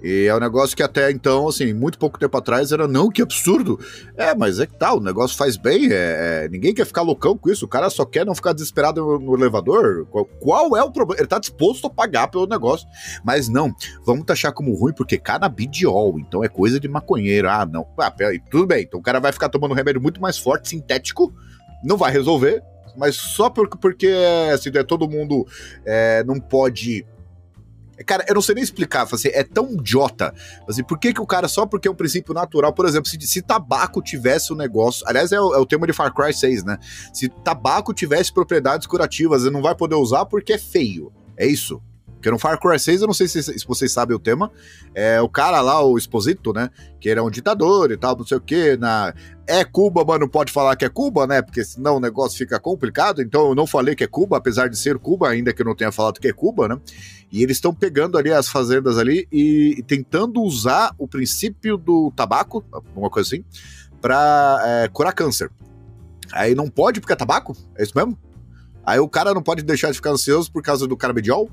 E 0.04 0.26
é 0.26 0.36
um 0.36 0.40
negócio 0.40 0.76
que 0.76 0.84
até 0.84 1.10
então, 1.12 1.48
assim, 1.48 1.74
muito 1.74 1.98
pouco 1.98 2.20
tempo 2.20 2.38
atrás 2.38 2.72
era, 2.72 2.88
não, 2.88 3.10
que 3.10 3.22
absurdo. 3.22 3.80
É, 4.16 4.36
mas 4.36 4.60
é 4.60 4.66
que 4.68 4.76
tal, 4.76 4.98
o 4.98 5.02
negócio 5.02 5.36
faz 5.36 5.58
bem, 5.58 5.92
é, 5.92 6.46
é, 6.46 6.50
ninguém 6.50 6.74
quer 6.74 6.86
ficar 6.86 7.02
loucão 7.02 7.38
com 7.38 7.50
isso, 7.50 7.66
o 7.66 7.68
cara 7.68 7.90
só 7.90 8.06
quer 8.06 8.26
não 8.26 8.36
ficar 8.36 8.54
desesperado 8.54 9.20
no, 9.20 9.36
elevador. 9.36 10.06
Qual, 10.08 10.26
qual 10.26 10.78
é 10.78 10.84
o 10.84 10.92
problema? 10.92 11.20
Ele 11.20 11.28
tá 11.28 11.40
disposto 11.40 11.88
a 11.88 11.90
pagar 11.90 12.28
pelo 12.28 12.46
negócio, 12.46 12.88
mas 13.24 13.50
não, 13.50 13.74
vamos 14.06 14.26
taxar 14.26 14.54
como 14.54 14.74
ruim 14.76 14.94
porque 14.94 15.18
canabidiol, 15.18 16.20
então 16.20 16.44
é 16.44 16.48
coisa 16.48 16.80
de 16.80 16.88
maconheiro. 16.88 17.50
Ah, 17.50 17.66
não. 17.66 17.88
Ah, 17.98 18.12
peraí, 18.12 18.40
tudo 18.52 18.68
bem, 18.68 18.84
então 18.84 19.00
o 19.00 19.04
cara 19.04 19.20
vai 19.20 19.32
ficar 19.32 19.50
tomando 19.50 19.72
um 19.72 19.76
remédio 19.76 20.02
muito 20.02 20.22
mais 20.22 20.38
forte, 20.38 20.70
sintético, 20.70 21.34
não 21.84 21.98
vai 21.98 22.12
resolver, 22.12 22.62
mas 22.98 23.16
só 23.16 23.50
por, 23.50 23.70
porque 23.70 24.12
assim, 24.54 24.72
é, 24.74 24.84
todo 24.84 25.10
mundo 25.10 25.46
é, 25.86 26.24
não 26.24 26.40
pode. 26.40 27.06
Cara, 28.06 28.26
eu 28.28 28.36
não 28.36 28.42
sei 28.42 28.56
nem 28.56 28.64
explicar, 28.64 29.08
assim, 29.12 29.30
é 29.30 29.44
tão 29.44 29.74
idiota. 29.74 30.34
Assim, 30.68 30.84
por 30.84 31.00
que, 31.00 31.14
que 31.14 31.22
o 31.22 31.26
cara, 31.26 31.48
só 31.48 31.66
porque 31.66 31.88
é 31.88 31.92
um 31.92 31.96
princípio 31.96 32.34
natural, 32.34 32.74
por 32.74 32.86
exemplo, 32.86 33.10
se, 33.10 33.20
se 33.22 33.42
tabaco 33.42 34.02
tivesse 34.02 34.54
o 34.54 34.56
negócio. 34.56 35.04
Aliás, 35.08 35.32
é 35.32 35.40
o, 35.40 35.56
é 35.56 35.58
o 35.58 35.66
tema 35.66 35.88
de 35.88 35.94
Far 35.94 36.14
Cry 36.14 36.34
6, 36.34 36.64
né? 36.64 36.78
Se 37.14 37.28
tabaco 37.30 37.94
tivesse 37.94 38.32
propriedades 38.32 38.88
curativas, 38.88 39.44
ele 39.44 39.52
não 39.52 39.62
vai 39.62 39.76
poder 39.76 39.96
usar 39.96 40.26
porque 40.26 40.54
é 40.54 40.58
feio. 40.58 41.12
É 41.36 41.46
isso. 41.46 41.82
Porque 42.18 42.32
no 42.32 42.40
Far 42.40 42.60
Cry 42.60 42.80
6, 42.80 43.02
eu 43.02 43.08
não 43.08 43.14
sei 43.14 43.28
se, 43.28 43.42
se 43.44 43.66
vocês 43.68 43.92
sabem 43.92 44.16
o 44.16 44.20
tema, 44.20 44.52
é 44.94 45.22
o 45.22 45.30
cara 45.30 45.62
lá, 45.62 45.82
o 45.84 45.98
Exposito, 45.98 46.52
né? 46.52 46.70
Que 47.00 47.10
ele 47.10 47.20
é 47.20 47.24
um 47.24 47.30
ditador 47.30 47.92
e 47.92 47.98
tal, 47.98 48.18
não 48.18 48.26
sei 48.26 48.38
o 48.38 48.42
quê. 48.42 48.76
Na... 48.76 49.14
É 49.46 49.64
Cuba, 49.64 50.04
mas 50.06 50.20
não 50.20 50.28
pode 50.28 50.52
falar 50.52 50.76
que 50.76 50.84
é 50.84 50.90
Cuba, 50.90 51.28
né? 51.28 51.44
Porque 51.44 51.64
senão 51.64 51.98
o 51.98 52.00
negócio 52.00 52.38
fica 52.38 52.60
complicado. 52.60 53.22
Então 53.22 53.50
eu 53.50 53.56
não 53.56 53.68
falei 53.68 53.96
que 53.96 54.04
é 54.04 54.08
Cuba, 54.08 54.38
apesar 54.38 54.68
de 54.68 54.78
ser 54.78 54.98
Cuba, 54.98 55.30
ainda 55.30 55.54
que 55.54 55.62
eu 55.62 55.66
não 55.66 55.76
tenha 55.76 55.92
falado 55.92 56.20
que 56.20 56.28
é 56.28 56.34
Cuba, 56.34 56.68
né? 56.68 56.80
E 57.32 57.44
eles 57.44 57.58
estão 57.58 57.74
pegando 57.74 58.18
ali 58.18 58.34
as 58.34 58.48
fazendas 58.48 58.98
ali 58.98 59.28
e, 59.32 59.76
e 59.78 59.84
tentando 59.84 60.42
usar 60.42 60.94
o 60.98 61.08
princípio 61.08 61.78
do 61.78 62.12
tabaco, 62.16 62.66
alguma 62.72 63.12
coisa 63.12 63.28
assim, 63.28 63.46
pra 64.02 64.60
é, 64.66 64.88
curar 64.88 65.14
câncer. 65.14 65.52
Aí 66.34 66.56
não 66.56 66.68
pode 66.68 67.00
porque 67.00 67.14
é 67.14 67.16
tabaco? 67.16 67.56
É 67.78 67.84
isso 67.84 67.94
mesmo? 67.96 68.18
Aí 68.84 69.00
o 69.00 69.08
cara 69.08 69.34
não 69.34 69.44
pode 69.44 69.64
deixar 69.64 69.92
de 69.92 69.98
ficar 69.98 70.12
ansioso 70.12 70.52
por 70.52 70.64
causa 70.64 70.88
do 70.88 70.98
canabidiol? 70.98 71.50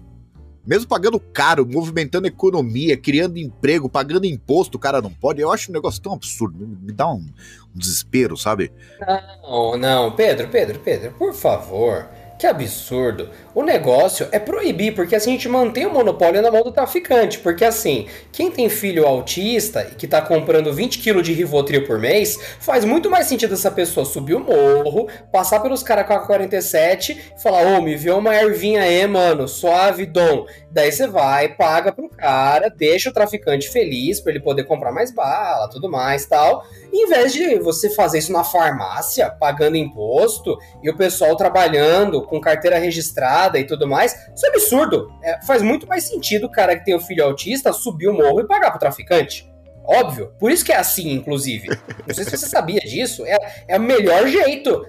Mesmo 0.66 0.88
pagando 0.88 1.20
caro, 1.20 1.66
movimentando 1.66 2.26
economia, 2.26 2.96
criando 2.96 3.38
emprego, 3.38 3.88
pagando 3.88 4.24
imposto, 4.24 4.76
o 4.76 4.80
cara 4.80 5.02
não 5.02 5.10
pode. 5.10 5.40
Eu 5.40 5.52
acho 5.52 5.70
um 5.70 5.74
negócio 5.74 6.00
tão 6.00 6.12
absurdo. 6.12 6.66
Me 6.66 6.92
dá 6.92 7.06
um, 7.06 7.26
um 7.74 7.78
desespero, 7.78 8.36
sabe? 8.36 8.72
Não, 9.00 9.76
não, 9.76 10.12
Pedro, 10.12 10.48
Pedro, 10.48 10.80
Pedro, 10.80 11.12
por 11.12 11.34
favor. 11.34 12.08
Que 12.36 12.48
absurdo. 12.48 13.30
O 13.54 13.62
negócio 13.62 14.26
é 14.32 14.40
proibir, 14.40 14.94
porque 14.94 15.14
assim 15.14 15.30
a 15.30 15.32
gente 15.34 15.48
mantém 15.48 15.86
o 15.86 15.92
monopólio 15.92 16.42
na 16.42 16.50
mão 16.50 16.64
do 16.64 16.72
traficante. 16.72 17.38
Porque 17.38 17.64
assim, 17.64 18.08
quem 18.32 18.50
tem 18.50 18.68
filho 18.68 19.06
autista 19.06 19.86
e 19.90 19.94
que 19.94 20.08
tá 20.08 20.20
comprando 20.20 20.72
20 20.72 20.98
kg 20.98 21.22
de 21.22 21.32
Rivotril 21.32 21.86
por 21.86 21.98
mês, 21.98 22.38
faz 22.58 22.84
muito 22.84 23.08
mais 23.08 23.26
sentido 23.26 23.54
essa 23.54 23.70
pessoa 23.70 24.04
subir 24.04 24.34
o 24.34 24.40
morro, 24.40 25.08
passar 25.32 25.60
pelos 25.60 25.82
caras 25.82 26.06
com 26.06 26.14
a 26.14 26.26
47 26.26 27.34
e 27.36 27.42
falar: 27.42 27.78
Ô, 27.78 27.80
me 27.80 27.94
vê 27.94 28.10
uma 28.10 28.34
ervinha 28.34 28.82
aí, 28.82 29.06
mano, 29.06 29.46
suave, 29.46 30.04
dom. 30.04 30.46
Daí 30.72 30.90
você 30.90 31.06
vai, 31.06 31.54
paga 31.54 31.92
pro 31.92 32.08
cara, 32.08 32.68
deixa 32.68 33.10
o 33.10 33.12
traficante 33.12 33.68
feliz 33.68 34.20
pra 34.20 34.32
ele 34.32 34.40
poder 34.40 34.64
comprar 34.64 34.90
mais 34.90 35.14
bala, 35.14 35.70
tudo 35.70 35.88
mais 35.88 36.26
tal. 36.26 36.64
Em 36.96 37.08
vez 37.08 37.32
de 37.32 37.58
você 37.58 37.90
fazer 37.90 38.18
isso 38.18 38.32
na 38.32 38.44
farmácia, 38.44 39.28
pagando 39.28 39.76
imposto, 39.76 40.56
e 40.80 40.88
o 40.88 40.96
pessoal 40.96 41.36
trabalhando 41.36 42.22
com 42.22 42.40
carteira 42.40 42.78
registrada 42.78 43.58
e 43.58 43.64
tudo 43.64 43.84
mais, 43.84 44.12
isso 44.32 44.46
é 44.46 44.50
absurdo. 44.50 45.08
É, 45.20 45.44
faz 45.44 45.60
muito 45.60 45.88
mais 45.88 46.04
sentido 46.04 46.46
o 46.46 46.50
cara 46.50 46.78
que 46.78 46.84
tem 46.84 46.94
o 46.94 47.00
filho 47.00 47.24
autista 47.24 47.72
subir 47.72 48.06
o 48.06 48.14
morro 48.14 48.42
e 48.42 48.46
pagar 48.46 48.70
pro 48.70 48.78
traficante. 48.78 49.52
Óbvio. 49.84 50.32
Por 50.38 50.52
isso 50.52 50.64
que 50.64 50.70
é 50.70 50.76
assim, 50.76 51.10
inclusive. 51.10 51.68
Não 52.06 52.14
sei 52.14 52.24
se 52.24 52.30
você 52.30 52.46
sabia 52.46 52.78
disso. 52.78 53.26
É, 53.26 53.38
é 53.66 53.76
o 53.76 53.82
melhor 53.82 54.28
jeito. 54.28 54.86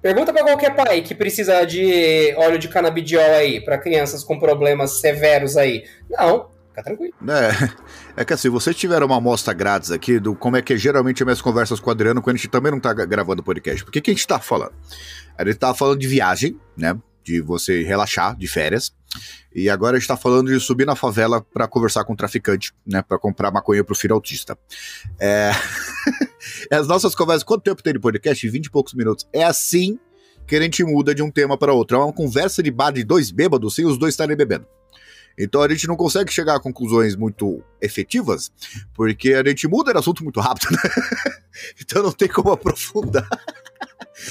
Pergunta 0.00 0.32
pra 0.32 0.44
qualquer 0.44 0.74
pai 0.74 1.02
que 1.02 1.14
precisa 1.14 1.62
de 1.66 2.34
óleo 2.38 2.58
de 2.58 2.68
canabidiol 2.68 3.34
aí, 3.34 3.60
para 3.60 3.76
crianças 3.76 4.24
com 4.24 4.38
problemas 4.38 4.98
severos 4.98 5.58
aí. 5.58 5.84
Não, 6.08 6.48
fica 6.74 6.82
tranquilo. 6.82 7.14
É, 7.28 8.22
é 8.22 8.24
que 8.24 8.32
assim, 8.32 8.48
vocês 8.48 8.74
tiveram 8.74 9.06
uma 9.06 9.16
amostra 9.16 9.54
grátis 9.54 9.90
aqui 9.90 10.18
do 10.18 10.34
como 10.34 10.56
é 10.56 10.62
que 10.62 10.72
é 10.72 10.76
geralmente 10.76 11.22
as 11.22 11.26
minhas 11.26 11.40
conversas 11.40 11.78
com 11.78 11.88
o 11.88 11.92
Adriano 11.92 12.20
quando 12.20 12.34
a 12.34 12.38
gente 12.38 12.48
também 12.48 12.72
não 12.72 12.80
tá 12.80 12.92
gra- 12.92 13.04
gravando 13.06 13.42
podcast. 13.42 13.84
Por 13.84 13.92
que, 13.92 14.10
a 14.10 14.14
gente 14.14 14.26
tá 14.26 14.40
falando? 14.40 14.72
A 15.38 15.44
gente 15.44 15.56
tava 15.56 15.74
falando 15.74 15.98
de 15.98 16.08
viagem, 16.08 16.58
né? 16.76 16.96
De 17.22 17.40
você 17.40 17.82
relaxar, 17.82 18.36
de 18.36 18.46
férias. 18.46 18.92
E 19.54 19.70
agora 19.70 19.96
a 19.96 20.00
gente 20.00 20.08
tá 20.08 20.16
falando 20.16 20.52
de 20.52 20.58
subir 20.58 20.84
na 20.84 20.96
favela 20.96 21.40
pra 21.40 21.68
conversar 21.68 22.04
com 22.04 22.12
o 22.12 22.16
traficante, 22.16 22.72
né? 22.84 23.02
Pra 23.02 23.18
comprar 23.18 23.50
maconha 23.50 23.84
pro 23.84 23.94
filho 23.94 24.14
autista. 24.14 24.58
É... 25.18 25.52
As 26.70 26.86
nossas 26.86 27.14
conversas, 27.14 27.44
quanto 27.44 27.62
tempo 27.62 27.82
tem 27.82 27.92
de 27.92 27.98
podcast? 28.00 28.48
20 28.48 28.66
e 28.66 28.70
poucos 28.70 28.94
minutos. 28.94 29.26
É 29.32 29.44
assim 29.44 29.98
que 30.46 30.56
a 30.56 30.60
gente 30.60 30.84
muda 30.84 31.14
de 31.14 31.22
um 31.22 31.30
tema 31.30 31.56
para 31.56 31.72
outro. 31.72 31.96
É 31.96 32.00
uma 32.00 32.12
conversa 32.12 32.62
de 32.62 32.70
bar 32.70 32.90
de 32.90 33.04
dois 33.04 33.30
bêbados 33.30 33.74
sem 33.74 33.86
os 33.86 33.96
dois 33.96 34.12
estarem 34.12 34.36
bebendo. 34.36 34.66
Então 35.38 35.62
a 35.62 35.68
gente 35.68 35.86
não 35.86 35.96
consegue 35.96 36.32
chegar 36.32 36.56
a 36.56 36.60
conclusões 36.60 37.16
muito 37.16 37.62
efetivas, 37.80 38.52
porque 38.94 39.34
a 39.34 39.44
gente 39.46 39.66
muda 39.66 39.92
de 39.92 39.98
assunto 39.98 40.22
muito 40.22 40.40
rápido, 40.40 40.70
né? 40.70 40.78
Então 41.80 42.02
não 42.02 42.10
tem 42.10 42.28
como 42.28 42.50
aprofundar. 42.50 43.28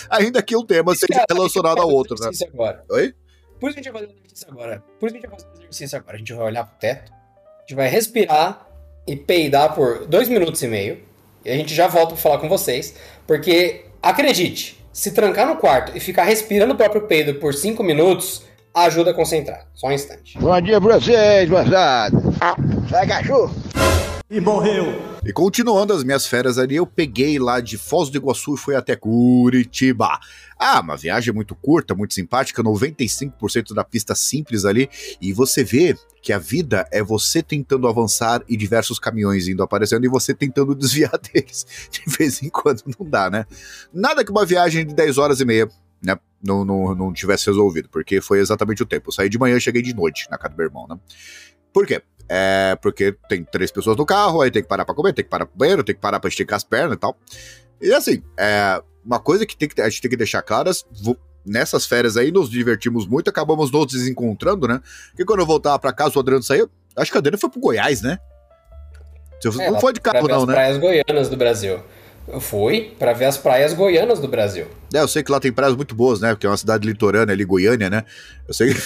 Ainda 0.09 0.41
que 0.41 0.55
um 0.55 0.65
tema 0.65 0.93
seja 0.93 1.23
relacionado 1.29 1.79
ao 1.79 1.89
outro, 1.89 2.15
né? 2.19 2.29
Agora. 2.53 2.83
Oi? 2.89 3.13
Por 3.59 3.69
isso 3.69 3.75
que 3.75 3.79
a 3.79 3.83
gente 3.83 3.93
vai 3.93 4.01
fazer 4.01 4.13
exercício 4.13 4.51
agora. 4.51 4.83
Por 4.99 5.07
isso 5.07 5.13
que 5.13 5.25
a 5.25 5.29
gente 5.29 5.29
vai 5.29 5.39
fazer 5.39 5.63
exercício 5.63 5.97
agora. 5.97 6.15
A 6.15 6.19
gente 6.19 6.33
vai 6.33 6.45
olhar 6.45 6.65
pro 6.65 6.77
teto, 6.79 7.11
a 7.13 7.61
gente 7.61 7.75
vai 7.75 7.87
respirar 7.87 8.67
e 9.07 9.15
peidar 9.15 9.73
por 9.73 10.05
dois 10.05 10.27
minutos 10.27 10.61
e 10.63 10.67
meio. 10.67 11.03
E 11.45 11.49
a 11.49 11.55
gente 11.55 11.73
já 11.73 11.87
volta 11.87 12.13
pra 12.13 12.21
falar 12.21 12.39
com 12.39 12.49
vocês. 12.49 12.95
Porque, 13.27 13.85
acredite, 14.01 14.83
se 14.91 15.11
trancar 15.11 15.47
no 15.47 15.57
quarto 15.57 15.95
e 15.95 15.99
ficar 15.99 16.23
respirando 16.23 16.73
o 16.73 16.77
próprio 16.77 17.07
peido 17.07 17.35
por 17.35 17.53
cinco 17.53 17.83
minutos, 17.83 18.43
ajuda 18.73 19.11
a 19.11 19.13
concentrar. 19.13 19.67
Só 19.73 19.87
um 19.87 19.91
instante. 19.91 20.37
Bom 20.39 20.59
dia 20.61 20.81
pra 20.81 20.99
vocês, 20.99 21.49
moçada. 21.49 22.17
Sai, 22.89 23.07
cachorro. 23.07 23.53
E 24.29 24.41
morreu. 24.41 25.13
E 25.23 25.31
continuando 25.31 25.93
as 25.93 26.03
minhas 26.03 26.25
férias 26.25 26.57
ali, 26.57 26.75
eu 26.75 26.87
peguei 26.87 27.37
lá 27.37 27.61
de 27.61 27.77
Foz 27.77 28.09
do 28.09 28.17
Iguaçu 28.17 28.55
e 28.55 28.57
fui 28.57 28.75
até 28.75 28.95
Curitiba. 28.95 30.19
Ah, 30.59 30.79
uma 30.81 30.97
viagem 30.97 31.33
muito 31.33 31.53
curta, 31.55 31.93
muito 31.93 32.13
simpática, 32.13 32.63
95% 32.63 33.73
da 33.73 33.83
pista 33.83 34.15
simples 34.15 34.65
ali. 34.65 34.89
E 35.21 35.31
você 35.31 35.63
vê 35.63 35.95
que 36.21 36.33
a 36.33 36.39
vida 36.39 36.87
é 36.91 37.03
você 37.03 37.43
tentando 37.43 37.87
avançar 37.87 38.41
e 38.47 38.57
diversos 38.57 38.97
caminhões 38.97 39.47
indo 39.47 39.61
aparecendo 39.61 40.05
e 40.05 40.09
você 40.09 40.33
tentando 40.33 40.73
desviar 40.75 41.17
deles. 41.19 41.65
De 41.91 42.01
vez 42.17 42.41
em 42.41 42.49
quando 42.49 42.81
não 42.99 43.07
dá, 43.07 43.29
né? 43.29 43.45
Nada 43.93 44.25
que 44.25 44.31
uma 44.31 44.45
viagem 44.45 44.85
de 44.85 44.95
10 44.95 45.17
horas 45.17 45.41
e 45.41 45.45
meia 45.45 45.69
né, 46.03 46.17
não, 46.43 46.65
não, 46.65 46.93
não 46.93 47.13
tivesse 47.13 47.47
resolvido, 47.47 47.89
porque 47.89 48.19
foi 48.21 48.39
exatamente 48.39 48.83
o 48.83 48.85
tempo. 48.85 49.09
Eu 49.09 49.13
saí 49.13 49.29
de 49.29 49.39
manhã 49.39 49.57
e 49.57 49.61
cheguei 49.61 49.81
de 49.81 49.95
noite 49.95 50.27
na 50.29 50.37
casa 50.37 50.53
do 50.53 50.57
meu 50.57 50.65
irmão, 50.65 50.87
né? 50.87 50.97
Por 51.71 51.87
quê? 51.87 52.01
É 52.29 52.77
porque 52.81 53.15
tem 53.27 53.43
três 53.43 53.71
pessoas 53.71 53.97
no 53.97 54.05
carro, 54.05 54.41
aí 54.41 54.51
tem 54.51 54.61
que 54.61 54.67
parar 54.67 54.85
pra 54.85 54.95
comer, 54.95 55.13
tem 55.13 55.23
que 55.23 55.29
parar 55.29 55.45
pro 55.45 55.57
banheiro, 55.57 55.83
tem 55.83 55.95
que 55.95 56.01
parar 56.01 56.19
pra 56.19 56.27
esticar 56.27 56.57
as 56.57 56.63
pernas 56.63 56.95
e 56.95 56.99
tal. 56.99 57.17
E 57.81 57.93
assim, 57.93 58.23
é 58.37 58.81
uma 59.03 59.19
coisa 59.19 59.45
que, 59.45 59.55
tem 59.57 59.67
que 59.67 59.81
a 59.81 59.89
gente 59.89 60.01
tem 60.01 60.11
que 60.11 60.17
deixar 60.17 60.41
claras, 60.41 60.85
nessas 61.45 61.85
férias 61.85 62.15
aí 62.15 62.31
nos 62.31 62.49
divertimos 62.49 63.05
muito, 63.05 63.29
acabamos 63.29 63.71
nos 63.71 63.87
desencontrando, 63.87 64.67
né? 64.67 64.81
Porque 65.09 65.25
quando 65.25 65.39
eu 65.39 65.45
voltava 65.45 65.77
pra 65.79 65.91
casa, 65.91 66.13
o 66.15 66.19
Adriano 66.19 66.43
saiu, 66.43 66.69
acho 66.95 67.11
que 67.11 67.17
o 67.17 67.19
Adriano 67.19 67.37
foi 67.37 67.49
pro 67.49 67.59
Goiás, 67.59 68.01
né? 68.01 68.17
É, 69.59 69.71
não 69.71 69.79
foi 69.79 69.91
de 69.91 69.99
carro 69.99 70.25
não, 70.25 70.41
as 70.41 70.47
né? 70.47 70.53
praias 70.53 70.77
goianas 70.77 71.27
do 71.27 71.35
Brasil. 71.35 71.83
Eu 72.27 72.39
fui 72.39 72.93
pra 72.97 73.11
ver 73.13 73.25
as 73.25 73.37
praias 73.37 73.73
goianas 73.73 74.19
do 74.19 74.27
Brasil. 74.27 74.65
É, 74.93 74.99
eu 74.99 75.07
sei 75.07 75.21
que 75.23 75.31
lá 75.31 75.39
tem 75.39 75.51
praias 75.51 75.75
muito 75.75 75.93
boas, 75.93 76.21
né? 76.21 76.29
Porque 76.29 76.45
é 76.45 76.49
uma 76.49 76.57
cidade 76.57 76.87
litorânea 76.87 77.33
ali, 77.33 77.43
Goiânia, 77.43 77.89
né? 77.89 78.05
Eu 78.47 78.53
sei 78.53 78.73
que... 78.73 78.79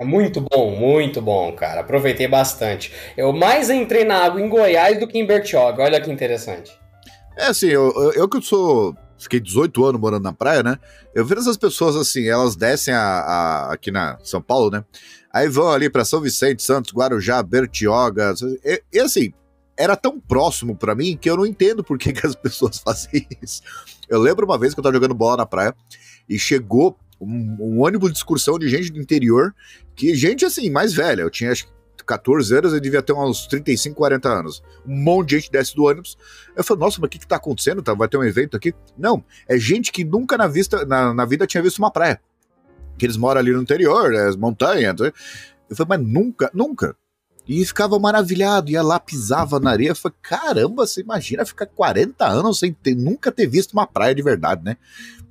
É 0.00 0.04
Muito 0.04 0.40
bom, 0.40 0.74
muito 0.74 1.20
bom, 1.22 1.52
cara. 1.52 1.82
Aproveitei 1.82 2.26
bastante. 2.26 2.92
Eu 3.16 3.32
mais 3.32 3.68
entrei 3.70 4.04
na 4.04 4.16
água 4.24 4.40
em 4.40 4.48
Goiás 4.48 4.98
do 4.98 5.06
que 5.06 5.18
em 5.18 5.26
Bertioga. 5.26 5.82
Olha 5.82 6.00
que 6.00 6.10
interessante. 6.10 6.72
É 7.36 7.46
assim, 7.46 7.68
eu, 7.68 7.92
eu, 7.94 8.12
eu 8.12 8.28
que 8.28 8.40
sou. 8.42 8.96
Fiquei 9.18 9.38
18 9.38 9.84
anos 9.84 10.00
morando 10.00 10.22
na 10.24 10.32
praia, 10.32 10.62
né? 10.62 10.78
Eu 11.14 11.24
vejo 11.26 11.42
essas 11.42 11.58
pessoas 11.58 11.94
assim, 11.94 12.26
elas 12.26 12.56
descem 12.56 12.94
a, 12.94 13.00
a- 13.02 13.72
aqui 13.74 13.90
na 13.90 14.18
São 14.24 14.40
Paulo, 14.40 14.70
né? 14.70 14.82
Aí 15.32 15.46
vão 15.48 15.70
ali 15.70 15.90
pra 15.90 16.04
São 16.06 16.20
Vicente, 16.22 16.62
Santos, 16.62 16.92
Guarujá, 16.94 17.42
Bertioga. 17.42 18.32
E, 18.64 18.82
e, 18.94 18.98
assim, 18.98 19.32
era 19.80 19.96
tão 19.96 20.20
próximo 20.20 20.76
pra 20.76 20.94
mim 20.94 21.16
que 21.16 21.30
eu 21.30 21.38
não 21.38 21.46
entendo 21.46 21.82
por 21.82 21.98
que, 21.98 22.12
que 22.12 22.26
as 22.26 22.34
pessoas 22.36 22.78
fazem 22.78 23.26
isso. 23.42 23.62
Eu 24.08 24.20
lembro 24.20 24.44
uma 24.44 24.58
vez 24.58 24.74
que 24.74 24.80
eu 24.80 24.84
tava 24.84 24.94
jogando 24.94 25.14
bola 25.14 25.38
na 25.38 25.46
praia 25.46 25.74
e 26.28 26.38
chegou 26.38 26.98
um, 27.18 27.56
um 27.58 27.80
ônibus 27.82 28.12
de 28.12 28.18
excursão 28.18 28.58
de 28.58 28.68
gente 28.68 28.92
do 28.92 29.00
interior, 29.00 29.54
que 29.96 30.14
gente 30.14 30.44
assim, 30.44 30.68
mais 30.68 30.92
velha. 30.92 31.22
Eu 31.22 31.30
tinha 31.30 31.50
acho 31.50 31.66
que 31.66 32.04
14 32.04 32.56
anos, 32.56 32.72
eu 32.72 32.80
devia 32.80 33.00
ter 33.00 33.12
uns 33.12 33.46
35, 33.46 33.96
40 33.96 34.28
anos. 34.28 34.62
Um 34.86 34.96
monte 34.96 35.30
de 35.30 35.38
gente 35.38 35.50
desce 35.50 35.74
do 35.74 35.84
ônibus. 35.84 36.18
Eu 36.54 36.62
falei, 36.62 36.80
nossa, 36.80 36.98
mas 37.00 37.06
o 37.06 37.10
que, 37.10 37.18
que 37.18 37.26
tá 37.26 37.36
acontecendo? 37.36 37.82
Tá, 37.82 37.94
vai 37.94 38.08
ter 38.08 38.18
um 38.18 38.24
evento 38.24 38.56
aqui? 38.56 38.74
Não, 38.98 39.24
é 39.48 39.56
gente 39.56 39.92
que 39.92 40.04
nunca 40.04 40.36
na, 40.36 40.46
vista, 40.46 40.84
na, 40.84 41.14
na 41.14 41.24
vida 41.24 41.46
tinha 41.46 41.62
visto 41.62 41.78
uma 41.78 41.90
praia. 41.90 42.20
Que 42.98 43.06
eles 43.06 43.16
moram 43.16 43.40
ali 43.40 43.52
no 43.52 43.62
interior, 43.62 44.10
né, 44.10 44.26
as 44.26 44.36
montanhas. 44.36 45.00
Eu 45.00 45.76
falei, 45.76 45.98
mas 45.98 46.12
nunca, 46.12 46.50
nunca. 46.52 46.96
E 47.50 47.64
ficava 47.64 47.98
maravilhado, 47.98 48.70
ia 48.70 48.80
lá, 48.80 49.00
pisava 49.00 49.58
na 49.58 49.72
areia. 49.72 49.92
Falei, 49.92 50.16
caramba, 50.22 50.86
você 50.86 51.00
imagina 51.00 51.44
ficar 51.44 51.66
40 51.66 52.24
anos 52.24 52.60
sem 52.60 52.72
ter, 52.72 52.94
nunca 52.94 53.32
ter 53.32 53.48
visto 53.48 53.72
uma 53.72 53.88
praia 53.88 54.14
de 54.14 54.22
verdade, 54.22 54.62
né? 54.62 54.76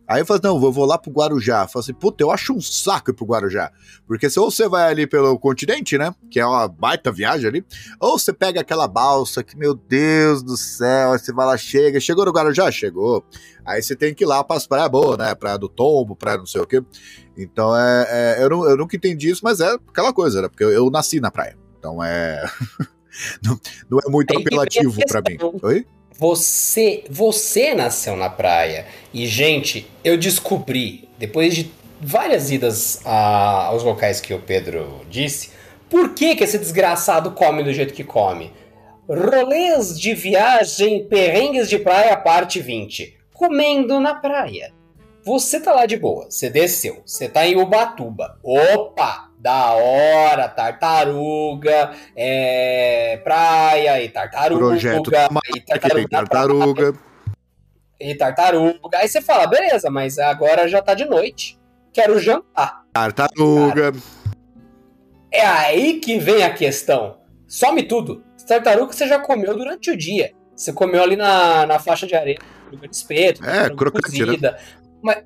Aí 0.06 0.20
eu 0.20 0.26
falei, 0.26 0.42
não, 0.44 0.62
eu 0.62 0.70
vou 0.70 0.84
lá 0.84 0.98
pro 0.98 1.14
Guarujá. 1.14 1.62
Eu 1.62 1.70
falei 1.70 1.86
assim, 1.86 1.94
puta, 1.94 2.22
eu 2.22 2.30
acho 2.30 2.52
um 2.52 2.60
saco 2.60 3.12
ir 3.12 3.14
pro 3.14 3.26
Guarujá. 3.26 3.72
Porque 4.06 4.30
se 4.30 4.38
ou 4.38 4.52
você 4.52 4.68
vai 4.68 4.92
ali 4.92 5.08
pelo 5.08 5.40
continente, 5.40 5.98
né? 5.98 6.14
Que 6.30 6.42
é 6.42 6.46
uma 6.46 6.68
baita 6.68 7.10
viagem 7.10 7.48
ali, 7.48 7.66
ou 8.02 8.20
você 8.20 8.34
pega 8.34 8.60
aquela 8.60 8.86
balsa 8.86 9.42
que, 9.42 9.58
meu 9.58 9.74
Deus 9.74 10.44
do 10.44 10.58
céu, 10.58 11.14
aí 11.14 11.20
você 11.20 11.32
vai 11.32 11.46
lá, 11.46 11.56
chega. 11.56 12.02
Chegou 12.02 12.26
no 12.26 12.34
Guarujá? 12.34 12.70
Chegou. 12.70 13.24
Aí 13.66 13.82
você 13.82 13.96
tem 13.96 14.14
que 14.14 14.26
ir 14.26 14.28
lá 14.28 14.44
pras 14.44 14.68
praias 14.68 14.92
boas, 14.92 15.18
né? 15.18 15.34
Praia 15.36 15.58
do 15.58 15.70
Tombo, 15.70 16.18
praia 16.18 16.38
não 16.38 16.46
sei 16.46 16.60
o 16.60 16.68
quê. 16.68 16.84
Então 17.38 17.74
é. 17.78 18.08
é 18.10 18.44
eu, 18.44 18.50
não, 18.50 18.70
eu 18.70 18.76
nunca 18.76 18.98
entendi 18.98 19.30
isso, 19.30 19.40
mas 19.42 19.62
é 19.62 19.70
aquela 19.88 20.12
coisa, 20.12 20.42
né? 20.42 20.50
Porque 20.50 20.66
eu, 20.66 20.72
eu 20.72 20.90
nasci 20.90 21.22
na 21.22 21.32
praia. 21.32 21.69
Então 21.80 22.04
é. 22.04 22.44
não, 23.44 23.60
não 23.90 24.00
é 24.00 24.10
muito 24.10 24.28
Tem 24.28 24.38
a 24.38 24.42
apelativo 24.42 25.00
pra 25.08 25.22
mim. 25.28 25.38
Oi? 25.64 25.86
Você, 26.18 27.06
você 27.10 27.74
nasceu 27.74 28.16
na 28.18 28.30
praia. 28.30 28.86
E, 29.14 29.26
gente, 29.26 29.90
eu 30.04 30.18
descobri, 30.18 31.08
depois 31.18 31.56
de 31.56 31.72
várias 32.02 32.52
idas 32.52 33.00
a- 33.06 33.66
aos 33.68 33.84
locais 33.84 34.20
que 34.20 34.34
o 34.34 34.40
Pedro 34.40 35.06
disse, 35.10 35.52
Por 35.90 36.14
que, 36.14 36.36
que 36.36 36.44
esse 36.44 36.58
desgraçado 36.60 37.32
come 37.32 37.64
do 37.64 37.74
jeito 37.74 37.94
que 37.96 38.04
come? 38.04 38.54
Rolês 39.08 40.00
de 40.00 40.14
viagem, 40.14 41.08
perrengues 41.08 41.68
de 41.68 41.80
praia, 41.80 42.16
parte 42.16 42.60
20. 42.62 43.18
Comendo 43.34 44.00
na 44.00 44.14
praia. 44.14 44.72
Você 45.26 45.60
tá 45.60 45.74
lá 45.74 45.86
de 45.88 45.98
boa, 45.98 46.28
você 46.30 46.48
desceu, 46.50 47.02
você 47.06 47.28
tá 47.28 47.48
em 47.48 47.56
Ubatuba. 47.60 48.38
Opa, 48.44 49.29
da 49.40 49.72
hora, 49.74 50.50
tartaruga, 50.50 51.92
é, 52.16 53.18
praia 53.24 54.04
e 54.04 54.10
tartaruga. 54.10 54.66
Projeto 54.66 55.10
e 55.56 55.62
tartaruga. 55.62 55.96
Tem 55.96 56.08
tartaruga. 56.08 56.94
E 58.00 58.16
tartaruga. 58.16 58.98
Aí 58.98 59.08
você 59.08 59.22
fala, 59.22 59.48
beleza, 59.48 59.90
mas 59.90 60.20
agora 60.20 60.68
já 60.68 60.82
tá 60.82 60.94
de 60.94 61.06
noite. 61.06 61.58
Quero 61.94 62.20
jantar. 62.20 62.84
Tartaruga. 62.94 63.94
É 65.32 65.46
aí 65.46 66.00
que 66.00 66.20
vem 66.20 66.44
a 66.44 66.54
questão. 66.54 67.18
Some 67.48 67.84
tudo. 67.84 68.24
Tartaruga 68.46 68.92
você 68.92 69.08
já 69.08 69.20
comeu 69.20 69.56
durante 69.56 69.92
o 69.92 69.98
dia. 69.98 70.34
Você 70.56 70.74
comeu 70.74 71.02
ali 71.02 71.16
na, 71.16 71.66
na 71.66 71.80
faixa 71.80 72.06
de 72.06 72.16
areia, 72.16 72.40
de 72.72 72.90
espeto, 72.92 73.46
É, 73.46 73.70
crocante, 73.70 74.20
né? 74.20 74.26
cozida. 74.26 74.60
Mas, 75.02 75.24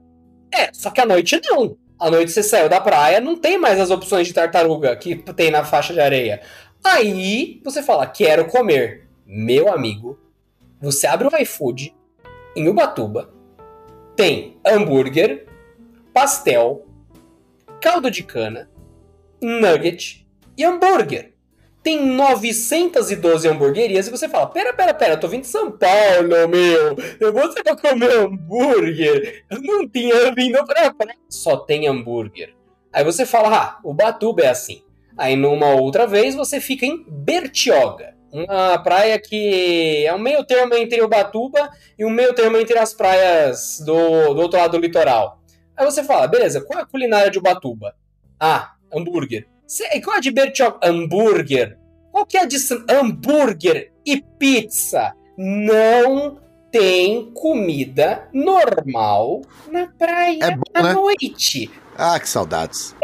é, 0.54 0.70
só 0.72 0.92
que 0.92 1.02
à 1.02 1.06
noite 1.06 1.42
não. 1.44 1.76
À 2.04 2.12
noite 2.12 2.34
você 2.34 2.44
saiu 2.44 2.68
da 2.68 2.82
praia, 2.82 3.22
não 3.22 3.38
tem 3.38 3.58
mais 3.58 3.80
as 3.80 3.90
opções 3.90 4.28
de 4.28 4.34
tartaruga 4.34 4.94
que 4.94 5.16
tem 5.16 5.50
na 5.50 5.64
faixa 5.64 5.94
de 5.94 6.02
areia. 6.02 6.42
Aí 6.84 7.62
você 7.64 7.82
fala, 7.82 8.06
quero 8.06 8.44
comer. 8.48 9.08
Meu 9.26 9.72
amigo, 9.72 10.20
você 10.82 11.08
abre 11.08 11.30
o 11.30 11.42
iFood 11.42 11.96
em 12.58 12.68
Ubatuba, 12.68 13.34
tem 14.18 14.60
hambúrguer, 14.68 15.48
pastel, 16.14 16.86
caldo 17.80 18.12
de 18.12 18.22
cana, 18.22 18.70
nugget 19.42 20.28
e 20.58 20.66
hambúrguer. 20.66 21.33
Tem 21.84 22.04
912 22.04 23.48
hamburguerias 23.48 24.08
e 24.08 24.12
você 24.12 24.30
fala: 24.30 24.48
Pera, 24.48 24.74
pera, 24.74 24.94
pera, 24.94 25.14
eu 25.14 25.20
tô 25.20 25.28
vindo 25.28 25.42
de 25.42 25.48
São 25.48 25.70
Paulo, 25.70 26.48
meu. 26.48 26.96
Eu 27.20 27.34
vou 27.34 27.52
só 27.52 27.76
comer 27.76 28.12
hambúrguer. 28.20 29.44
Eu 29.50 29.62
não 29.62 29.88
tinha 29.88 30.34
vindo 30.34 30.66
pra 30.66 30.94
praia. 30.94 31.18
Só 31.30 31.58
tem 31.58 31.88
hambúrguer. 31.88 32.56
Aí 32.92 33.04
você 33.04 33.26
fala: 33.26 33.56
Ah, 33.56 33.80
o 33.84 33.94
Batuba 33.94 34.44
é 34.44 34.48
assim. 34.48 34.82
Aí 35.18 35.36
numa 35.36 35.76
outra 35.76 36.08
vez 36.08 36.34
você 36.36 36.62
fica 36.62 36.86
em 36.86 37.06
Bertioga. 37.08 38.14
Uma 38.32 38.80
praia 38.80 39.20
que 39.20 40.06
é 40.08 40.14
um 40.14 40.18
meio 40.18 40.44
termo 40.44 40.74
entre 40.74 41.02
o 41.02 41.08
Batuba 41.08 41.70
e 42.00 42.04
um 42.04 42.10
meio 42.10 42.34
termo 42.34 42.58
entre 42.58 42.80
as 42.80 42.92
praias 42.92 43.80
do, 43.86 44.34
do 44.34 44.42
outro 44.42 44.58
lado 44.58 44.72
do 44.72 44.80
litoral. 44.80 45.44
Aí 45.78 45.86
você 45.86 46.04
fala, 46.04 46.28
beleza, 46.28 46.62
qual 46.62 46.80
é 46.80 46.82
a 46.82 46.86
culinária 46.86 47.30
de 47.30 47.38
Ubatuba? 47.38 47.96
Ah, 48.40 48.74
hambúrguer. 48.92 49.48
E 49.94 50.02
qual 50.02 50.16
é 50.16 50.18
a 50.18 50.22
de 50.22 50.32
Bertioga? 50.32 50.80
Hambúrguer. 50.84 51.78
Qual 52.12 52.26
que 52.26 52.38
é 52.38 52.42
a 52.42 52.46
de 52.46 52.58
hambúrguer 52.90 53.92
e 54.06 54.22
pizza? 54.38 55.14
Não 55.38 56.40
tem 56.72 57.32
comida 57.34 58.28
normal 58.34 59.42
na 59.72 59.88
praia 59.88 60.40
É 60.42 60.52
bom, 60.52 60.64
à 60.74 60.84
né? 60.84 60.94
noite. 60.94 61.72
Ah, 61.98 62.20
que 62.20 62.28
saudades. 62.28 62.96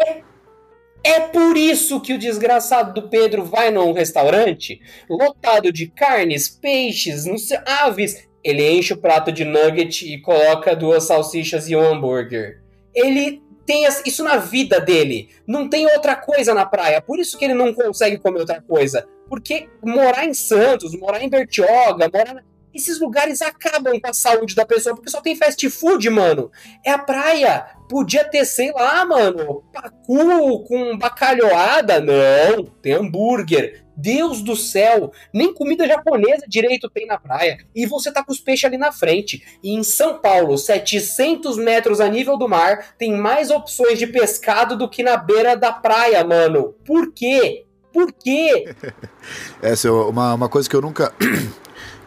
É 1.04 1.20
por 1.20 1.56
isso 1.56 2.02
que 2.02 2.14
o 2.14 2.20
desgraçado 2.20 2.94
do 3.00 3.10
Pedro 3.10 3.44
vai 3.46 3.72
num 3.72 3.94
restaurante 3.94 4.82
lotado 5.10 5.72
de 5.72 5.88
carnes, 5.88 6.50
peixes, 6.50 7.26
não 7.26 7.38
sei, 7.38 7.58
aves. 7.66 8.28
Ele 8.44 8.70
enche 8.72 8.94
o 8.94 8.98
prato 8.98 9.32
de 9.32 9.44
nugget 9.46 10.06
e 10.06 10.22
coloca 10.22 10.76
duas 10.76 11.06
salsichas 11.06 11.70
e 11.70 11.76
um 11.76 11.82
hambúrguer. 11.82 12.62
Ele 12.94 13.42
tem 13.70 13.86
isso 14.04 14.24
na 14.24 14.38
vida 14.38 14.82
dele. 14.82 15.30
Não 15.46 15.70
tem 15.70 15.86
outra 15.86 16.16
coisa 16.16 16.56
na 16.56 16.66
praia. 16.66 17.00
Por 17.00 17.20
isso 17.20 17.38
que 17.38 17.46
ele 17.46 17.54
não 17.54 17.72
consegue 17.72 18.18
comer 18.18 18.40
outra 18.40 18.60
coisa. 18.60 19.08
Porque 19.30 19.70
morar 19.84 20.26
em 20.26 20.34
Santos, 20.34 20.98
morar 20.98 21.22
em 21.22 21.30
Bertioga, 21.30 22.10
morar. 22.12 22.44
Esses 22.74 23.00
lugares 23.00 23.42
acabam 23.42 24.00
com 24.00 24.10
a 24.10 24.14
saúde 24.14 24.56
da 24.56 24.66
pessoa, 24.66 24.96
porque 24.96 25.10
só 25.10 25.22
tem 25.22 25.36
fast 25.36 25.70
food, 25.70 26.10
mano. 26.10 26.52
É 26.86 26.92
a 26.92 27.00
praia. 27.00 27.66
Podia 27.90 28.24
ter, 28.24 28.46
sei 28.46 28.72
lá, 28.72 29.04
mano, 29.06 29.64
pacu 29.74 30.64
com 30.66 30.98
bacalhoada. 30.98 32.00
Não, 32.00 32.66
tem 32.82 32.94
hambúrguer. 32.94 33.84
Deus 34.00 34.42
do 34.42 34.56
céu, 34.56 35.12
nem 35.34 35.54
comida 35.54 35.86
japonesa 35.86 36.46
direito 36.48 36.90
tem 36.90 37.06
na 37.06 37.20
praia. 37.20 37.58
E 37.76 37.86
você 37.86 38.12
tá 38.12 38.24
com 38.24 38.32
os 38.32 38.40
peixes 38.40 38.64
ali 38.64 38.78
na 38.78 38.92
frente. 38.92 39.44
E 39.62 39.74
em 39.74 39.84
São 39.84 40.20
Paulo, 40.20 40.58
700 40.58 41.58
metros 41.58 42.00
a 42.00 42.08
nível 42.08 42.38
do 42.38 42.48
mar, 42.48 42.96
tem 42.98 43.12
mais 43.12 43.52
opções 43.52 44.00
de 44.00 44.08
pescado 44.08 44.78
do 44.78 44.90
que 44.90 45.04
na 45.04 45.18
beira 45.18 45.56
da 45.56 45.74
praia, 45.74 46.24
mano. 46.24 46.74
Por 46.86 47.12
quê? 47.12 47.66
Por 47.92 48.14
quê? 48.14 48.74
Essa 49.62 49.90
é 49.90 49.92
uma, 49.92 50.34
uma 50.34 50.48
coisa 50.48 50.70
que 50.70 50.76
eu 50.76 50.82
nunca. 50.82 51.14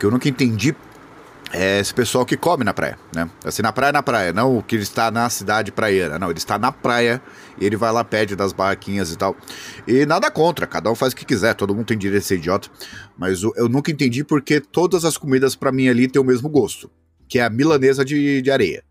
Que 0.02 0.06
eu 0.06 0.10
nunca 0.10 0.28
entendi. 0.28 0.74
É 1.52 1.78
esse 1.78 1.94
pessoal 1.94 2.26
que 2.26 2.36
come 2.36 2.64
na 2.64 2.74
praia, 2.74 2.98
né? 3.14 3.30
Assim, 3.44 3.62
na 3.62 3.72
praia, 3.72 3.92
na 3.92 4.02
praia, 4.02 4.32
não 4.32 4.56
o 4.58 4.62
que 4.64 4.74
ele 4.74 4.82
está 4.82 5.10
na 5.12 5.28
cidade 5.30 5.70
praieira, 5.70 6.18
não, 6.18 6.28
ele 6.30 6.38
está 6.38 6.58
na 6.58 6.72
praia 6.72 7.22
e 7.60 7.64
ele 7.64 7.76
vai 7.76 7.92
lá, 7.92 8.02
pede 8.02 8.34
das 8.34 8.52
barraquinhas 8.52 9.12
e 9.12 9.16
tal. 9.18 9.36
E 9.86 10.04
nada 10.06 10.28
contra, 10.30 10.66
cada 10.66 10.90
um 10.90 10.94
faz 10.96 11.12
o 11.12 11.16
que 11.16 11.24
quiser, 11.26 11.54
todo 11.54 11.72
mundo 11.74 11.84
tem 11.86 11.96
direito 11.98 12.22
de 12.22 12.26
ser 12.26 12.36
idiota. 12.36 12.68
Mas 13.16 13.44
o- 13.44 13.52
eu 13.54 13.68
nunca 13.68 13.92
entendi 13.92 14.24
porque 14.24 14.60
todas 14.60 15.04
as 15.04 15.16
comidas 15.16 15.54
pra 15.54 15.70
mim 15.70 15.88
ali 15.88 16.08
têm 16.08 16.20
o 16.20 16.24
mesmo 16.24 16.48
gosto, 16.48 16.90
que 17.28 17.38
é 17.38 17.44
a 17.44 17.50
milanesa 17.50 18.02
de, 18.04 18.42
de 18.42 18.50
areia. 18.50 18.82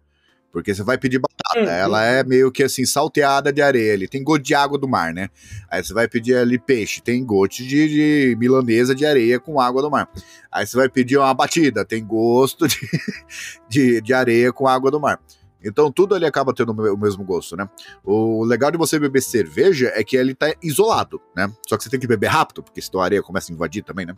Porque 0.52 0.74
você 0.76 0.84
vai 0.84 0.98
pedir 0.98 1.20
batata, 1.20 1.60
Uhum. 1.60 1.66
ela 1.66 2.04
é 2.04 2.24
meio 2.24 2.52
que 2.52 2.64
assim, 2.64 2.86
salteada 2.86 3.52
de 3.52 3.62
areia 3.62 3.94
ali, 3.94 4.08
tem 4.08 4.24
gosto 4.24 4.42
de 4.44 4.54
água 4.56 4.78
do 4.78 4.88
mar, 4.88 5.14
né? 5.14 5.30
Aí 5.70 5.84
você 5.84 5.94
vai 5.94 6.08
pedir 6.08 6.36
ali 6.36 6.58
peixe, 6.60 7.02
tem 7.02 7.24
gosto 7.26 7.58
de, 7.64 7.88
de 7.88 8.36
milanesa 8.40 8.94
de 8.96 9.06
areia 9.06 9.40
com 9.40 9.60
água 9.60 9.82
do 9.82 9.90
mar. 9.92 10.10
Aí 10.52 10.66
você 10.66 10.78
vai 10.78 10.88
pedir 10.90 11.18
uma 11.18 11.34
batida, 11.34 11.84
tem 11.86 12.06
gosto 12.06 12.68
de, 12.68 12.78
de, 13.68 14.02
de 14.02 14.14
areia 14.14 14.52
com 14.54 14.68
água 14.68 14.90
do 14.92 15.00
mar. 15.00 15.20
Então 15.64 15.92
tudo 15.92 16.16
ali 16.16 16.26
acaba 16.26 16.54
tendo 16.54 16.72
o 16.72 16.76
me- 16.76 16.90
o 16.90 16.98
mesmo 16.98 17.24
gosto, 17.24 17.56
né? 17.56 17.70
O 18.04 18.44
legal 18.44 18.72
de 18.72 18.78
você 18.78 18.98
beber 18.98 19.22
cerveja 19.22 19.92
é 19.94 20.04
que 20.04 20.16
ele 20.18 20.34
tá 20.34 20.54
isolado, 20.62 21.22
né? 21.36 21.52
Só 21.68 21.78
que 21.78 21.84
você 21.84 21.90
tem 21.90 22.00
que 22.00 22.08
beber 22.08 22.28
rápido, 22.28 22.64
porque 22.64 22.82
senão 22.82 23.00
a 23.02 23.06
areia 23.06 23.22
começa 23.22 23.52
a 23.52 23.54
invadir 23.54 23.84
também, 23.84 24.06
né? 24.06 24.16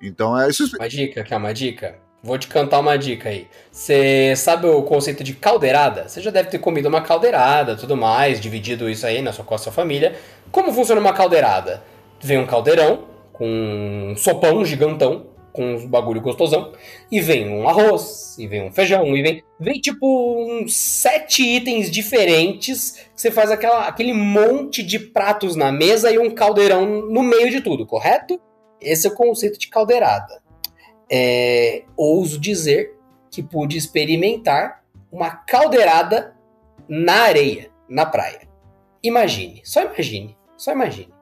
Então 0.00 0.38
é 0.40 0.48
isso. 0.48 0.64
Uma 0.76 0.88
dica, 0.88 1.22
quer 1.22 1.36
uma 1.36 1.52
dica? 1.52 1.98
Vou 2.22 2.36
te 2.36 2.48
cantar 2.48 2.80
uma 2.80 2.98
dica 2.98 3.28
aí. 3.28 3.46
Você 3.70 4.34
sabe 4.34 4.66
o 4.66 4.82
conceito 4.82 5.22
de 5.22 5.34
caldeirada? 5.34 6.08
Você 6.08 6.20
já 6.20 6.30
deve 6.30 6.50
ter 6.50 6.58
comido 6.58 6.88
uma 6.88 7.00
caldeirada, 7.00 7.76
tudo 7.76 7.96
mais, 7.96 8.40
dividido 8.40 8.90
isso 8.90 9.06
aí 9.06 9.22
na 9.22 9.32
sua, 9.32 9.44
com 9.44 9.54
a 9.54 9.58
sua 9.58 9.72
família. 9.72 10.16
Como 10.50 10.72
funciona 10.72 11.00
uma 11.00 11.12
caldeirada? 11.12 11.82
Vem 12.20 12.38
um 12.38 12.46
caldeirão 12.46 13.04
com 13.32 13.46
um 13.46 14.16
sopão 14.16 14.64
gigantão, 14.64 15.26
com 15.52 15.74
uns 15.74 15.84
bagulho 15.84 16.20
gostosão, 16.20 16.72
e 17.10 17.20
vem 17.20 17.48
um 17.48 17.68
arroz, 17.68 18.36
e 18.36 18.48
vem 18.48 18.64
um 18.64 18.72
feijão, 18.72 19.16
e 19.16 19.22
vem, 19.22 19.44
vem 19.58 19.80
tipo 19.80 20.44
uns 20.50 20.76
sete 20.76 21.44
itens 21.44 21.88
diferentes, 21.88 22.92
que 23.14 23.20
você 23.20 23.30
faz 23.30 23.50
aquela, 23.50 23.86
aquele 23.86 24.12
monte 24.12 24.82
de 24.82 24.98
pratos 24.98 25.54
na 25.54 25.70
mesa 25.70 26.10
e 26.10 26.18
um 26.18 26.30
caldeirão 26.30 26.84
no 26.84 27.22
meio 27.22 27.50
de 27.50 27.60
tudo, 27.60 27.86
correto? 27.86 28.40
Esse 28.80 29.06
é 29.06 29.10
o 29.10 29.14
conceito 29.14 29.58
de 29.58 29.68
caldeirada. 29.68 30.47
É, 31.10 31.84
ouso 31.96 32.38
dizer 32.38 32.96
que 33.30 33.42
pude 33.42 33.76
experimentar 33.76 34.84
uma 35.10 35.30
caldeirada 35.30 36.36
na 36.88 37.22
areia, 37.22 37.70
na 37.88 38.04
praia. 38.06 38.48
Imagine, 39.02 39.62
só 39.64 39.82
imagine, 39.82 40.36
só 40.56 40.72
imagine. 40.72 41.17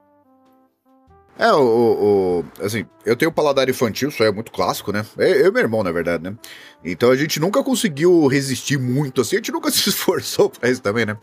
É, 1.39 1.53
o, 1.53 1.61
o- 1.61 2.45
Assim, 2.65 2.87
eu 3.05 3.15
tenho 3.15 3.31
paladar 3.31 3.69
infantil, 3.69 4.09
isso 4.09 4.23
é 4.25 4.33
muito 4.33 4.51
clássico, 4.51 4.91
né? 4.91 5.05
Eu 5.19 5.27
eu 5.27 5.47
e 5.49 5.51
meu 5.53 5.61
irmão, 5.63 5.83
na 5.83 5.93
verdade, 5.93 6.23
né? 6.25 6.35
Então 6.83 7.11
a 7.11 7.17
gente 7.17 7.39
nunca 7.39 7.63
conseguiu 7.63 8.27
resistir 8.27 8.79
muito 8.79 9.21
assim, 9.21 9.37
a 9.37 9.39
gente 9.39 9.53
nunca 9.53 9.71
se 9.73 9.89
esforçou 9.91 10.49
pra 10.49 10.71
isso 10.71 10.81
também, 10.81 11.05
né? 11.05 11.17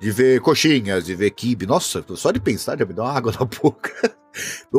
De 0.00 0.10
ver 0.10 0.40
coxinhas, 0.40 1.04
de 1.04 1.14
ver 1.14 1.30
kibe. 1.32 1.66
Nossa, 1.66 2.02
só 2.16 2.30
de 2.30 2.40
pensar 2.40 2.78
já 2.78 2.86
me 2.86 2.94
dá 2.94 3.02
uma 3.02 3.12
água 3.12 3.32
na 3.38 3.44
boca. 3.60 4.16
O, 4.72 4.78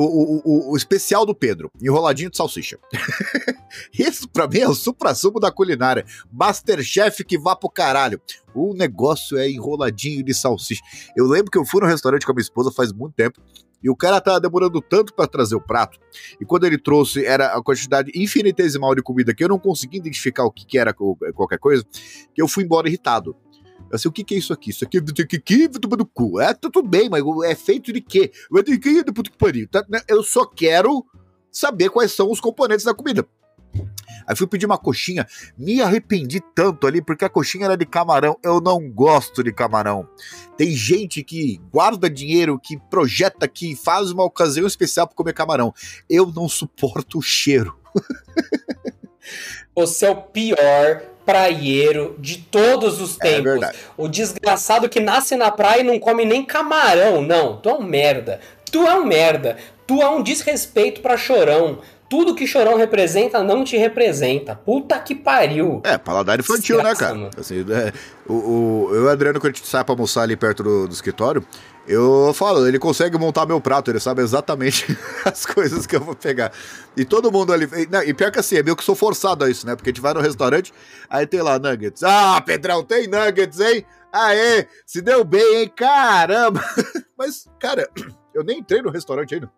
o, 0.69 0.71
o- 0.71 0.78
especial 0.78 1.23
do 1.25 1.36
Pedro, 1.36 1.69
enroladinho 1.82 2.32
de 2.32 2.38
salsicha. 2.38 2.80
Isso 3.93 4.28
pra 4.30 4.47
mim 4.47 4.60
é 4.60 4.67
o 4.69 4.73
supra-sumo 4.73 5.39
da 5.39 5.52
culinária. 5.52 6.04
Masterchef 6.32 7.23
que 7.23 7.38
vá 7.38 7.56
pro 7.56 7.69
caralho. 7.69 8.19
O 8.56 8.73
negócio 8.73 9.38
é 9.38 9.49
enroladinho 9.49 10.23
de 10.23 10.34
salsicha. 10.34 10.82
Eu 11.15 11.25
lembro 11.28 11.52
que 11.52 11.58
eu 11.58 11.65
fui 11.65 11.82
no 11.82 11.88
restaurante 11.88 12.25
com 12.25 12.32
a 12.32 12.36
minha 12.36 12.41
esposa 12.41 12.71
faz 12.71 12.91
muito 12.91 13.13
tempo. 13.13 13.39
E 13.81 13.89
o 13.89 13.95
cara 13.95 14.19
tava 14.19 14.39
demorando 14.39 14.81
tanto 14.81 15.13
pra 15.13 15.25
trazer 15.27 15.55
o 15.55 15.61
prato. 15.61 15.99
E 16.39 16.45
quando 16.45 16.65
ele 16.65 16.77
trouxe, 16.77 17.25
era 17.25 17.55
a 17.55 17.63
quantidade 17.63 18.11
infinitesimal 18.15 18.93
de 18.93 19.01
comida 19.01 19.33
que 19.33 19.43
eu 19.43 19.47
não 19.49 19.59
consegui 19.59 19.97
identificar 19.97 20.43
o 20.43 20.51
que, 20.51 20.65
que 20.65 20.77
era 20.77 20.93
co- 20.93 21.17
qualquer 21.33 21.59
coisa, 21.59 21.85
que 22.33 22.41
eu 22.41 22.47
fui 22.47 22.63
embora 22.63 22.87
irritado. 22.87 23.35
Eu 23.91 23.97
sei, 23.97 24.09
o 24.09 24.11
que, 24.11 24.23
que 24.23 24.35
é 24.35 24.37
isso 24.37 24.53
aqui? 24.53 24.69
Isso 24.69 24.83
aqui 24.83 24.97
é 24.97 25.01
que 25.01 25.39
do 25.97 26.05
cu. 26.05 26.39
É, 26.39 26.53
tá 26.53 26.69
tudo 26.69 26.87
bem, 26.87 27.09
mas 27.09 27.23
é 27.45 27.55
feito 27.55 27.91
de 27.91 28.01
quê? 28.01 28.31
Pariu? 29.37 29.67
Tá, 29.67 29.83
né? 29.89 30.01
Eu 30.07 30.21
só 30.21 30.45
quero 30.45 31.03
saber 31.51 31.89
quais 31.89 32.11
são 32.11 32.29
os 32.29 32.39
componentes 32.39 32.85
da 32.85 32.93
comida. 32.93 33.25
Aí 34.29 34.35
fui 34.35 34.45
pedir 34.45 34.67
uma 34.67 34.77
coxinha, 34.77 35.25
me 35.57 35.81
arrependi 35.81 36.39
tanto 36.53 36.85
ali, 36.85 37.01
porque 37.01 37.25
a 37.25 37.29
coxinha 37.29 37.65
era 37.65 37.75
de 37.75 37.83
camarão. 37.85 38.37
Eu 38.43 38.61
não 38.61 38.87
gosto 38.87 39.43
de 39.43 39.51
camarão. 39.51 40.07
Tem 40.55 40.69
gente 40.71 41.23
que 41.23 41.59
guarda 41.73 42.07
dinheiro, 42.07 42.59
que 42.61 42.77
projeta, 42.77 43.47
que 43.47 43.75
faz 43.75 44.11
uma 44.11 44.23
ocasião 44.23 44.67
especial 44.67 45.07
para 45.07 45.15
comer 45.15 45.33
camarão. 45.33 45.73
Eu 46.07 46.31
não 46.31 46.47
suporto 46.47 47.17
o 47.17 47.21
cheiro. 47.23 47.75
Você 49.75 50.05
é 50.05 50.11
o 50.11 50.15
pior 50.15 51.01
praieiro 51.25 52.15
de 52.19 52.37
todos 52.39 52.99
os 53.01 53.17
É 53.21 53.23
tempos. 53.23 53.43
verdade. 53.51 53.77
o 53.97 54.07
desgraçado 54.07 54.89
que 54.89 54.99
nasce 54.99 55.35
na 55.35 55.51
praia 55.51 55.81
e 55.81 55.83
não 55.83 55.99
come 55.99 56.25
nem 56.25 56.43
camarão. 56.45 57.21
Não, 57.21 57.57
tu 57.57 57.69
é 57.69 57.73
um 57.73 57.83
merda. 57.83 58.39
Tu 58.71 58.85
é 58.85 58.93
um 58.95 59.05
merda. 59.05 59.57
Tu 59.87 60.01
é 60.01 60.09
um 60.09 60.21
desrespeito 60.21 61.01
pra 61.01 61.17
chorão. 61.17 61.79
Tudo 62.10 62.34
que 62.34 62.48
chorão 62.48 62.76
representa 62.76 63.43
não 63.43 63.63
te 63.63 63.78
representa. 63.78 64.56
Puta 64.56 64.98
que 65.00 65.13
pariu. 65.13 65.82
É, 65.86 65.98
paladar 65.98 66.39
infantil, 66.39 66.78
né, 66.78 66.84
Desgraça, 66.84 67.06
cara? 67.06 67.15
mano. 67.15 67.30
Assim, 67.38 67.65
é, 67.72 67.93
o, 68.28 68.34
o, 68.34 68.89
eu 68.95 69.04
e 69.04 69.06
o 69.06 69.10
Adriano, 69.10 69.39
quando 69.39 69.54
a 69.54 69.56
gente 69.56 69.67
sai 69.67 69.84
pra 69.84 69.93
almoçar 69.93 70.24
ali 70.24 70.36
perto 70.36 70.63
do, 70.63 70.88
do 70.88 70.93
escritório, 70.93 71.45
eu 71.88 72.32
falo, 72.34 72.67
ele 72.67 72.78
consegue 72.78 73.17
montar 73.17 73.45
meu 73.45 73.60
prato, 73.60 73.89
ele 73.89 74.00
sabe 74.00 74.22
exatamente 74.22 74.86
as 75.26 75.45
coisas 75.45 75.86
que 75.88 75.95
eu 75.95 76.02
vou 76.02 76.15
pegar. 76.15 76.52
E 76.95 77.04
todo 77.04 77.32
mundo 77.32 77.54
ali. 77.54 77.67
E, 77.76 77.88
não, 77.88 78.04
e 78.04 78.13
pior 78.13 78.32
que 78.32 78.39
assim, 78.39 78.58
é 78.58 78.63
meio 78.63 78.76
que 78.76 78.84
sou 78.84 78.95
forçado 78.95 79.43
a 79.43 79.50
isso, 79.50 79.65
né? 79.65 79.76
Porque 79.76 79.89
a 79.89 79.91
gente 79.91 80.02
vai 80.02 80.13
no 80.13 80.19
restaurante, 80.19 80.74
aí 81.10 81.26
tem 81.26 81.41
lá 81.41 81.58
nuggets. 81.58 82.04
Ah, 82.04 82.41
Pedrão, 82.41 82.84
tem 82.84 83.08
nuggets, 83.08 83.60
hein? 83.60 83.86
Aê, 84.12 84.67
se 84.86 85.02
deu 85.02 85.24
bem, 85.24 85.62
hein? 85.62 85.72
Caramba! 85.76 86.63
Mas, 87.17 87.48
cara, 87.60 87.88
eu 88.34 88.43
nem 88.43 88.60
entrei 88.60 88.82
no 88.82 88.89
restaurante 88.89 89.36
ainda. 89.36 89.52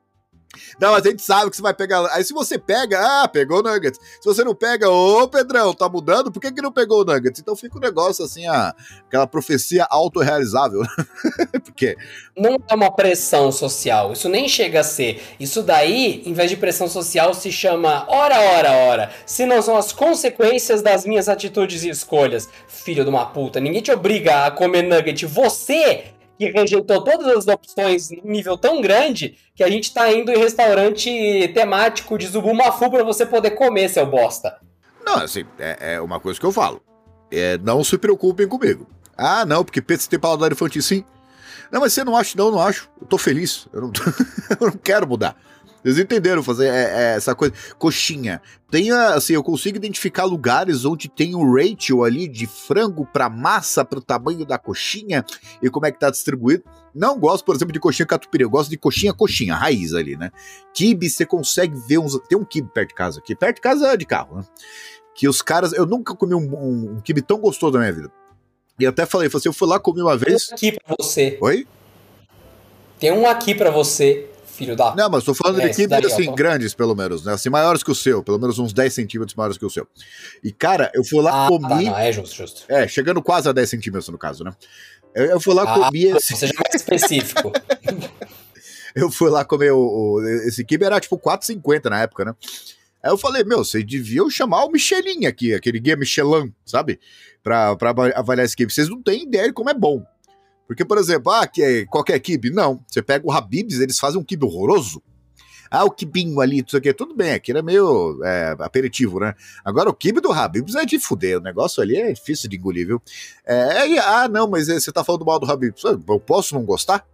Não, 0.79 0.91
mas 0.91 1.05
a 1.05 1.09
gente 1.09 1.21
sabe 1.21 1.49
que 1.49 1.55
você 1.55 1.61
vai 1.61 1.73
pegar. 1.73 2.05
Aí 2.13 2.23
se 2.23 2.33
você 2.33 2.57
pega, 2.57 2.99
ah, 2.99 3.27
pegou 3.27 3.59
o 3.59 3.63
Nuggets. 3.63 3.99
Se 3.99 4.25
você 4.25 4.43
não 4.43 4.53
pega, 4.53 4.89
ô 4.89 5.27
Pedrão, 5.27 5.73
tá 5.73 5.87
mudando? 5.87 6.31
Por 6.31 6.39
que, 6.39 6.51
que 6.51 6.61
não 6.61 6.71
pegou 6.71 7.01
o 7.01 7.05
Nuggets? 7.05 7.39
Então 7.39 7.55
fica 7.55 7.77
um 7.77 7.81
negócio 7.81 8.23
assim, 8.25 8.47
ah, 8.47 8.73
aquela 9.07 9.27
profecia 9.27 9.85
autorrealizável. 9.89 10.81
Porque, 11.63 11.95
Não 12.35 12.57
é 12.67 12.73
uma 12.73 12.91
pressão 12.91 13.51
social. 13.51 14.11
Isso 14.11 14.27
nem 14.27 14.47
chega 14.47 14.81
a 14.81 14.83
ser. 14.83 15.21
Isso 15.39 15.61
daí, 15.63 16.23
em 16.25 16.33
vez 16.33 16.49
de 16.49 16.57
pressão 16.57 16.87
social, 16.87 17.33
se 17.33 17.51
chama 17.51 18.05
ora, 18.09 18.39
ora, 18.39 18.71
ora. 18.71 19.11
Se 19.25 19.45
não 19.45 19.61
são 19.61 19.77
as 19.77 19.91
consequências 19.91 20.81
das 20.81 21.05
minhas 21.05 21.29
atitudes 21.29 21.83
e 21.83 21.89
escolhas. 21.89 22.49
Filho 22.67 23.03
de 23.03 23.09
uma 23.09 23.25
puta. 23.25 23.59
Ninguém 23.59 23.81
te 23.81 23.91
obriga 23.91 24.45
a 24.45 24.51
comer 24.51 24.83
nugget. 24.83 25.25
Você 25.25 26.05
que 26.41 26.49
rejeitou 26.49 27.03
todas 27.03 27.27
as 27.27 27.47
opções 27.47 28.09
num 28.09 28.31
nível 28.31 28.57
tão 28.57 28.81
grande 28.81 29.37
que 29.53 29.63
a 29.63 29.69
gente 29.69 29.93
tá 29.93 30.11
indo 30.11 30.31
em 30.31 30.37
restaurante 30.39 31.51
temático 31.53 32.17
de 32.17 32.25
Zubumafu 32.25 32.89
pra 32.89 33.03
você 33.03 33.27
poder 33.27 33.51
comer, 33.51 33.89
seu 33.89 34.07
bosta. 34.07 34.57
não, 35.05 35.17
assim, 35.17 35.45
é, 35.59 35.93
é 35.93 36.01
uma 36.01 36.19
coisa 36.19 36.39
que 36.39 36.45
eu 36.45 36.51
falo. 36.51 36.81
É, 37.31 37.59
não 37.59 37.83
se 37.83 37.95
preocupem 37.95 38.47
comigo. 38.47 38.87
Ah, 39.15 39.45
não, 39.45 39.63
porque 39.63 39.83
pizza 39.83 40.09
tem 40.09 40.19
paladar 40.19 40.51
infantil 40.51 40.81
sim. 40.81 41.03
Não, 41.71 41.79
mas 41.79 41.93
você 41.93 42.03
não 42.03 42.17
acha? 42.17 42.35
Não, 42.35 42.49
não 42.49 42.59
acho. 42.59 42.89
Eu 42.99 43.05
tô 43.05 43.19
feliz. 43.19 43.67
Eu 43.71 43.81
não, 43.81 43.91
eu 44.59 44.67
não 44.67 44.77
quero 44.77 45.07
mudar. 45.07 45.37
Vocês 45.83 45.97
entenderam 45.97 46.43
fazer 46.43 46.67
é, 46.67 47.13
é, 47.13 47.15
essa 47.15 47.33
coisa? 47.33 47.53
Coxinha. 47.77 48.41
Tem, 48.69 48.91
assim, 48.91 49.33
eu 49.33 49.43
consigo 49.43 49.77
identificar 49.77 50.25
lugares 50.25 50.85
onde 50.85 51.09
tem 51.09 51.35
um 51.35 51.53
ratio 51.53 52.03
ali 52.03 52.27
de 52.27 52.45
frango 52.45 53.05
pra 53.05 53.29
massa, 53.29 53.83
pro 53.83 53.99
tamanho 53.99 54.45
da 54.45 54.57
coxinha 54.57 55.25
e 55.61 55.69
como 55.69 55.85
é 55.85 55.91
que 55.91 55.99
tá 55.99 56.09
distribuído. 56.09 56.63
Não 56.93 57.19
gosto, 57.19 57.43
por 57.43 57.55
exemplo, 57.55 57.73
de 57.73 57.79
coxinha 57.79 58.05
catupiry. 58.05 58.43
Eu 58.43 58.49
gosto 58.49 58.69
de 58.69 58.77
coxinha, 58.77 59.13
coxinha, 59.13 59.55
raiz 59.55 59.93
ali, 59.93 60.15
né? 60.15 60.31
Kibe, 60.73 61.09
você 61.09 61.25
consegue 61.25 61.75
ver 61.87 61.97
uns. 61.97 62.19
Tem 62.27 62.37
um 62.37 62.45
kibe 62.45 62.69
perto 62.71 62.89
de 62.89 62.95
casa 62.95 63.19
aqui. 63.19 63.35
Perto 63.35 63.55
de 63.55 63.61
casa 63.61 63.87
é 63.87 63.97
de 63.97 64.05
carro, 64.05 64.37
né? 64.37 64.43
Que 65.15 65.27
os 65.27 65.41
caras. 65.41 65.73
Eu 65.73 65.85
nunca 65.85 66.15
comi 66.15 66.35
um, 66.35 66.53
um, 66.53 66.95
um 66.95 67.01
kibe 67.01 67.21
tão 67.21 67.39
gostoso 67.39 67.73
na 67.73 67.79
minha 67.79 67.93
vida. 67.93 68.11
E 68.79 68.85
até 68.85 69.05
falei, 69.05 69.29
falei 69.29 69.41
assim, 69.41 69.49
eu 69.49 69.53
fui 69.53 69.67
lá 69.67 69.79
comer 69.79 70.01
uma 70.01 70.17
Tem 70.17 70.29
vez. 70.29 70.49
um 70.49 70.53
aqui 70.53 70.71
pra 70.71 70.95
você. 70.99 71.37
Oi? 71.41 71.67
Tem 72.99 73.11
um 73.11 73.27
aqui 73.27 73.55
pra 73.55 73.71
você, 73.71 74.29
filho 74.51 74.75
da 74.75 74.95
Não, 74.95 75.09
mas 75.09 75.23
tô 75.23 75.33
falando 75.33 75.59
É, 75.61 75.69
de 75.69 75.87
daí, 75.87 76.03
ó, 76.03 76.07
assim, 76.07 76.25
tô- 76.25 76.33
grandes, 76.35 76.73
pelo 76.75 76.95
menos, 76.95 77.23
né? 77.25 77.33
Assim, 77.33 77.49
maiores 77.49 77.81
que 77.83 77.89
o 77.91 77.95
seu, 77.95 78.21
pelo 78.23 78.37
menos 78.39 78.59
uns 78.59 78.73
10 78.73 78.93
centímetros 78.93 79.35
maiores 79.35 79.57
que 79.57 79.65
o 79.65 79.69
seu. 79.69 79.87
E, 80.43 80.51
cara, 80.51 80.91
eu 80.93 81.03
fui 81.03 81.21
lá, 81.21 81.45
Ah, 81.45 81.47
comi. 81.47 81.67
tá, 81.67 81.91
não, 81.91 81.97
é 81.97 82.11
justo, 82.11 82.35
justo. 82.35 82.63
É, 82.67 82.87
chegando 82.87 83.21
quase 83.21 83.49
a 83.49 83.51
10 83.51 83.69
centímetros 83.69 84.09
no 84.09 84.17
caso, 84.17 84.43
né? 84.43 84.51
Eu, 85.15 85.25
eu 85.25 85.39
fui 85.41 85.53
lá, 85.53 85.63
Ah, 85.63 85.73
comi 85.85 86.05
esse. 86.05 86.35
Seja 86.35 86.53
mais 86.63 86.75
específico. 86.75 87.51
Eu 88.93 89.09
fui 89.09 89.29
lá 89.29 89.45
comer 89.45 89.71
o, 89.71 89.79
o- 89.79 90.27
esse 90.47 90.65
kibe, 90.65 90.83
era 90.85 90.99
tipo 90.99 91.17
4,50 91.17 91.89
na 91.89 92.01
época, 92.01 92.25
né? 92.25 92.35
Aí 93.03 93.09
eu 93.09 93.17
falei, 93.17 93.43
meu, 93.43 93.59
vocês 93.63 93.85
deviam 93.85 94.29
chamar 94.29 94.65
o 94.65 94.69
Michelin 94.69 95.25
aqui, 95.25 95.53
aquele 95.53 95.79
guia 95.79 95.95
Michelin, 95.95 96.53
sabe? 96.65 96.99
Pra, 97.41 97.75
pra 97.75 97.89
ava- 97.91 98.11
avaliar 98.13 98.45
esse 98.45 98.55
kibe. 98.55 98.71
Vocês 98.71 98.89
não 98.89 99.01
têm 99.01 99.23
ideia 99.23 99.47
de 99.47 99.53
como 99.53 99.69
é 99.69 99.73
bom. 99.73 100.03
Porque, 100.71 100.85
por 100.85 100.97
exemplo, 100.97 101.33
ah, 101.33 101.45
que 101.45 101.61
é 101.61 101.85
qualquer 101.85 102.17
kibe. 102.21 102.49
Não. 102.49 102.79
Você 102.87 103.01
pega 103.01 103.27
o 103.27 103.31
Habibs, 103.31 103.81
eles 103.81 103.99
fazem 103.99 104.17
um 104.17 104.23
kibe 104.23 104.45
horroroso. 104.45 105.03
Ah, 105.69 105.83
o 105.83 105.91
kibinho 105.91 106.39
ali, 106.39 106.63
tudo 106.63 106.77
aqui, 106.77 106.93
tudo 106.93 107.13
bem, 107.13 107.33
aquilo 107.33 107.59
é 107.59 107.61
meio 107.61 108.23
é, 108.23 108.55
aperitivo, 108.57 109.19
né? 109.19 109.35
Agora, 109.65 109.89
o 109.89 109.93
kibe 109.93 110.21
do 110.21 110.31
Habibs 110.31 110.75
é 110.75 110.85
de 110.85 110.97
fuder, 110.97 111.39
o 111.39 111.41
negócio 111.41 111.83
ali 111.83 111.97
é 111.97 112.13
difícil 112.13 112.49
de 112.49 112.55
engolir, 112.55 112.87
viu? 112.87 113.01
É, 113.45 113.85
e- 113.85 113.99
ah, 113.99 114.29
não, 114.29 114.47
mas 114.49 114.69
é, 114.69 114.75
você 114.79 114.93
tá 114.93 115.03
falando 115.03 115.25
mal 115.25 115.39
do 115.39 115.51
Habibs. 115.51 115.83
Eu 115.83 115.99
posso 116.21 116.55
não 116.55 116.63
gostar? 116.63 117.05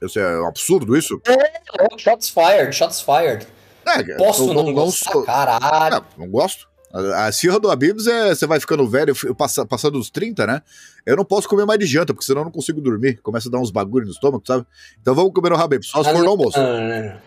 Isso 0.00 0.18
é 0.18 0.40
um 0.40 0.46
absurdo, 0.46 0.96
isso? 0.96 1.20
Oh, 1.78 1.98
shots 1.98 2.30
fired, 2.30 2.74
shots 2.74 3.02
fired. 3.02 3.46
É, 3.86 4.14
Posso 4.16 4.48
eu 4.48 4.54
não, 4.54 4.72
gostar? 4.72 5.12
sou- 5.12 5.24
Caralho. 5.24 5.96
Não, 6.16 6.24
não 6.24 6.30
gosto. 6.30 6.66
A, 6.92 7.28
esfirra 7.28 7.60
do 7.60 7.70
Habibs 7.70 8.06
é. 8.06 8.34
Você 8.34 8.46
vai 8.46 8.58
ficando 8.58 8.86
velho, 8.88 9.14
passa, 9.34 9.64
passando 9.64 9.98
dos 9.98 10.10
30, 10.10 10.46
né? 10.46 10.62
Eu 11.06 11.16
não 11.16 11.24
posso 11.24 11.48
comer 11.48 11.64
mais 11.64 11.78
de 11.78 11.86
janta, 11.86 12.12
porque 12.12 12.26
senão 12.26 12.40
eu 12.40 12.44
não 12.46 12.52
consigo 12.52 12.80
dormir. 12.80 13.20
Começa 13.22 13.48
a 13.48 13.52
dar 13.52 13.58
uns 13.58 13.70
bagulho 13.70 14.06
no 14.06 14.12
estômago, 14.12 14.42
sabe? 14.46 14.66
Então 15.00 15.14
vamos 15.14 15.32
comer 15.32 15.50
no 15.50 15.56
Habibs, 15.56 15.88
só 15.88 16.02
se 16.02 16.10
for 16.10 16.22
no 16.22 16.30
almoço. 16.30 16.58
Não. 16.58 17.18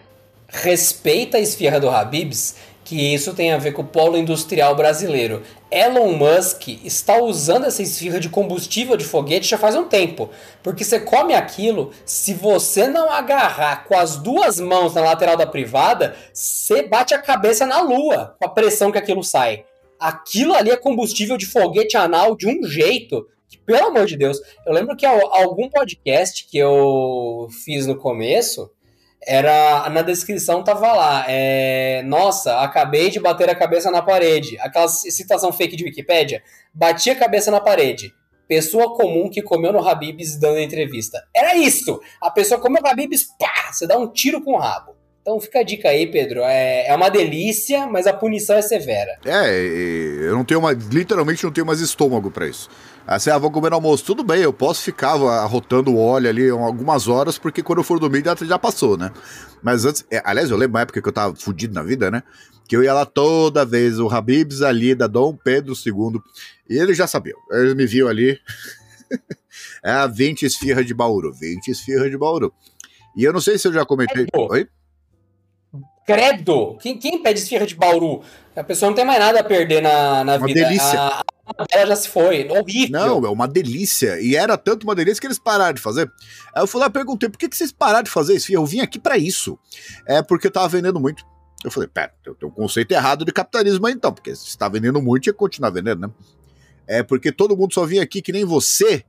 Respeita 0.50 1.38
a 1.38 1.40
esfirra 1.40 1.80
do 1.80 1.90
Habibs, 1.90 2.56
que 2.84 3.14
isso 3.14 3.34
tem 3.34 3.54
a 3.54 3.58
ver 3.58 3.72
com 3.72 3.82
o 3.82 3.88
polo 3.88 4.18
industrial 4.18 4.76
brasileiro. 4.76 5.42
Elon 5.72 6.12
Musk 6.12 6.68
está 6.84 7.18
usando 7.18 7.66
essa 7.66 7.82
esfirra 7.82 8.20
de 8.20 8.30
combustível 8.30 8.98
de 8.98 9.06
foguete 9.06 9.48
já 9.48 9.58
faz 9.58 9.76
um 9.76 9.86
tempo. 9.86 10.30
Porque 10.62 10.84
você 10.84 11.00
come 11.00 11.34
aquilo, 11.34 11.92
se 12.06 12.34
você 12.34 12.88
não 12.88 13.10
agarrar 13.12 13.86
com 13.86 13.98
as 13.98 14.18
duas 14.18 14.60
mãos 14.60 14.94
na 14.94 15.02
lateral 15.02 15.38
da 15.38 15.48
privada, 15.48 16.16
você 16.34 16.84
bate 16.84 17.14
a 17.14 17.22
cabeça 17.22 17.66
na 17.66 17.82
lua 17.82 18.36
com 18.40 18.46
a 18.46 18.50
pressão 18.50 18.92
que 18.92 18.98
aquilo 18.98 19.24
sai. 19.24 19.64
Aquilo 20.00 20.54
ali 20.54 20.70
é 20.70 20.76
combustível 20.76 21.38
de 21.38 21.46
foguete 21.46 21.96
anal 21.96 22.36
de 22.36 22.48
um 22.48 22.64
jeito 22.68 23.26
que, 23.48 23.58
pelo 23.58 23.88
amor 23.88 24.06
de 24.06 24.18
Deus, 24.18 24.40
eu 24.68 24.74
lembro 24.74 24.98
que 24.98 25.06
al- 25.06 25.34
algum 25.34 25.70
podcast 25.70 26.46
que 26.50 26.58
eu 26.58 27.48
fiz 27.64 27.88
no 27.88 27.96
começo, 27.96 28.70
era 29.28 29.90
na 29.90 30.02
descrição 30.02 30.64
tava 30.64 30.92
lá, 30.94 31.26
é, 31.28 32.02
nossa, 32.04 32.60
acabei 32.60 33.10
de 33.10 33.20
bater 33.20 33.50
a 33.50 33.56
cabeça 33.56 33.90
na 33.92 34.02
parede. 34.02 34.58
Aquela 34.60 34.88
citação 34.88 35.52
fake 35.52 35.76
de 35.76 35.84
Wikipédia, 35.84 36.44
bati 36.74 37.10
a 37.10 37.16
cabeça 37.16 37.52
na 37.52 37.60
parede. 37.60 38.14
Pessoa 38.48 38.96
comum 38.96 39.30
que 39.30 39.42
comeu 39.42 39.72
no 39.72 39.88
Habibs 39.88 40.38
dando 40.38 40.60
entrevista. 40.60 41.24
Era 41.34 41.56
isso! 41.56 42.00
A 42.22 42.30
pessoa 42.30 42.60
comeu 42.60 42.82
no 42.82 42.90
Habibs, 42.90 43.24
pá! 43.40 43.72
Você 43.72 43.88
dá 43.88 43.98
um 43.98 44.08
tiro 44.08 44.42
com 44.42 44.54
o 44.54 44.58
rabo. 44.58 44.96
Então 45.24 45.40
fica 45.40 45.60
a 45.60 45.64
dica 45.64 45.88
aí, 45.88 46.06
Pedro. 46.06 46.42
É, 46.42 46.88
é 46.88 46.96
uma 46.96 47.08
delícia, 47.08 47.88
mas 47.88 48.06
a 48.06 48.12
punição 48.12 48.58
é 48.58 48.62
severa. 48.62 49.18
É, 49.24 49.58
eu 50.22 50.36
não 50.36 50.44
tenho 50.44 50.62
mais. 50.62 50.78
Literalmente 50.88 51.46
não 51.46 51.52
tenho 51.52 51.66
mais 51.66 51.80
estômago 51.80 52.30
pra 52.30 52.46
isso. 52.46 52.70
Assim, 53.08 53.30
ah, 53.30 53.38
vou 53.38 53.50
comer 53.50 53.70
no 53.70 53.78
almoço. 53.78 54.04
Tudo 54.04 54.22
bem, 54.22 54.42
eu 54.42 54.52
posso 54.52 54.82
ficar 54.82 55.14
arrotando 55.14 55.94
o 55.94 55.98
óleo 55.98 56.28
ali 56.28 56.50
algumas 56.50 57.08
horas, 57.08 57.38
porque 57.38 57.64
quando 57.64 57.78
eu 57.78 57.86
for 57.86 58.02
dormir 58.02 58.22
já, 58.26 58.36
já 58.36 58.60
passou, 58.60 58.98
né? 58.98 59.14
Mas 59.62 59.86
antes. 59.86 60.06
é, 60.12 60.22
aliás, 60.26 60.52
eu 60.52 60.58
lembro 60.58 60.76
uma 60.76 60.82
época 60.82 61.02
que 61.02 61.08
eu 61.08 61.14
tava 61.14 61.34
fudido 61.34 61.74
na 61.74 61.84
vida, 61.84 62.12
né? 62.12 62.22
Que 62.68 62.76
eu 62.76 62.84
ia 62.84 62.94
lá 62.94 63.06
toda 63.06 63.66
vez, 63.66 64.00
o 64.00 64.10
Habibs 64.10 64.62
ali 64.62 64.94
da 64.94 65.08
Dom 65.08 65.38
Pedro 65.38 65.74
II. 65.74 66.20
E 66.70 66.78
ele 66.78 66.94
já 66.94 67.08
sabia. 67.08 67.34
Ele 67.50 67.76
me 67.76 67.86
viu 67.86 68.10
ali. 68.10 68.38
é, 69.82 70.06
20 70.06 70.44
esfirra 70.44 70.84
de 70.84 70.94
Bauru. 70.94 71.32
20 71.32 71.70
esfirra 71.70 72.10
de 72.10 72.18
Bauru. 72.18 72.54
E 73.16 73.24
eu 73.24 73.32
não 73.32 73.40
sei 73.40 73.58
se 73.58 73.70
eu 73.70 73.74
já 73.74 73.86
comentei. 73.86 74.26
Pô. 74.26 74.52
Oi? 74.52 74.68
Credo! 76.06 76.78
Quem, 76.82 76.98
quem 76.98 77.22
pede 77.22 77.40
esfirra 77.40 77.66
de 77.66 77.76
Bauru? 77.76 78.22
A 78.56 78.64
pessoa 78.64 78.90
não 78.90 78.96
tem 78.96 79.06
mais 79.06 79.20
nada 79.20 79.40
a 79.40 79.44
perder 79.44 79.82
na, 79.82 80.24
na 80.24 80.36
Uma 80.36 80.48
vida. 80.48 80.62
delícia. 80.66 81.00
A, 81.00 81.24
a 81.46 81.66
dela 81.66 81.88
já 81.88 81.96
se 81.96 82.10
foi. 82.10 82.48
Horrível. 82.50 82.92
Não, 82.92 83.26
é 83.26 83.30
uma 83.30 83.48
delícia. 83.48 84.20
E 84.22 84.36
era 84.36 84.58
tanto 84.58 84.84
uma 84.84 84.94
delícia 84.96 85.20
que 85.20 85.28
eles 85.28 85.40
pararam 85.40 85.74
de 85.74 85.82
fazer. 85.82 86.12
Aí 86.56 86.62
eu 86.62 86.68
fui 86.68 86.80
lá 86.80 86.88
e 86.88 86.92
perguntei, 86.92 87.30
por 87.30 87.38
que, 87.38 87.50
que 87.50 87.56
vocês 87.58 87.72
pararam 87.72 88.04
de 88.04 88.12
fazer 88.12 88.36
isso? 88.36 88.52
Eu 88.54 88.66
vim 88.66 88.80
aqui 88.82 89.00
pra 89.00 89.18
isso. 89.18 89.58
É 90.06 90.22
porque 90.22 90.48
eu 90.48 90.52
tava 90.52 90.68
vendendo 90.68 91.00
muito. 91.00 91.26
Eu 91.64 91.72
falei, 91.72 91.88
pera, 91.88 92.14
eu 92.26 92.36
tenho 92.36 92.52
um 92.52 92.56
conceito 92.56 92.92
errado 92.92 93.24
de 93.24 93.32
capitalismo 93.32 93.88
aí 93.88 93.94
então, 93.94 94.12
porque 94.12 94.36
se 94.36 94.58
tá 94.58 94.68
vendendo 94.68 95.02
muito, 95.02 95.28
ia 95.28 95.34
continuar 95.34 95.70
vendendo, 95.70 96.02
né? 96.02 96.10
É 96.86 97.02
porque 97.02 97.32
todo 97.32 97.56
mundo 97.56 97.74
só 97.74 97.86
vinha 97.86 98.04
aqui 98.04 98.22
que 98.22 98.34
nem 98.34 98.44
você 98.44 99.06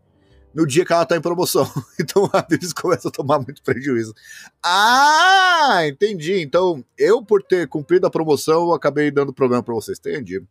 no 0.54 0.66
dia 0.66 0.84
que 0.84 0.92
ela 0.92 1.04
tá 1.04 1.16
em 1.16 1.20
promoção. 1.20 1.68
Então 1.98 2.28
a 2.32 2.38
Adriles 2.38 2.72
começa 2.72 3.08
a 3.08 3.10
tomar 3.10 3.38
muito 3.38 3.62
prejuízo. 3.62 4.14
Ah, 4.62 5.80
entendi. 5.86 6.40
Então 6.40 6.84
eu, 6.98 7.24
por 7.24 7.42
ter 7.42 7.68
cumprido 7.68 8.06
a 8.06 8.10
promoção, 8.10 8.72
acabei 8.72 9.10
dando 9.10 9.32
problema 9.32 9.62
para 9.62 9.74
vocês. 9.74 9.98
Entendi. 9.98 10.42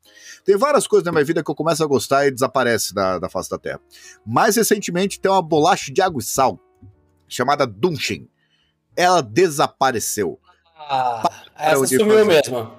Tem 0.44 0.58
várias 0.58 0.88
coisas 0.88 1.06
na 1.06 1.12
minha 1.12 1.24
vida 1.24 1.44
que 1.44 1.52
eu 1.52 1.56
começo 1.56 1.84
a 1.84 1.88
gostar 1.88 2.26
e 2.26 2.32
desaparece 2.32 2.94
da, 2.94 3.20
da 3.20 3.30
face 3.30 3.50
da 3.50 3.58
terra. 3.58 3.80
Mais 4.26 4.56
recentemente 4.56 5.20
tem 5.20 5.32
uma 5.32 5.42
bolacha 5.42 5.92
de 5.92 6.02
água 6.02 6.20
e 6.20 6.24
sal 6.24 6.60
chamada 7.28 7.68
Dunchen. 7.68 8.28
Ela 8.96 9.22
desapareceu. 9.22 10.40
Ah, 10.76 11.24
essa 11.58 11.80
onde 11.80 11.98
sumiu 11.98 12.26
fazer. 12.26 12.28
mesmo. 12.28 12.72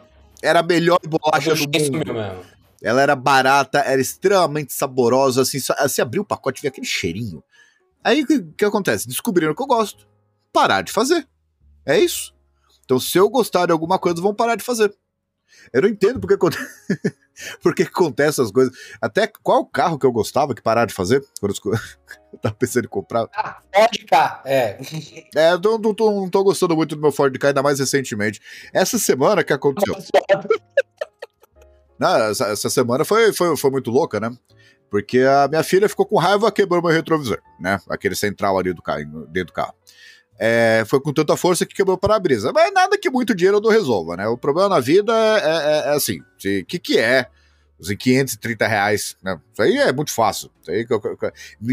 Era 0.42 0.60
a 0.60 0.62
melhor 0.62 0.98
bolacha 1.06 1.54
do 1.54 1.60
mundo. 1.60 1.84
sumiu 1.84 2.14
mesmo. 2.14 2.53
Ela 2.84 3.00
era 3.00 3.16
barata, 3.16 3.78
era 3.78 4.00
extremamente 4.00 4.74
saborosa, 4.74 5.40
assim, 5.42 5.58
só, 5.58 5.74
você 5.80 6.02
abriu 6.02 6.22
o 6.22 6.26
pacote 6.26 6.60
e 6.60 6.62
via 6.62 6.70
aquele 6.70 6.86
cheirinho. 6.86 7.42
Aí 8.04 8.22
o 8.22 8.26
que, 8.26 8.42
que 8.58 8.64
acontece? 8.64 9.08
Descobriram 9.08 9.54
que 9.54 9.62
eu 9.62 9.66
gosto. 9.66 10.06
Parar 10.52 10.82
de 10.82 10.92
fazer. 10.92 11.26
É 11.86 11.98
isso. 11.98 12.34
Então, 12.84 13.00
se 13.00 13.16
eu 13.16 13.28
gostar 13.30 13.64
de 13.66 13.72
alguma 13.72 13.98
coisa, 13.98 14.20
vão 14.20 14.34
parar 14.34 14.56
de 14.56 14.62
fazer. 14.62 14.94
Eu 15.72 15.82
não 15.82 15.88
entendo 15.88 16.20
porque, 16.20 16.34
aconte- 16.34 16.58
por 17.62 17.74
que 17.74 17.84
acontece 17.84 18.40
essas 18.40 18.52
coisas. 18.52 18.74
Até 19.00 19.26
qual 19.42 19.64
carro 19.64 19.98
que 19.98 20.04
eu 20.04 20.12
gostava 20.12 20.54
que 20.54 20.60
parar 20.60 20.84
de 20.84 20.92
fazer? 20.92 21.24
Quando 21.40 21.54
eu 22.34 22.38
tava 22.38 22.54
pensando 22.54 22.84
em 22.84 22.88
comprar. 22.88 23.26
Ah, 23.34 23.62
pode 23.72 24.04
cá. 24.04 24.42
É. 24.44 24.78
É, 25.34 25.52
eu 25.52 25.58
não, 25.58 25.78
não 25.78 25.94
tô, 25.94 26.10
não 26.12 26.28
tô 26.28 26.44
gostando 26.44 26.76
muito 26.76 26.94
do 26.94 27.00
meu 27.00 27.10
Ford 27.10 27.36
Ka, 27.38 27.48
ainda 27.48 27.62
mais 27.62 27.78
recentemente. 27.78 28.40
Essa 28.72 28.98
semana 28.98 29.42
que 29.42 29.52
aconteceu. 29.52 29.96
Não, 32.04 32.16
essa, 32.30 32.46
essa 32.48 32.68
semana 32.68 33.02
foi, 33.04 33.32
foi, 33.32 33.56
foi 33.56 33.70
muito 33.70 33.90
louca, 33.90 34.20
né? 34.20 34.30
Porque 34.90 35.20
a 35.20 35.48
minha 35.48 35.62
filha 35.62 35.88
ficou 35.88 36.04
com 36.04 36.18
raiva, 36.18 36.52
quebrou 36.52 36.82
meu 36.82 36.92
retrovisor, 36.92 37.38
né? 37.58 37.80
Aquele 37.88 38.14
central 38.14 38.58
ali 38.58 38.74
do 38.74 38.82
carro, 38.82 39.26
dentro 39.30 39.46
do 39.46 39.52
carro. 39.54 39.72
É, 40.38 40.84
foi 40.86 41.00
com 41.00 41.12
tanta 41.12 41.34
força 41.36 41.64
que 41.64 41.74
quebrou 41.74 41.96
o 41.96 41.98
para-brisa. 41.98 42.52
Mas 42.52 42.72
nada 42.74 42.98
que 42.98 43.08
muito 43.08 43.34
dinheiro 43.34 43.58
não 43.60 43.70
resolva, 43.70 44.16
né? 44.16 44.26
O 44.28 44.36
problema 44.36 44.68
na 44.68 44.80
vida 44.80 45.12
é, 45.12 45.88
é- 45.88 45.92
é 45.92 45.94
assim: 45.94 46.20
o 46.20 46.64
que, 46.66 46.78
que 46.78 46.98
é 46.98 47.26
os 47.78 47.88
530 47.88 48.66
reais? 48.66 49.16
Né? 49.22 49.38
Isso 49.52 49.62
aí 49.62 49.76
é 49.78 49.92
muito 49.92 50.12
fácil. 50.12 50.50
Aí 50.68 50.86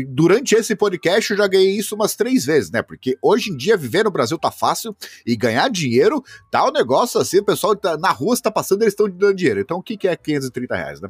durante 0.07 0.55
esse 0.55 0.75
podcast 0.75 1.31
eu 1.31 1.37
já 1.37 1.47
ganhei 1.47 1.77
isso 1.77 1.95
umas 1.95 2.15
três 2.15 2.45
vezes, 2.45 2.71
né? 2.71 2.81
Porque 2.81 3.17
hoje 3.21 3.51
em 3.51 3.57
dia 3.57 3.77
viver 3.77 4.03
no 4.03 4.11
Brasil 4.11 4.37
tá 4.37 4.51
fácil 4.51 4.95
e 5.25 5.35
ganhar 5.35 5.69
dinheiro 5.69 6.23
tá 6.49 6.67
um 6.67 6.71
negócio 6.71 7.19
assim, 7.19 7.39
o 7.39 7.45
pessoal 7.45 7.75
tá, 7.75 7.97
na 7.97 8.11
rua 8.11 8.33
está 8.33 8.51
passando, 8.51 8.81
eles 8.81 8.93
estão 8.93 9.09
dando 9.09 9.35
dinheiro. 9.35 9.59
Então 9.59 9.77
o 9.77 9.83
que, 9.83 9.97
que 9.97 10.07
é 10.07 10.15
530 10.15 10.75
reais, 10.75 11.01
né? 11.01 11.09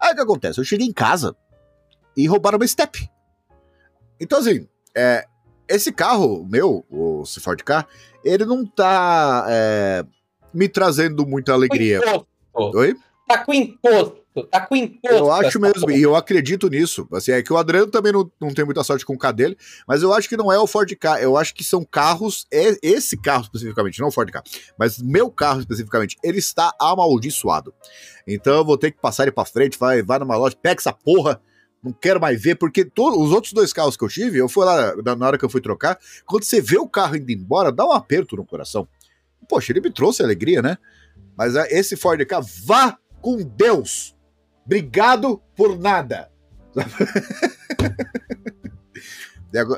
Aí 0.00 0.12
o 0.12 0.14
que 0.14 0.20
acontece? 0.20 0.58
Eu 0.58 0.64
cheguei 0.64 0.86
em 0.86 0.92
casa 0.92 1.36
e 2.16 2.26
roubaram 2.26 2.58
meu 2.58 2.68
step. 2.68 3.08
Então, 4.20 4.38
assim, 4.38 4.68
é, 4.96 5.26
esse 5.68 5.92
carro 5.92 6.46
meu, 6.48 6.84
o 6.90 7.24
Ford 7.40 7.62
K, 7.62 7.86
ele 8.24 8.44
não 8.44 8.64
tá 8.64 9.46
é, 9.48 10.04
me 10.52 10.68
trazendo 10.68 11.26
muita 11.26 11.52
alegria. 11.52 11.98
Imposto. 11.98 12.26
Oi? 12.54 12.96
Tá 13.26 13.38
com 13.44 13.54
imposto. 13.54 14.21
Tá 14.50 14.64
com 14.64 14.74
imposto. 14.74 15.14
Eu 15.16 15.30
acho 15.30 15.60
mesmo, 15.60 15.80
porra. 15.82 15.92
e 15.94 16.00
eu 16.02 16.16
acredito 16.16 16.68
nisso. 16.70 17.06
Assim, 17.12 17.32
é 17.32 17.42
que 17.42 17.52
o 17.52 17.56
Adriano 17.58 17.88
também 17.88 18.12
não, 18.12 18.30
não 18.40 18.54
tem 18.54 18.64
muita 18.64 18.82
sorte 18.82 19.04
com 19.04 19.12
o 19.14 19.18
K 19.18 19.30
dele, 19.30 19.56
mas 19.86 20.02
eu 20.02 20.12
acho 20.12 20.26
que 20.28 20.36
não 20.38 20.50
é 20.50 20.58
o 20.58 20.66
Ford 20.66 20.90
K. 20.96 21.20
Eu 21.22 21.36
acho 21.36 21.54
que 21.54 21.62
são 21.62 21.84
carros, 21.84 22.46
é- 22.50 22.78
esse 22.82 23.16
carro 23.20 23.42
especificamente, 23.42 24.00
não 24.00 24.08
o 24.08 24.12
Ford 24.12 24.30
K, 24.30 24.42
mas 24.78 24.98
meu 25.02 25.30
carro 25.30 25.60
especificamente, 25.60 26.16
ele 26.24 26.38
está 26.38 26.72
amaldiçoado. 26.80 27.74
Então 28.26 28.54
eu 28.54 28.64
vou 28.64 28.78
ter 28.78 28.92
que 28.92 29.00
passar 29.00 29.24
ele 29.24 29.32
pra 29.32 29.44
frente, 29.44 29.78
vai, 29.78 30.02
vai 30.02 30.18
numa 30.18 30.36
loja, 30.36 30.56
pega 30.60 30.80
essa 30.80 30.92
porra, 30.94 31.38
não 31.84 31.92
quero 31.92 32.18
mais 32.20 32.40
ver, 32.40 32.54
porque 32.54 32.84
to- 32.86 33.20
os 33.22 33.32
outros 33.32 33.52
dois 33.52 33.70
carros 33.72 33.96
que 33.98 34.04
eu 34.04 34.08
tive, 34.08 34.38
eu 34.38 34.48
fui 34.48 34.64
lá 34.64 34.94
na, 35.14 35.26
hora 35.26 35.36
que 35.36 35.44
eu 35.44 35.50
fui 35.50 35.60
trocar, 35.60 35.98
quando 36.24 36.44
você 36.44 36.60
vê 36.60 36.78
o 36.78 36.88
carro 36.88 37.16
indo 37.16 37.30
embora, 37.30 37.70
dá 37.70 37.84
um 37.84 37.92
aperto 37.92 38.36
no 38.36 38.46
coração. 38.46 38.88
Poxa, 39.48 39.72
ele 39.72 39.80
me 39.82 39.90
trouxe 39.92 40.22
alegria, 40.22 40.62
né? 40.62 40.78
Mas 41.36 41.54
ah, 41.56 41.66
esse 41.68 41.96
Ford 41.96 42.24
K, 42.24 42.40
vá 42.64 42.96
com 43.20 43.36
Deus! 43.36 44.14
Obrigado 44.64 45.42
por 45.56 45.78
nada. 45.78 46.30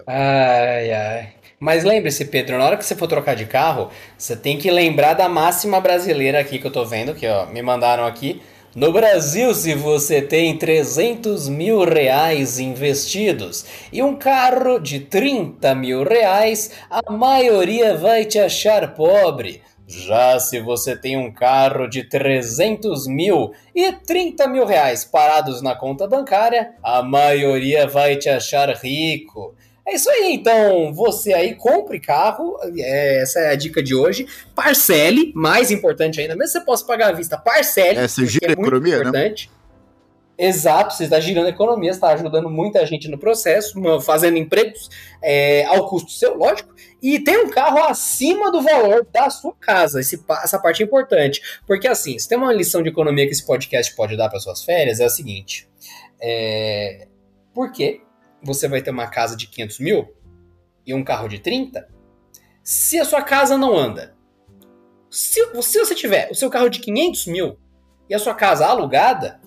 Ai, 0.06 0.92
ai. 0.92 1.28
Mas 1.58 1.82
lembre-se, 1.82 2.26
Pedro, 2.26 2.58
na 2.58 2.64
hora 2.64 2.76
que 2.76 2.84
você 2.84 2.94
for 2.94 3.08
trocar 3.08 3.34
de 3.34 3.46
carro, 3.46 3.90
você 4.16 4.36
tem 4.36 4.58
que 4.58 4.70
lembrar 4.70 5.14
da 5.14 5.28
máxima 5.28 5.80
brasileira 5.80 6.38
aqui 6.38 6.58
que 6.58 6.66
eu 6.66 6.70
tô 6.70 6.84
vendo, 6.84 7.14
que 7.14 7.26
ó, 7.26 7.46
me 7.46 7.62
mandaram 7.62 8.06
aqui. 8.06 8.40
No 8.76 8.92
Brasil, 8.92 9.54
se 9.54 9.72
você 9.74 10.20
tem 10.20 10.56
300 10.58 11.48
mil 11.48 11.84
reais 11.84 12.58
investidos 12.58 13.64
e 13.92 14.02
um 14.02 14.16
carro 14.16 14.80
de 14.80 15.00
30 15.00 15.74
mil 15.76 16.02
reais, 16.02 16.72
a 16.90 17.12
maioria 17.12 17.96
vai 17.96 18.24
te 18.24 18.38
achar 18.38 18.94
pobre. 18.94 19.62
Já 19.86 20.40
se 20.40 20.60
você 20.60 20.96
tem 20.96 21.16
um 21.16 21.32
carro 21.32 21.86
de 21.86 22.04
300 22.04 23.06
mil 23.06 23.52
e 23.74 23.92
30 23.92 24.48
mil 24.48 24.64
reais 24.64 25.04
parados 25.04 25.60
na 25.60 25.74
conta 25.74 26.06
bancária, 26.08 26.74
a 26.82 27.02
maioria 27.02 27.86
vai 27.86 28.16
te 28.16 28.28
achar 28.28 28.70
rico. 28.70 29.54
É 29.86 29.94
isso 29.94 30.08
aí, 30.08 30.32
então 30.32 30.94
você 30.94 31.34
aí 31.34 31.54
compre 31.54 32.00
carro, 32.00 32.56
é, 32.78 33.20
essa 33.20 33.40
é 33.40 33.50
a 33.50 33.54
dica 33.54 33.82
de 33.82 33.94
hoje. 33.94 34.26
Parcele, 34.54 35.30
mais 35.34 35.70
importante 35.70 36.18
ainda, 36.18 36.34
mesmo 36.34 36.54
que 36.54 36.58
você 36.58 36.64
possa 36.64 36.86
pagar 36.86 37.10
à 37.10 37.12
vista, 37.12 37.36
parcele. 37.36 37.98
É, 37.98 38.08
você 38.08 38.22
porque 38.22 38.32
gira 38.32 38.52
a 38.54 38.56
muito 38.56 38.68
economia, 38.68 38.94
né? 38.94 39.00
importante. 39.02 39.50
Exato, 40.36 40.94
você 40.94 41.04
está 41.04 41.20
girando 41.20 41.46
a 41.46 41.50
economia, 41.50 41.90
está 41.90 42.08
ajudando 42.08 42.50
muita 42.50 42.84
gente 42.86 43.08
no 43.08 43.16
processo, 43.16 43.80
fazendo 44.00 44.36
empregos 44.36 44.90
é, 45.22 45.64
ao 45.66 45.86
custo 45.88 46.10
seu, 46.10 46.34
lógico, 46.36 46.74
e 47.04 47.18
tem 47.18 47.36
um 47.44 47.50
carro 47.50 47.84
acima 47.84 48.50
do 48.50 48.62
valor 48.62 49.06
da 49.12 49.28
sua 49.28 49.54
casa. 49.60 50.00
Esse 50.00 50.24
essa 50.42 50.58
parte 50.58 50.82
é 50.82 50.86
importante. 50.86 51.60
Porque 51.66 51.86
assim, 51.86 52.18
se 52.18 52.26
tem 52.26 52.38
uma 52.38 52.50
lição 52.50 52.82
de 52.82 52.88
economia 52.88 53.26
que 53.26 53.32
esse 53.32 53.44
podcast 53.44 53.94
pode 53.94 54.16
dar 54.16 54.30
para 54.30 54.40
suas 54.40 54.64
férias, 54.64 55.00
é 55.00 55.04
a 55.04 55.10
seguinte: 55.10 55.68
é, 56.18 57.06
por 57.52 57.70
que 57.72 58.00
você 58.42 58.66
vai 58.68 58.80
ter 58.80 58.90
uma 58.90 59.06
casa 59.06 59.36
de 59.36 59.46
500 59.46 59.80
mil 59.80 60.14
e 60.86 60.94
um 60.94 61.04
carro 61.04 61.28
de 61.28 61.40
30 61.40 61.86
se 62.62 62.98
a 62.98 63.04
sua 63.04 63.20
casa 63.20 63.58
não 63.58 63.76
anda? 63.76 64.16
Se, 65.10 65.40
se 65.60 65.78
você 65.78 65.94
tiver 65.94 66.30
o 66.30 66.34
seu 66.34 66.48
carro 66.48 66.70
de 66.70 66.80
500 66.80 67.26
mil 67.26 67.58
e 68.08 68.14
a 68.14 68.18
sua 68.18 68.34
casa 68.34 68.64
alugada, 68.64 69.42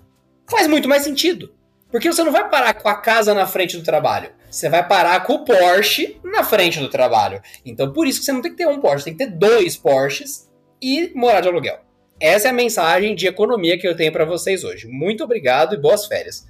faz 0.47 0.67
muito 0.67 0.87
mais 0.87 1.01
sentido. 1.01 1.55
Porque 1.89 2.11
você 2.11 2.23
não 2.23 2.31
vai 2.31 2.47
parar 2.49 2.75
com 2.75 2.87
a 2.87 3.01
casa 3.01 3.33
na 3.33 3.47
frente 3.47 3.77
do 3.77 3.83
trabalho. 3.83 4.31
Você 4.57 4.69
vai 4.69 4.87
parar 4.87 5.23
com 5.23 5.33
o 5.33 5.45
Porsche 5.45 6.19
na 6.23 6.43
frente 6.43 6.79
do 6.79 6.89
trabalho. 6.89 7.39
Então, 7.63 7.93
por 7.93 8.07
isso 8.07 8.17
que 8.17 8.25
você 8.25 8.31
não 8.31 8.41
tem 8.41 8.49
que 8.49 8.57
ter 8.57 8.67
um 8.67 8.79
Porsche, 8.81 9.05
tem 9.05 9.15
que 9.15 9.23
ter 9.23 9.31
dois 9.31 9.77
Porsches 9.77 10.49
e 10.81 11.11
morar 11.13 11.41
de 11.41 11.47
aluguel. 11.47 11.77
Essa 12.19 12.47
é 12.47 12.49
a 12.49 12.53
mensagem 12.53 13.13
de 13.13 13.27
economia 13.27 13.77
que 13.77 13.87
eu 13.87 13.95
tenho 13.95 14.11
para 14.11 14.25
vocês 14.25 14.63
hoje. 14.63 14.87
Muito 14.87 15.23
obrigado 15.23 15.75
e 15.75 15.77
boas 15.77 16.07
férias. 16.07 16.47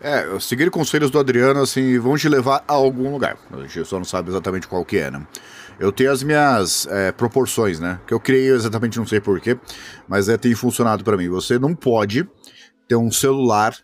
É, 0.00 0.24
seguir 0.40 0.70
conselhos 0.70 1.10
do 1.10 1.18
Adriano, 1.18 1.60
assim, 1.60 1.98
vão 1.98 2.16
te 2.16 2.26
levar 2.26 2.64
a 2.66 2.72
algum 2.72 3.12
lugar. 3.12 3.36
A 3.52 3.60
gente 3.60 3.84
só 3.84 3.98
não 3.98 4.04
sabe 4.06 4.30
exatamente 4.30 4.66
qual 4.66 4.82
que 4.82 4.96
é, 4.96 5.10
né? 5.10 5.26
Eu 5.78 5.92
tenho 5.92 6.10
as 6.10 6.22
minhas 6.22 6.86
é, 6.86 7.12
proporções, 7.12 7.78
né? 7.78 8.00
Que 8.06 8.14
eu 8.14 8.20
criei 8.20 8.48
exatamente 8.48 8.96
não 8.96 9.06
sei 9.06 9.20
porquê, 9.20 9.58
mas 10.08 10.26
é, 10.30 10.38
tem 10.38 10.54
funcionado 10.54 11.04
pra 11.04 11.18
mim. 11.18 11.28
Você 11.28 11.58
não 11.58 11.74
pode 11.74 12.26
ter 12.88 12.96
um 12.96 13.12
celular 13.12 13.76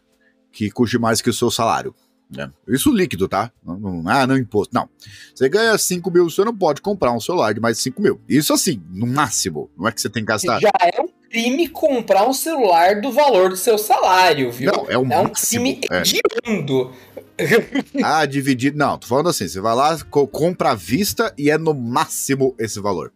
que 0.51 0.71
custe 0.71 0.99
mais 0.99 1.21
que 1.21 1.29
o 1.29 1.35
seu 1.35 1.51
salário. 1.51 1.95
Né? 2.31 2.51
Isso 2.69 2.93
líquido, 2.93 3.27
tá? 3.27 3.51
Não, 3.65 3.79
não, 3.79 4.03
ah, 4.11 4.27
não 4.27 4.37
imposto. 4.37 4.75
Não. 4.75 4.89
Você 5.35 5.49
ganha 5.49 5.77
5 5.79 6.11
mil, 6.11 6.29
você 6.29 6.45
não 6.45 6.55
pode 6.55 6.83
comprar 6.83 7.13
um 7.13 7.21
celular 7.21 7.55
de 7.55 7.61
mais 7.61 7.77
de 7.79 7.83
5 7.85 8.03
mil. 8.03 8.21
Isso 8.29 8.53
assim, 8.53 8.83
no 8.91 9.07
máximo. 9.07 9.71
Não 9.77 9.89
é 9.89 9.93
que 9.93 10.01
você 10.01 10.11
tem 10.11 10.23
que 10.23 10.29
gastar. 10.29 10.61
Já 10.61 10.71
é 10.81 11.01
um 11.01 11.09
crime 11.31 11.69
comprar 11.69 12.29
um 12.29 12.35
celular 12.35 13.01
do 13.01 13.11
valor 13.11 13.49
do 13.51 13.57
seu 13.57 13.79
salário, 13.79 14.53
viu? 14.53 14.71
Não, 14.71 14.87
é 14.91 14.99
o 14.99 15.07
é 15.11 15.19
um 15.21 15.31
crime 15.31 15.81
é. 15.91 16.03
hediondo. 16.03 16.93
Ah, 18.03 18.27
dividir. 18.27 18.75
Não, 18.75 18.99
tô 18.99 19.07
falando 19.07 19.29
assim: 19.29 19.47
você 19.47 19.61
vai 19.61 19.73
lá, 19.73 19.97
co- 20.11 20.27
compra 20.27 20.71
à 20.73 20.75
vista 20.75 21.33
e 21.39 21.51
é 21.51 21.57
no 21.57 21.73
máximo 21.73 22.53
esse 22.59 22.81
valor. 22.81 23.13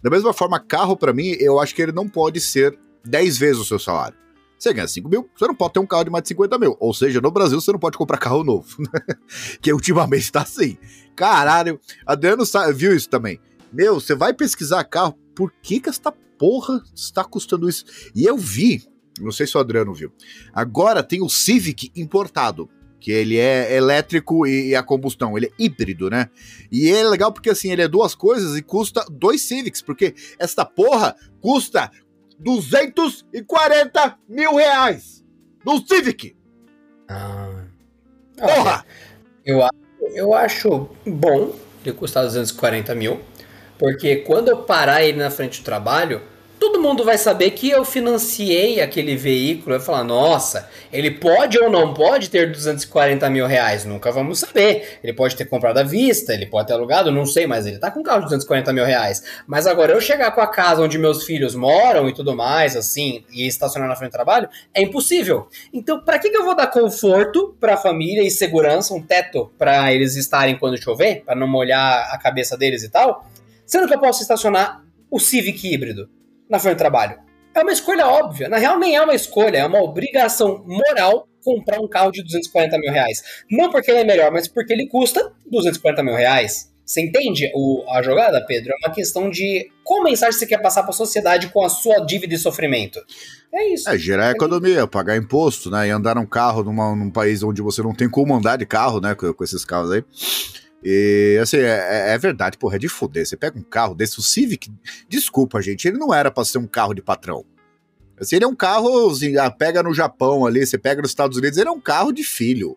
Da 0.00 0.08
mesma 0.08 0.32
forma, 0.32 0.60
carro, 0.60 0.96
pra 0.96 1.12
mim, 1.12 1.34
eu 1.40 1.58
acho 1.58 1.74
que 1.74 1.82
ele 1.82 1.90
não 1.90 2.08
pode 2.08 2.40
ser 2.40 2.78
10 3.04 3.36
vezes 3.36 3.60
o 3.60 3.64
seu 3.64 3.80
salário. 3.80 4.16
Você 4.58 4.72
ganha 4.72 4.88
5 4.88 5.08
mil, 5.08 5.28
você 5.36 5.46
não 5.46 5.54
pode 5.54 5.74
ter 5.74 5.80
um 5.80 5.86
carro 5.86 6.04
de 6.04 6.10
mais 6.10 6.22
de 6.22 6.28
50 6.28 6.58
mil. 6.58 6.76
Ou 6.80 6.94
seja, 6.94 7.20
no 7.20 7.30
Brasil 7.30 7.60
você 7.60 7.72
não 7.72 7.78
pode 7.78 7.98
comprar 7.98 8.18
carro 8.18 8.44
novo. 8.44 8.76
que 9.60 9.72
ultimamente 9.72 10.30
tá 10.30 10.42
assim. 10.42 10.78
Caralho, 11.14 11.78
Adriano 12.06 12.44
viu 12.74 12.94
isso 12.94 13.08
também. 13.08 13.40
Meu, 13.72 13.94
você 14.00 14.14
vai 14.14 14.32
pesquisar 14.32 14.84
carro, 14.84 15.18
por 15.34 15.52
que 15.62 15.80
que 15.80 15.88
esta 15.88 16.12
porra 16.12 16.82
está 16.94 17.24
custando 17.24 17.68
isso? 17.68 17.84
E 18.14 18.24
eu 18.24 18.36
vi, 18.36 18.86
não 19.20 19.32
sei 19.32 19.46
se 19.46 19.56
o 19.56 19.60
Adriano 19.60 19.92
viu, 19.92 20.12
agora 20.52 21.02
tem 21.02 21.22
o 21.22 21.28
Civic 21.28 21.90
importado 21.96 22.68
que 23.04 23.12
ele 23.12 23.36
é 23.36 23.76
elétrico 23.76 24.46
e, 24.46 24.74
a 24.74 24.82
combustão, 24.82 25.36
ele 25.36 25.44
é 25.44 25.50
híbrido, 25.62 26.08
né? 26.08 26.30
E 26.72 26.88
é 26.88 27.04
legal 27.04 27.30
porque 27.30 27.50
assim, 27.50 27.70
ele 27.70 27.82
é 27.82 27.86
duas 27.86 28.14
coisas 28.14 28.56
e 28.56 28.62
custa 28.62 29.04
dois 29.10 29.42
Civics, 29.42 29.82
porque 29.82 30.14
esta 30.38 30.64
porra 30.64 31.14
custa 31.38 31.90
240 32.44 34.18
mil 34.28 34.54
reais 34.54 35.24
no 35.64 35.84
Civic! 35.86 36.36
Ah. 37.08 37.64
Porra! 38.36 38.84
Eu 39.44 39.62
acho 39.62 39.74
Eu 40.14 40.34
acho 40.34 40.88
bom 41.06 41.54
ele 41.84 41.92
custar 41.92 42.24
240 42.24 42.94
mil, 42.94 43.20
porque 43.78 44.16
quando 44.16 44.48
eu 44.48 44.62
parar 44.62 45.02
ele 45.02 45.18
na 45.18 45.30
frente 45.30 45.60
do 45.60 45.64
trabalho, 45.64 46.22
todo 46.64 46.80
mundo 46.80 47.04
vai 47.04 47.18
saber 47.18 47.50
que 47.50 47.68
eu 47.68 47.84
financiei 47.84 48.80
aquele 48.80 49.16
veículo. 49.16 49.76
Vai 49.76 49.84
falar, 49.84 50.02
nossa, 50.02 50.66
ele 50.90 51.10
pode 51.10 51.58
ou 51.58 51.70
não 51.70 51.92
pode 51.92 52.30
ter 52.30 52.50
240 52.50 53.28
mil 53.28 53.46
reais? 53.46 53.84
Nunca 53.84 54.10
vamos 54.10 54.38
saber. 54.38 54.98
Ele 55.02 55.12
pode 55.12 55.36
ter 55.36 55.44
comprado 55.44 55.76
à 55.76 55.82
vista, 55.82 56.32
ele 56.32 56.46
pode 56.46 56.68
ter 56.68 56.72
alugado, 56.72 57.12
não 57.12 57.26
sei, 57.26 57.46
mas 57.46 57.66
ele 57.66 57.78
tá 57.78 57.90
com 57.90 58.00
um 58.00 58.02
carro 58.02 58.20
de 58.20 58.24
240 58.26 58.72
mil 58.72 58.84
reais. 58.84 59.22
Mas 59.46 59.66
agora 59.66 59.92
eu 59.92 60.00
chegar 60.00 60.30
com 60.30 60.40
a 60.40 60.46
casa 60.46 60.80
onde 60.80 60.96
meus 60.96 61.24
filhos 61.24 61.54
moram 61.54 62.08
e 62.08 62.14
tudo 62.14 62.34
mais, 62.34 62.76
assim, 62.76 63.24
e 63.30 63.46
estacionar 63.46 63.86
na 63.86 63.94
frente 63.94 64.12
do 64.12 64.14
trabalho, 64.14 64.48
é 64.72 64.80
impossível. 64.80 65.48
Então, 65.70 66.02
para 66.02 66.18
que, 66.18 66.30
que 66.30 66.36
eu 66.36 66.44
vou 66.44 66.56
dar 66.56 66.68
conforto 66.68 67.54
pra 67.60 67.76
família 67.76 68.22
e 68.22 68.30
segurança, 68.30 68.94
um 68.94 69.02
teto 69.02 69.52
para 69.58 69.92
eles 69.92 70.16
estarem 70.16 70.56
quando 70.56 70.82
chover, 70.82 71.24
para 71.26 71.34
não 71.34 71.46
molhar 71.46 72.08
a 72.10 72.16
cabeça 72.16 72.56
deles 72.56 72.82
e 72.82 72.88
tal? 72.88 73.26
Sendo 73.66 73.86
que 73.86 73.94
eu 73.94 74.00
posso 74.00 74.22
estacionar 74.22 74.82
o 75.10 75.20
Civic 75.20 75.70
híbrido 75.70 76.08
na 76.54 76.60
frente 76.60 76.76
do 76.76 76.78
trabalho. 76.78 77.18
É 77.54 77.62
uma 77.62 77.72
escolha 77.72 78.06
óbvia. 78.06 78.48
Na 78.48 78.58
real, 78.58 78.78
nem 78.78 78.96
é 78.96 79.02
uma 79.02 79.14
escolha, 79.14 79.58
é 79.58 79.66
uma 79.66 79.82
obrigação 79.82 80.64
moral 80.66 81.28
comprar 81.44 81.80
um 81.80 81.88
carro 81.88 82.10
de 82.10 82.22
240 82.22 82.78
mil 82.78 82.92
reais. 82.92 83.22
Não 83.50 83.70
porque 83.70 83.90
ele 83.90 84.00
é 84.00 84.04
melhor, 84.04 84.32
mas 84.32 84.48
porque 84.48 84.72
ele 84.72 84.88
custa 84.88 85.32
240 85.50 86.02
mil 86.02 86.14
reais. 86.14 86.72
Você 86.84 87.00
entende 87.00 87.50
o, 87.54 87.84
a 87.90 88.02
jogada, 88.02 88.44
Pedro? 88.46 88.72
É 88.72 88.86
uma 88.86 88.94
questão 88.94 89.30
de 89.30 89.70
qual 89.82 90.02
mensagem 90.02 90.38
você 90.38 90.46
quer 90.46 90.60
passar 90.60 90.82
para 90.82 90.90
a 90.90 90.94
sociedade 90.94 91.48
com 91.48 91.64
a 91.64 91.68
sua 91.68 92.00
dívida 92.00 92.34
e 92.34 92.38
sofrimento. 92.38 93.00
É 93.52 93.72
isso. 93.72 93.88
É, 93.88 93.96
gerar 93.96 94.32
economia, 94.32 94.86
pagar 94.86 95.16
imposto, 95.16 95.70
né? 95.70 95.88
E 95.88 95.90
andar 95.90 96.16
num 96.16 96.26
carro 96.26 96.62
numa, 96.62 96.94
num 96.94 97.10
país 97.10 97.42
onde 97.42 97.62
você 97.62 97.82
não 97.82 97.94
tem 97.94 98.08
como 98.08 98.34
andar 98.34 98.56
de 98.56 98.66
carro, 98.66 99.00
né? 99.00 99.14
Com, 99.14 99.32
com 99.32 99.44
esses 99.44 99.64
carros 99.64 99.92
aí. 99.92 100.04
E 100.84 101.38
assim, 101.40 101.56
é, 101.56 102.12
é, 102.12 102.18
verdade, 102.18 102.58
porra, 102.58 102.76
é 102.76 102.78
de 102.78 102.88
foder. 102.88 103.26
Você 103.26 103.36
pega 103.36 103.58
um 103.58 103.62
carro 103.62 103.94
desse, 103.94 104.18
o 104.18 104.22
Civic, 104.22 104.70
desculpa, 105.08 105.62
gente, 105.62 105.88
ele 105.88 105.96
não 105.96 106.12
era 106.12 106.30
para 106.30 106.44
ser 106.44 106.58
um 106.58 106.66
carro 106.66 106.92
de 106.92 107.00
patrão. 107.00 107.44
Assim, 108.20 108.36
ele 108.36 108.44
é 108.44 108.48
um 108.48 108.54
carro, 108.54 109.08
assim, 109.08 109.36
ah, 109.38 109.50
pega 109.50 109.82
no 109.82 109.94
Japão 109.94 110.44
ali, 110.44 110.64
você 110.64 110.76
pega 110.76 111.00
nos 111.00 111.10
Estados 111.10 111.38
Unidos, 111.38 111.58
ele 111.58 111.68
é 111.68 111.72
um 111.72 111.80
carro 111.80 112.12
de 112.12 112.22
filho. 112.22 112.76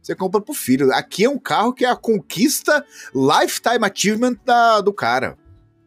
Você 0.00 0.14
compra 0.14 0.40
pro 0.40 0.54
filho. 0.54 0.92
Aqui 0.94 1.24
é 1.24 1.28
um 1.28 1.38
carro 1.38 1.74
que 1.74 1.84
é 1.84 1.90
a 1.90 1.96
conquista 1.96 2.84
lifetime 3.14 3.84
achievement 3.84 4.36
da, 4.44 4.80
do 4.80 4.92
cara. 4.92 5.36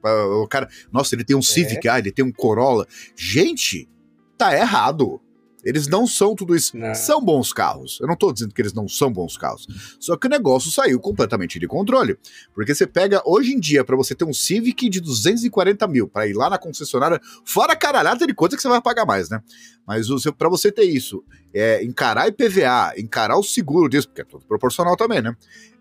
O 0.03 0.47
cara, 0.47 0.67
nossa, 0.91 1.15
ele 1.15 1.24
tem 1.24 1.36
um 1.36 1.39
é. 1.39 1.43
Civic, 1.43 1.88
ah, 1.88 1.97
ele 1.97 2.11
tem 2.11 2.24
um 2.24 2.32
Corolla. 2.32 2.86
Gente, 3.15 3.89
tá 4.38 4.55
errado. 4.55 5.22
Eles 5.64 5.88
não 5.88 6.07
são 6.07 6.36
tudo 6.36 6.55
isso. 6.55 6.76
Não. 6.76 6.93
São 6.95 7.24
bons 7.24 7.53
carros. 7.53 7.99
Eu 8.01 8.07
não 8.07 8.16
tô 8.16 8.32
dizendo 8.32 8.53
que 8.53 8.62
eles 8.62 8.74
não 8.74 8.88
são 8.88 9.12
bons 9.12 9.38
carros. 9.38 9.68
Só 9.99 10.18
que 10.18 10.28
o 10.28 10.30
negócio 10.30 10.72
saiu 10.72 10.99
completamente 10.99 11.59
de 11.59 11.68
controle. 11.68 12.18
Porque 12.53 12.74
você 12.74 12.88
pega, 12.88 13.22
hoje 13.26 13.53
em 13.53 13.59
dia, 13.59 13.84
para 13.84 13.95
você 13.95 14.16
ter 14.16 14.26
um 14.26 14.34
Civic 14.34 14.89
de 14.89 14.99
240 14.99 15.88
mil, 15.88 16.07
para 16.07 16.28
ir 16.28 16.34
lá 16.34 16.49
na 16.49 16.57
concessionária, 16.57 17.20
fora 17.45 17.76
caralhada 17.76 18.26
de 18.26 18.34
coisa 18.34 18.55
que 18.55 18.62
você 18.62 18.68
vai 18.68 18.82
pagar 18.82 19.05
mais, 19.05 19.30
né? 19.30 19.41
Mas 19.86 20.07
para 20.38 20.49
você 20.49 20.72
ter 20.72 20.84
isso, 20.84 21.24
é, 21.53 21.84
encarar 21.84 22.28
IPVA, 22.28 22.93
encarar 22.97 23.38
o 23.38 23.43
seguro 23.43 23.89
disso, 23.89 24.07
porque 24.07 24.22
é 24.22 24.26
tudo 24.26 24.45
proporcional 24.45 24.95
também, 24.95 25.22
né? 25.22 25.36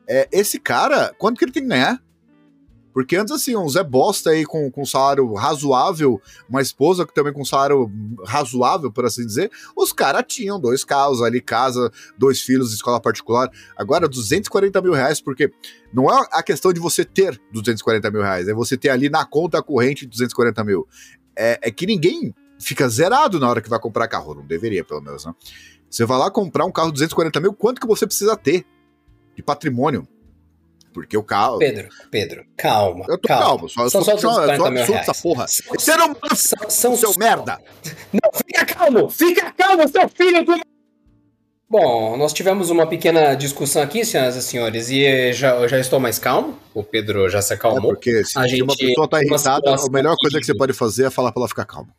É, 0.08 0.28
esse 0.32 0.58
cara, 0.58 1.14
quanto 1.18 1.38
que 1.38 1.44
ele 1.44 1.52
tem 1.52 1.62
que 1.62 1.68
ganhar? 1.68 2.02
Porque 2.92 3.16
antes, 3.16 3.32
assim, 3.32 3.56
um 3.56 3.68
Zé 3.68 3.82
Bosta 3.82 4.30
aí 4.30 4.44
com, 4.44 4.70
com 4.70 4.84
salário 4.84 5.32
razoável, 5.34 6.20
uma 6.48 6.60
esposa 6.60 7.06
que 7.06 7.14
também 7.14 7.32
com 7.32 7.44
salário 7.44 7.90
razoável, 8.24 8.92
por 8.92 9.04
assim 9.04 9.24
dizer, 9.24 9.50
os 9.76 9.92
caras 9.92 10.24
tinham 10.26 10.60
dois 10.60 10.84
carros 10.84 11.22
ali, 11.22 11.40
casa, 11.40 11.90
dois 12.18 12.40
filhos, 12.40 12.72
escola 12.72 13.00
particular. 13.00 13.50
Agora, 13.76 14.08
240 14.08 14.80
mil 14.82 14.92
reais, 14.92 15.20
porque 15.20 15.52
não 15.92 16.10
é 16.10 16.26
a 16.32 16.42
questão 16.42 16.72
de 16.72 16.80
você 16.80 17.04
ter 17.04 17.40
240 17.52 18.10
mil 18.10 18.22
reais, 18.22 18.48
é 18.48 18.54
você 18.54 18.76
ter 18.76 18.90
ali 18.90 19.08
na 19.08 19.24
conta 19.24 19.62
corrente 19.62 20.06
240 20.06 20.64
mil. 20.64 20.86
É, 21.36 21.58
é 21.62 21.70
que 21.70 21.86
ninguém 21.86 22.34
fica 22.58 22.88
zerado 22.88 23.40
na 23.40 23.48
hora 23.48 23.60
que 23.60 23.70
vai 23.70 23.80
comprar 23.80 24.06
carro, 24.08 24.34
não 24.34 24.46
deveria, 24.46 24.84
pelo 24.84 25.00
menos, 25.00 25.24
né? 25.24 25.34
Você 25.88 26.04
vai 26.04 26.18
lá 26.18 26.30
comprar 26.30 26.64
um 26.64 26.70
carro 26.70 26.88
de 26.88 26.94
240 26.94 27.40
mil, 27.40 27.52
quanto 27.52 27.80
que 27.80 27.86
você 27.86 28.06
precisa 28.06 28.36
ter 28.36 28.64
de 29.34 29.42
patrimônio? 29.42 30.06
Porque 30.92 31.16
o 31.16 31.22
carro. 31.22 31.58
Pedro, 31.58 31.88
Pedro, 32.10 32.44
calma. 32.56 33.04
Eu 33.08 33.18
tô 33.18 33.28
calma. 33.28 33.46
calmo, 33.46 33.68
só, 33.68 33.88
são 33.88 34.04
só, 34.04 34.16
só, 34.18 34.56
só 34.56 34.66
absurdo 34.66 34.94
essa 34.94 35.14
porra. 35.14 35.46
Você 35.46 35.96
não 35.96 36.16
são, 36.34 36.70
são 36.70 36.96
seu 36.96 37.12
só... 37.12 37.18
merda. 37.18 37.58
Não, 38.12 38.30
fica 38.32 38.66
calmo, 38.66 39.08
fica 39.08 39.52
calmo, 39.52 39.88
seu 39.88 40.08
filho 40.08 40.44
do. 40.44 40.60
Bom, 41.68 42.16
nós 42.16 42.32
tivemos 42.32 42.68
uma 42.68 42.84
pequena 42.84 43.36
discussão 43.36 43.80
aqui, 43.80 44.04
senhoras 44.04 44.34
e 44.34 44.42
senhores, 44.42 44.90
e 44.90 45.32
já, 45.32 45.68
já 45.68 45.78
estou 45.78 46.00
mais 46.00 46.18
calmo. 46.18 46.58
O 46.74 46.82
Pedro 46.82 47.30
já 47.30 47.40
se 47.40 47.54
acalmou. 47.54 47.92
É 47.92 47.94
porque 47.94 48.24
se, 48.24 48.48
gente, 48.48 48.62
uma 48.64 48.76
pessoa 48.76 49.04
está 49.04 49.22
irritada, 49.22 49.76
a 49.76 49.90
melhor 49.90 50.16
coisa 50.20 50.40
que 50.40 50.46
você 50.46 50.56
pode 50.56 50.72
fazer 50.72 51.06
é 51.06 51.10
falar 51.10 51.30
para 51.30 51.42
ela 51.42 51.48
ficar 51.48 51.64
calma. 51.64 51.94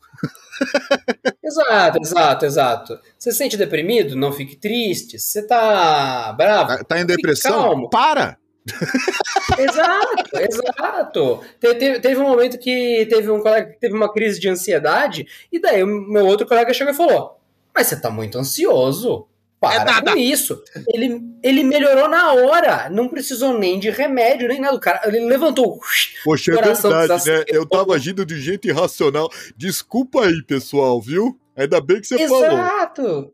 exato, 1.42 2.00
exato, 2.02 2.46
exato. 2.46 3.00
Você 3.18 3.32
se 3.32 3.38
sente 3.38 3.56
deprimido? 3.56 4.14
Não 4.18 4.34
fique 4.34 4.58
triste. 4.58 5.18
Você 5.18 5.48
tá 5.48 6.34
bravo? 6.34 6.68
Tá, 6.68 6.84
tá 6.84 7.00
em 7.00 7.06
depressão? 7.06 7.62
Calmo. 7.62 7.90
Para! 7.90 8.41
exato, 9.58 10.38
exato. 10.38 11.40
Teve, 11.60 12.00
teve, 12.00 12.20
um 12.20 12.28
momento 12.28 12.60
que 12.60 13.08
teve 13.10 13.30
um 13.32 13.42
colega 13.42 13.72
que 13.72 13.80
teve 13.80 13.96
uma 13.96 14.12
crise 14.12 14.40
de 14.40 14.50
ansiedade, 14.50 15.28
e 15.52 15.60
daí 15.60 15.84
o 15.84 15.88
meu 15.88 16.26
outro 16.26 16.48
colega 16.48 16.74
chegou 16.74 16.94
e 16.94 16.98
falou: 16.98 17.40
Mas 17.74 17.88
você 17.88 18.00
tá 18.00 18.10
muito 18.10 18.38
ansioso. 18.38 19.28
Para 19.60 19.98
é 19.98 20.02
com 20.02 20.18
isso. 20.18 20.60
Ele, 20.88 21.22
ele 21.44 21.64
melhorou 21.64 22.10
na 22.10 22.34
hora. 22.34 22.90
Não 22.90 23.08
precisou 23.08 23.60
nem 23.60 23.80
de 23.80 23.92
remédio, 23.92 24.48
nem 24.48 24.60
nada. 24.60 24.76
O 24.76 24.80
cara, 24.80 25.02
ele 25.06 25.24
levantou. 25.24 25.80
Poxa, 26.24 26.52
é 26.52 26.56
verdade, 26.56 27.30
né? 27.30 27.44
Eu 27.48 27.64
tava 27.68 27.94
agindo 27.94 28.26
de 28.26 28.42
jeito 28.42 28.68
irracional. 28.68 29.30
Desculpa 29.56 30.26
aí, 30.26 30.42
pessoal, 30.42 31.00
viu? 31.00 31.40
Ainda 31.56 31.80
bem 31.80 32.02
que 32.02 32.08
você 32.08 32.16
Exato. 32.16 32.42
falou. 32.42 32.58
Exato. 32.58 33.34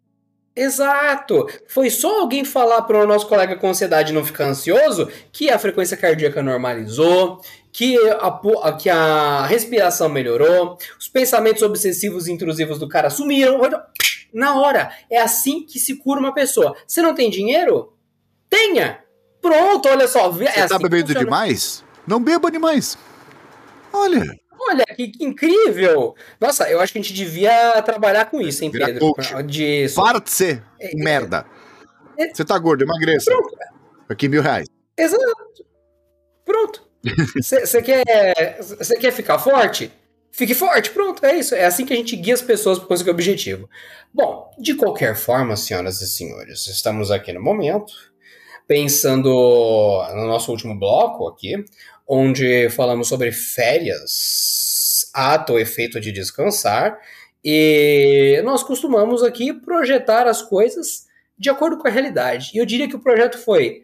Exato! 0.58 1.48
Foi 1.68 1.88
só 1.92 2.22
alguém 2.22 2.44
falar 2.44 2.82
para 2.82 3.04
o 3.04 3.06
nosso 3.06 3.28
colega 3.28 3.56
com 3.56 3.70
ansiedade 3.70 4.12
não 4.12 4.26
ficar 4.26 4.46
ansioso 4.46 5.08
que 5.32 5.52
a 5.52 5.60
frequência 5.60 5.96
cardíaca 5.96 6.42
normalizou, 6.42 7.40
que 7.72 7.96
a, 8.10 8.72
que 8.74 8.90
a 8.90 9.46
respiração 9.46 10.10
melhorou, 10.10 10.76
os 11.00 11.08
pensamentos 11.08 11.62
obsessivos 11.62 12.28
e 12.28 12.32
intrusivos 12.32 12.80
do 12.80 12.90
cara 12.90 13.12
sumiram. 13.12 13.62
Na 14.34 14.60
hora! 14.60 14.92
É 15.12 15.22
assim 15.22 15.64
que 15.64 15.78
se 15.78 15.96
cura 15.98 16.20
uma 16.20 16.34
pessoa. 16.34 16.76
Você 16.88 17.04
não 17.04 17.14
tem 17.14 17.30
dinheiro? 17.30 17.94
Tenha! 18.50 19.04
Pronto, 19.40 19.88
olha 19.88 20.08
só. 20.08 20.32
Você 20.32 20.46
é 20.46 20.62
assim 20.62 20.68
tá 20.70 20.80
bebendo 20.80 21.14
demais? 21.14 21.84
Não 22.08 22.20
beba 22.20 22.50
demais. 22.50 22.98
Olha. 23.94 24.26
Olha, 24.70 24.86
que, 24.86 25.08
que, 25.08 25.24
incrível! 25.24 26.16
Nossa, 26.40 26.70
eu 26.70 26.80
acho 26.80 26.92
que 26.92 27.00
a 27.00 27.02
gente 27.02 27.14
devia 27.14 27.82
trabalhar 27.82 28.26
com 28.26 28.42
isso, 28.42 28.64
hein, 28.64 28.72
Pedro? 28.72 29.14
Coach. 29.14 29.44
De... 29.44 29.88
Para 29.96 30.20
de 30.20 30.30
ser 30.30 30.64
é, 30.80 30.92
é, 30.92 30.96
merda. 30.96 31.46
É... 32.18 32.34
Você 32.34 32.44
tá 32.44 32.58
gordo, 32.58 32.84
emagreça. 32.84 33.32
Pronto. 33.32 33.56
Aqui 34.10 34.28
mil 34.28 34.42
reais. 34.42 34.68
Exato. 34.98 35.66
Pronto. 36.44 36.88
Você 37.42 37.82
quer, 37.82 38.04
quer 39.00 39.12
ficar 39.12 39.40
forte? 39.40 39.92
Fique 40.32 40.54
forte, 40.54 40.92
pronto, 40.92 41.26
é 41.26 41.36
isso. 41.38 41.56
É 41.56 41.66
assim 41.66 41.86
que 41.86 41.94
a 41.94 41.96
gente 41.96 42.16
guia 42.16 42.34
as 42.34 42.42
pessoas 42.42 42.78
para 42.78 42.88
conseguir 42.88 43.10
o 43.10 43.14
objetivo. 43.14 43.70
Bom, 44.14 44.52
de 44.60 44.76
qualquer 44.76 45.16
forma, 45.16 45.56
senhoras 45.56 46.02
e 46.02 46.08
senhores, 46.08 46.68
estamos 46.68 47.10
aqui 47.10 47.34
no 47.34 47.42
momento, 47.42 47.92
pensando 48.68 49.30
no 49.30 50.28
nosso 50.28 50.52
último 50.52 50.78
bloco 50.78 51.28
aqui, 51.28 51.56
onde 52.08 52.70
falamos 52.70 53.08
sobre 53.08 53.32
férias, 53.32 55.10
ato 55.14 55.54
ou 55.54 55.60
efeito 55.60 56.00
de 56.00 56.12
descansar, 56.12 57.00
e 57.44 58.42
nós 58.44 58.64
costumamos 58.64 59.24
aqui 59.24 59.54
projetar 59.54 60.28
as 60.28 60.42
coisas 60.42 61.06
de 61.38 61.50
acordo 61.50 61.78
com 61.78 61.88
a 61.88 61.92
realidade. 61.92 62.52
E 62.54 62.58
eu 62.58 62.66
diria 62.66 62.88
que 62.88 62.96
o 62.96 63.02
projeto 63.02 63.38
foi 63.38 63.84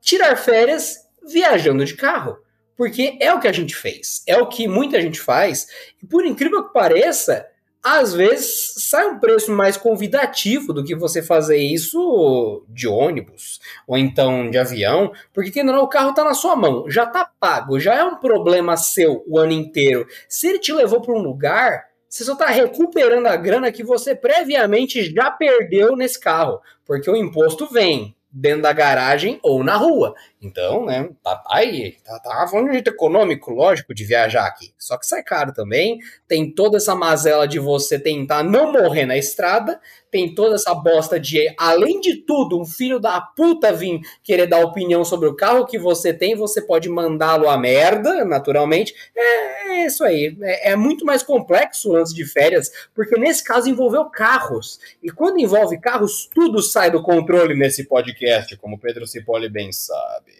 tirar 0.00 0.36
férias 0.36 0.98
viajando 1.26 1.84
de 1.84 1.94
carro. 1.94 2.36
Porque 2.76 3.16
é 3.20 3.32
o 3.32 3.38
que 3.38 3.46
a 3.46 3.52
gente 3.52 3.76
fez, 3.76 4.22
é 4.26 4.36
o 4.36 4.48
que 4.48 4.66
muita 4.66 5.00
gente 5.00 5.20
faz, 5.20 5.68
e 6.02 6.06
por 6.06 6.24
incrível 6.24 6.66
que 6.66 6.72
pareça, 6.72 7.46
às 7.82 8.14
vezes 8.14 8.74
sai 8.76 9.06
um 9.08 9.18
preço 9.18 9.50
mais 9.50 9.76
convidativo 9.76 10.72
do 10.72 10.84
que 10.84 10.94
você 10.94 11.20
fazer 11.20 11.56
isso 11.56 12.64
de 12.68 12.86
ônibus 12.86 13.60
ou 13.86 13.98
então 13.98 14.48
de 14.48 14.56
avião, 14.56 15.12
porque 15.32 15.50
querendo 15.50 15.72
não, 15.72 15.82
o 15.82 15.88
carro 15.88 16.10
está 16.10 16.22
na 16.22 16.34
sua 16.34 16.54
mão, 16.54 16.88
já 16.88 17.04
está 17.04 17.24
pago, 17.24 17.80
já 17.80 17.94
é 17.94 18.04
um 18.04 18.16
problema 18.16 18.76
seu 18.76 19.24
o 19.26 19.38
ano 19.38 19.52
inteiro. 19.52 20.06
Se 20.28 20.46
ele 20.46 20.60
te 20.60 20.72
levou 20.72 21.00
para 21.00 21.14
um 21.14 21.22
lugar, 21.22 21.86
você 22.08 22.24
só 22.24 22.34
está 22.34 22.46
recuperando 22.46 23.26
a 23.26 23.36
grana 23.36 23.72
que 23.72 23.82
você 23.82 24.14
previamente 24.14 25.02
já 25.12 25.30
perdeu 25.30 25.96
nesse 25.96 26.20
carro, 26.20 26.60
porque 26.84 27.10
o 27.10 27.16
imposto 27.16 27.66
vem, 27.66 28.14
dentro 28.32 28.62
da 28.62 28.72
garagem 28.72 29.38
ou 29.42 29.62
na 29.62 29.76
rua. 29.76 30.14
Então, 30.42 30.84
né, 30.84 31.08
tá, 31.22 31.36
tá 31.36 31.48
aí, 31.52 31.96
tá, 32.04 32.18
tá 32.18 32.48
falando 32.48 32.64
de 32.64 32.70
um 32.70 32.72
jeito 32.74 32.90
econômico, 32.90 33.52
lógico, 33.52 33.94
de 33.94 34.04
viajar 34.04 34.44
aqui. 34.44 34.74
Só 34.76 34.98
que 34.98 35.06
sai 35.06 35.22
caro 35.22 35.52
também, 35.52 36.00
tem 36.26 36.52
toda 36.52 36.78
essa 36.78 36.96
mazela 36.96 37.46
de 37.46 37.60
você 37.60 37.96
tentar 37.96 38.42
não 38.42 38.72
morrer 38.72 39.06
na 39.06 39.16
estrada, 39.16 39.80
tem 40.10 40.34
toda 40.34 40.56
essa 40.56 40.74
bosta 40.74 41.18
de, 41.18 41.54
além 41.56 42.00
de 42.00 42.16
tudo, 42.16 42.60
um 42.60 42.66
filho 42.66 42.98
da 42.98 43.20
puta 43.20 43.72
vir 43.72 44.00
querer 44.22 44.46
dar 44.46 44.60
opinião 44.60 45.04
sobre 45.04 45.28
o 45.28 45.34
carro 45.34 45.64
que 45.64 45.78
você 45.78 46.12
tem, 46.12 46.34
você 46.34 46.60
pode 46.60 46.88
mandá-lo 46.88 47.48
a 47.48 47.56
merda, 47.56 48.24
naturalmente. 48.24 48.92
É, 49.16 49.70
é 49.70 49.86
isso 49.86 50.04
aí. 50.04 50.36
É, 50.42 50.72
é, 50.72 50.76
muito 50.76 51.06
mais 51.06 51.22
complexo 51.22 51.94
antes 51.96 52.12
de 52.12 52.26
férias, 52.26 52.70
porque 52.94 53.18
nesse 53.18 53.42
caso 53.42 53.70
envolveu 53.70 54.04
carros. 54.06 54.78
E 55.02 55.08
quando 55.08 55.38
envolve 55.38 55.80
carros, 55.80 56.28
tudo 56.34 56.60
sai 56.60 56.90
do 56.90 57.02
controle 57.02 57.54
nesse 57.54 57.84
podcast, 57.84 58.56
como 58.56 58.78
Pedro 58.78 59.06
Cipoli 59.06 59.48
bem 59.48 59.72
sabe. 59.72 60.31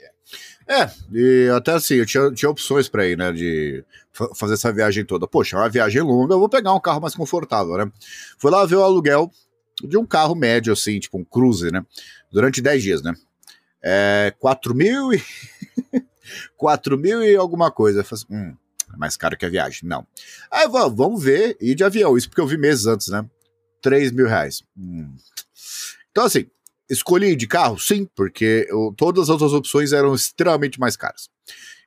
É, 0.69 0.91
e 1.13 1.49
até 1.55 1.73
assim, 1.73 1.95
eu 1.95 2.07
tinha, 2.07 2.31
tinha 2.33 2.51
opções 2.51 2.89
para 2.89 3.07
ir, 3.07 3.17
né, 3.17 3.33
de 3.33 3.85
fazer 4.35 4.55
essa 4.55 4.73
viagem 4.73 5.05
toda. 5.05 5.27
Poxa, 5.27 5.57
é 5.57 5.61
uma 5.61 5.69
viagem 5.69 6.03
longa, 6.03 6.35
eu 6.35 6.39
vou 6.39 6.49
pegar 6.49 6.75
um 6.75 6.81
carro 6.81 7.01
mais 7.01 7.15
confortável, 7.15 7.77
né? 7.77 7.91
Fui 8.39 8.51
lá 8.51 8.65
ver 8.65 8.77
o 8.77 8.83
aluguel 8.83 9.31
de 9.83 9.97
um 9.97 10.07
carro 10.07 10.35
médio, 10.35 10.73
assim, 10.73 10.99
tipo 11.01 11.19
um 11.19 11.25
cruze, 11.25 11.71
né? 11.71 11.85
Durante 12.31 12.61
10 12.61 12.83
dias, 12.83 13.03
né? 13.03 13.15
É 13.83 14.33
4 14.39 14.75
mil 14.75 15.13
e. 15.13 15.23
4 16.57 16.97
mil 16.97 17.23
e 17.23 17.35
alguma 17.35 17.71
coisa. 17.71 18.01
Eu 18.01 18.07
assim, 18.11 18.27
hum, 18.31 18.57
é 18.93 18.97
mais 18.97 19.17
caro 19.17 19.37
que 19.37 19.45
a 19.45 19.51
viagem. 19.51 19.89
Não. 19.89 20.07
Aí 20.51 20.69
vamos 20.69 21.23
ver, 21.23 21.57
e 21.61 21.75
de 21.75 21.83
avião, 21.83 22.17
isso 22.17 22.29
porque 22.29 22.41
eu 22.41 22.47
vi 22.47 22.57
meses 22.57 22.87
antes, 22.87 23.09
né? 23.09 23.25
3 23.81 24.13
mil 24.13 24.27
reais. 24.29 24.63
Hum. 24.77 25.15
Então, 26.11 26.25
assim, 26.25 26.47
escolhi 26.93 27.35
de 27.35 27.47
carro? 27.47 27.79
Sim, 27.79 28.07
porque 28.15 28.67
eu, 28.69 28.95
todas 28.97 29.25
as 29.25 29.29
outras 29.31 29.53
opções 29.53 29.93
eram 29.93 30.15
extremamente 30.15 30.79
mais 30.79 30.97
caras. 30.97 31.29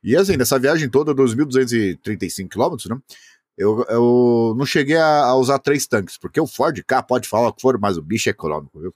E 0.02 0.16
assim, 0.16 0.36
nessa 0.36 0.58
viagem 0.58 0.88
toda, 0.88 1.14
2.235 1.14 2.48
quilômetros, 2.48 2.88
né? 2.88 2.96
Eu, 3.56 3.84
eu 3.88 4.54
não 4.56 4.66
cheguei 4.66 4.96
a, 4.96 5.24
a, 5.24 5.36
usar 5.36 5.58
três 5.58 5.86
tanques, 5.86 6.18
porque 6.18 6.38
o 6.38 6.46
Ford 6.46 6.78
K 6.86 7.02
pode 7.02 7.26
falar 7.26 7.48
o 7.48 7.52
que 7.52 7.62
for, 7.62 7.78
mas 7.78 7.96
o 7.96 8.02
bicho 8.02 8.28
é 8.28 8.32
econômico, 8.32 8.78
viu? 8.78 8.94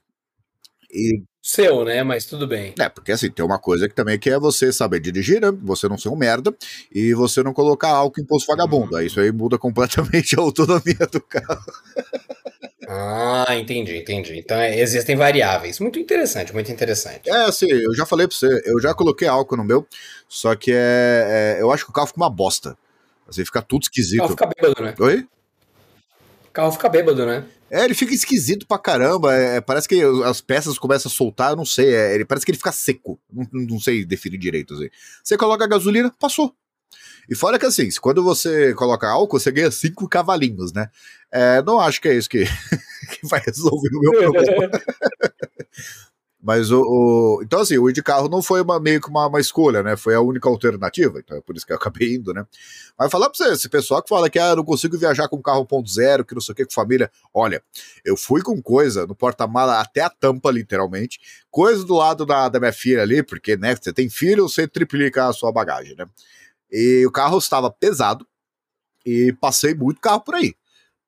E, 0.93 1.23
Seu, 1.41 1.83
né? 1.83 2.03
Mas 2.03 2.25
tudo 2.25 2.45
bem. 2.45 2.75
É, 2.77 2.87
porque 2.89 3.11
assim, 3.11 3.31
tem 3.31 3.43
uma 3.43 3.57
coisa 3.57 3.89
que 3.89 3.95
também 3.95 4.19
que 4.19 4.29
é 4.29 4.37
você 4.37 4.71
saber 4.71 4.99
dirigir, 4.99 5.41
né? 5.41 5.51
Você 5.63 5.87
não 5.87 5.97
ser 5.97 6.09
um 6.09 6.15
merda 6.15 6.55
e 6.93 7.13
você 7.13 7.41
não 7.41 7.53
colocar 7.53 7.89
álcool 7.89 8.21
em 8.21 8.25
posto 8.25 8.45
vagabundo. 8.47 8.95
Uhum. 8.95 9.01
Isso 9.01 9.19
aí 9.19 9.31
muda 9.31 9.57
completamente 9.57 10.37
a 10.37 10.41
autonomia 10.41 11.07
do 11.11 11.21
carro. 11.21 11.63
Ah, 12.93 13.55
entendi, 13.57 13.97
entendi. 13.97 14.37
Então 14.37 14.57
é, 14.57 14.77
existem 14.77 15.15
variáveis. 15.15 15.79
Muito 15.79 15.97
interessante, 15.97 16.53
muito 16.53 16.69
interessante. 16.69 17.29
É, 17.29 17.45
assim, 17.45 17.71
eu 17.71 17.95
já 17.95 18.05
falei 18.05 18.27
pra 18.27 18.35
você, 18.35 18.61
eu 18.65 18.81
já 18.81 18.93
coloquei 18.93 19.29
álcool 19.29 19.55
no 19.55 19.63
meu, 19.63 19.87
só 20.27 20.53
que 20.55 20.71
é, 20.73 21.55
é 21.57 21.61
eu 21.61 21.71
acho 21.71 21.85
que 21.85 21.89
o 21.89 21.93
carro 21.93 22.07
fica 22.07 22.19
uma 22.19 22.29
bosta. 22.29 22.77
Assim, 23.25 23.45
fica 23.45 23.61
tudo 23.61 23.83
esquisito. 23.83 24.19
O 24.19 24.23
carro 24.23 24.31
fica 24.31 24.47
bêbado, 24.47 24.83
né? 24.83 24.95
Oi? 24.99 25.27
O 26.49 26.51
carro 26.51 26.71
fica 26.73 26.89
bêbado, 26.89 27.25
né? 27.25 27.45
É, 27.69 27.85
ele 27.85 27.93
fica 27.93 28.13
esquisito 28.13 28.67
pra 28.67 28.77
caramba. 28.77 29.33
É, 29.33 29.61
parece 29.61 29.87
que 29.87 30.01
as 30.25 30.41
peças 30.41 30.77
começam 30.77 31.09
a 31.09 31.15
soltar, 31.15 31.51
eu 31.51 31.55
não 31.55 31.63
sei. 31.63 31.95
É, 31.95 32.13
ele 32.13 32.25
parece 32.25 32.45
que 32.45 32.51
ele 32.51 32.57
fica 32.57 32.73
seco. 32.73 33.17
Não, 33.31 33.47
não 33.53 33.79
sei 33.79 34.03
definir 34.03 34.37
direito. 34.37 34.73
Assim. 34.73 34.89
Você 35.23 35.37
coloca 35.37 35.63
a 35.63 35.67
gasolina, 35.67 36.13
passou. 36.19 36.53
E 37.31 37.35
fora 37.35 37.57
que 37.57 37.65
assim, 37.65 37.87
quando 38.01 38.21
você 38.21 38.73
coloca 38.73 39.07
álcool, 39.07 39.39
você 39.39 39.49
ganha 39.53 39.71
cinco 39.71 40.05
cavalinhos, 40.05 40.73
né? 40.73 40.89
É, 41.31 41.61
não 41.61 41.79
acho 41.79 42.01
que 42.01 42.09
é 42.09 42.13
isso 42.13 42.29
que, 42.29 42.43
que 43.09 43.25
vai 43.25 43.39
resolver 43.39 43.87
o 43.95 43.99
meu 44.01 44.11
problema. 44.11 44.69
Mas 46.43 46.71
o, 46.71 46.81
o, 46.81 47.41
Então, 47.41 47.61
assim, 47.61 47.77
o 47.77 47.89
ir 47.89 47.93
de 47.93 48.03
carro 48.03 48.27
não 48.27 48.41
foi 48.41 48.61
uma, 48.61 48.81
meio 48.81 48.99
que 48.99 49.07
uma, 49.07 49.27
uma, 49.27 49.39
escolha, 49.39 49.81
né? 49.81 49.95
Foi 49.95 50.13
a 50.13 50.19
única 50.19 50.49
alternativa, 50.49 51.19
então 51.19 51.37
é 51.37 51.41
por 51.41 51.55
isso 51.55 51.65
que 51.65 51.71
eu 51.71 51.77
acabei 51.77 52.15
indo, 52.15 52.33
né? 52.33 52.45
Mas 52.99 53.09
falar 53.09 53.29
pra 53.29 53.37
você, 53.37 53.53
esse 53.53 53.69
pessoal 53.69 54.03
que 54.03 54.09
fala 54.09 54.29
que 54.29 54.39
ah, 54.39 54.53
não 54.53 54.65
consigo 54.65 54.97
viajar 54.97 55.29
com 55.29 55.41
carro 55.41 55.65
1.0, 55.65 56.25
que 56.25 56.33
não 56.33 56.41
sei 56.41 56.51
o 56.51 56.55
que, 56.55 56.65
com 56.65 56.73
família. 56.73 57.09
Olha, 57.33 57.63
eu 58.03 58.17
fui 58.17 58.41
com 58.41 58.61
coisa 58.61 59.07
no 59.07 59.15
porta-mala 59.15 59.79
até 59.79 60.01
a 60.01 60.09
tampa, 60.09 60.51
literalmente. 60.51 61.17
Coisa 61.49 61.85
do 61.85 61.93
lado 61.93 62.25
da, 62.25 62.49
da 62.49 62.59
minha 62.59 62.73
filha 62.73 63.03
ali, 63.03 63.23
porque, 63.23 63.55
né, 63.55 63.73
você 63.73 63.93
tem 63.93 64.09
filho, 64.09 64.49
você 64.49 64.67
triplica 64.67 65.27
a 65.27 65.33
sua 65.33 65.51
bagagem, 65.51 65.95
né? 65.95 66.05
E 66.71 67.05
o 67.05 67.11
carro 67.11 67.37
estava 67.37 67.69
pesado 67.69 68.25
e 69.05 69.35
passei 69.39 69.73
muito 69.73 69.99
carro 69.99 70.21
por 70.21 70.35
aí. 70.35 70.55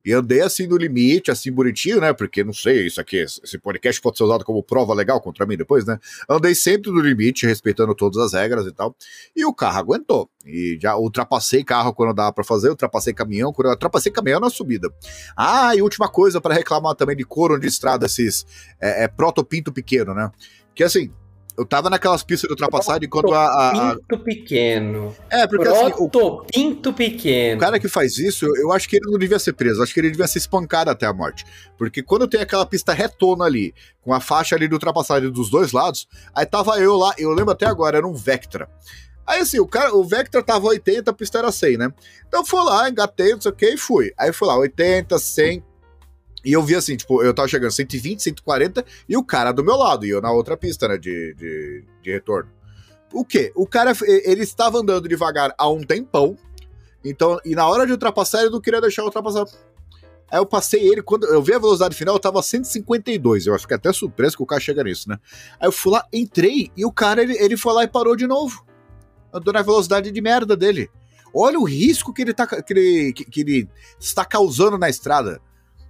E 0.05 0.11
andei 0.11 0.41
assim 0.41 0.67
no 0.67 0.75
limite, 0.75 1.31
assim 1.31 1.49
bonitinho, 1.49 2.01
né? 2.01 2.11
Porque 2.11 2.43
não 2.43 2.51
sei, 2.51 2.87
isso 2.87 2.99
aqui, 2.99 3.17
esse 3.17 3.57
podcast 3.57 4.01
pode 4.01 4.17
ser 4.17 4.25
usado 4.25 4.43
como 4.43 4.61
prova 4.61 4.93
legal 4.93 5.21
contra 5.21 5.45
mim 5.45 5.55
depois, 5.55 5.85
né? 5.85 5.97
Andei 6.29 6.53
sempre 6.53 6.91
no 6.91 6.99
limite, 6.99 7.45
respeitando 7.45 7.95
todas 7.95 8.21
as 8.21 8.33
regras 8.33 8.65
e 8.65 8.73
tal. 8.73 8.93
E 9.33 9.45
o 9.45 9.53
carro 9.53 9.79
aguentou. 9.79 10.29
E 10.45 10.77
já 10.81 10.97
ultrapassei 10.97 11.63
carro 11.63 11.93
quando 11.93 12.13
dava 12.13 12.33
para 12.33 12.43
fazer, 12.43 12.69
ultrapassei 12.69 13.13
caminhão, 13.13 13.53
quando 13.53 13.67
eu 13.67 13.71
ultrapassei 13.71 14.11
caminhão 14.11 14.41
na 14.41 14.49
subida. 14.49 14.93
Ah, 15.37 15.73
e 15.73 15.81
última 15.81 16.09
coisa 16.09 16.41
para 16.41 16.53
reclamar 16.53 16.95
também 16.95 17.15
de 17.15 17.23
couro 17.23 17.57
de 17.57 17.67
estrada, 17.67 18.05
esses 18.05 18.45
é, 18.81 19.05
é 19.05 19.07
protopinto 19.07 19.71
pequeno, 19.71 20.13
né? 20.13 20.29
Que 20.75 20.83
assim, 20.83 21.13
eu 21.57 21.65
tava 21.65 21.89
naquelas 21.89 22.23
pistas 22.23 22.47
de 22.47 22.53
ultrapassagem 22.53 23.05
enquanto 23.05 23.33
a, 23.33 23.91
a. 23.91 23.95
Pinto 23.95 24.19
pequeno. 24.19 25.15
É, 25.29 25.45
porque 25.45 25.67
assim. 25.67 25.93
O, 25.97 26.45
pinto 26.45 26.93
pequeno. 26.93 27.57
O 27.57 27.59
cara 27.59 27.79
que 27.79 27.87
faz 27.87 28.17
isso, 28.17 28.45
eu, 28.45 28.55
eu, 28.55 28.71
acho 28.71 28.89
que 28.89 28.95
ele 28.95 29.11
não 29.11 29.19
devia 29.19 29.37
ser 29.37 29.53
preso. 29.53 29.79
Eu 29.79 29.83
acho 29.83 29.93
que 29.93 29.99
ele 29.99 30.09
devia 30.09 30.27
ser 30.27 30.39
espancado 30.39 30.89
até 30.89 31.05
a 31.05 31.13
morte. 31.13 31.45
Porque 31.77 32.01
quando 32.01 32.27
tem 32.27 32.41
aquela 32.41 32.65
pista 32.65 32.91
retona 32.91 33.45
ali, 33.45 33.73
com 34.01 34.13
a 34.13 34.19
faixa 34.19 34.55
ali 34.55 34.67
de 34.67 34.73
ultrapassagem 34.73 35.31
dos 35.31 35.49
dois 35.49 35.71
lados, 35.71 36.07
aí 36.33 36.45
tava 36.45 36.79
eu 36.79 36.95
lá, 36.95 37.13
eu 37.17 37.31
lembro 37.31 37.51
até 37.51 37.65
agora, 37.65 37.97
era 37.97 38.07
um 38.07 38.13
Vectra. 38.13 38.67
Aí 39.25 39.39
assim, 39.39 39.59
o, 39.59 39.67
cara, 39.67 39.95
o 39.95 40.03
Vectra 40.03 40.43
tava 40.43 40.67
80, 40.67 41.09
a 41.09 41.13
pista 41.13 41.37
era 41.37 41.51
100, 41.51 41.77
né? 41.77 41.93
Então 42.27 42.43
fui 42.43 42.63
lá, 42.63 42.89
engatei, 42.89 43.33
não 43.33 43.41
sei 43.41 43.51
o 43.51 43.55
que, 43.55 43.69
e 43.69 43.77
fui. 43.77 44.11
Aí 44.17 44.33
fui 44.33 44.47
lá, 44.47 44.57
80, 44.57 45.17
100, 45.17 45.63
e 46.43 46.51
eu 46.51 46.61
vi 46.61 46.75
assim, 46.75 46.95
tipo, 46.97 47.23
eu 47.23 47.33
tava 47.33 47.47
chegando 47.47 47.71
120, 47.71 48.21
140 48.21 48.85
e 49.07 49.15
o 49.15 49.23
cara 49.23 49.51
do 49.51 49.63
meu 49.63 49.75
lado, 49.75 50.05
e 50.05 50.09
eu 50.09 50.21
na 50.21 50.31
outra 50.31 50.57
pista, 50.57 50.87
né, 50.87 50.97
de, 50.97 51.33
de, 51.35 51.83
de 52.01 52.11
retorno. 52.11 52.49
O 53.13 53.23
quê? 53.23 53.51
O 53.55 53.67
cara, 53.67 53.93
ele 54.25 54.43
estava 54.43 54.79
andando 54.79 55.07
devagar 55.07 55.53
há 55.57 55.69
um 55.69 55.81
tempão, 55.81 56.37
então, 57.03 57.39
e 57.45 57.53
na 57.53 57.67
hora 57.67 57.85
de 57.85 57.91
ultrapassar, 57.91 58.41
ele 58.41 58.49
não 58.49 58.61
queria 58.61 58.81
deixar 58.81 59.01
eu 59.01 59.05
ultrapassar. 59.05 59.45
Aí 60.31 60.39
eu 60.39 60.45
passei 60.45 60.81
ele, 60.87 61.01
quando 61.01 61.27
eu 61.27 61.43
vi 61.43 61.53
a 61.53 61.59
velocidade 61.59 61.95
final, 61.95 62.15
eu 62.15 62.19
tava 62.19 62.41
152. 62.41 63.45
Eu 63.45 63.59
fiquei 63.59 63.75
até 63.75 63.93
surpreso 63.93 64.37
que 64.37 64.41
o 64.43 64.47
cara 64.47 64.59
chega 64.59 64.83
nisso, 64.83 65.07
né? 65.07 65.19
Aí 65.59 65.67
eu 65.67 65.71
fui 65.71 65.91
lá, 65.91 66.03
entrei, 66.11 66.71
e 66.75 66.85
o 66.85 66.91
cara, 66.91 67.21
ele, 67.21 67.37
ele 67.37 67.55
foi 67.55 67.73
lá 67.73 67.83
e 67.83 67.87
parou 67.87 68.15
de 68.15 68.25
novo. 68.25 68.65
Andou 69.31 69.53
na 69.53 69.61
velocidade 69.61 70.11
de 70.11 70.21
merda 70.21 70.55
dele. 70.55 70.89
Olha 71.33 71.59
o 71.59 71.63
risco 71.63 72.13
que 72.13 72.21
ele, 72.21 72.33
tá, 72.33 72.47
que 72.47 72.73
ele, 72.73 73.13
que, 73.13 73.25
que 73.25 73.41
ele 73.41 73.69
está 73.99 74.23
causando 74.23 74.77
na 74.77 74.89
estrada. 74.89 75.41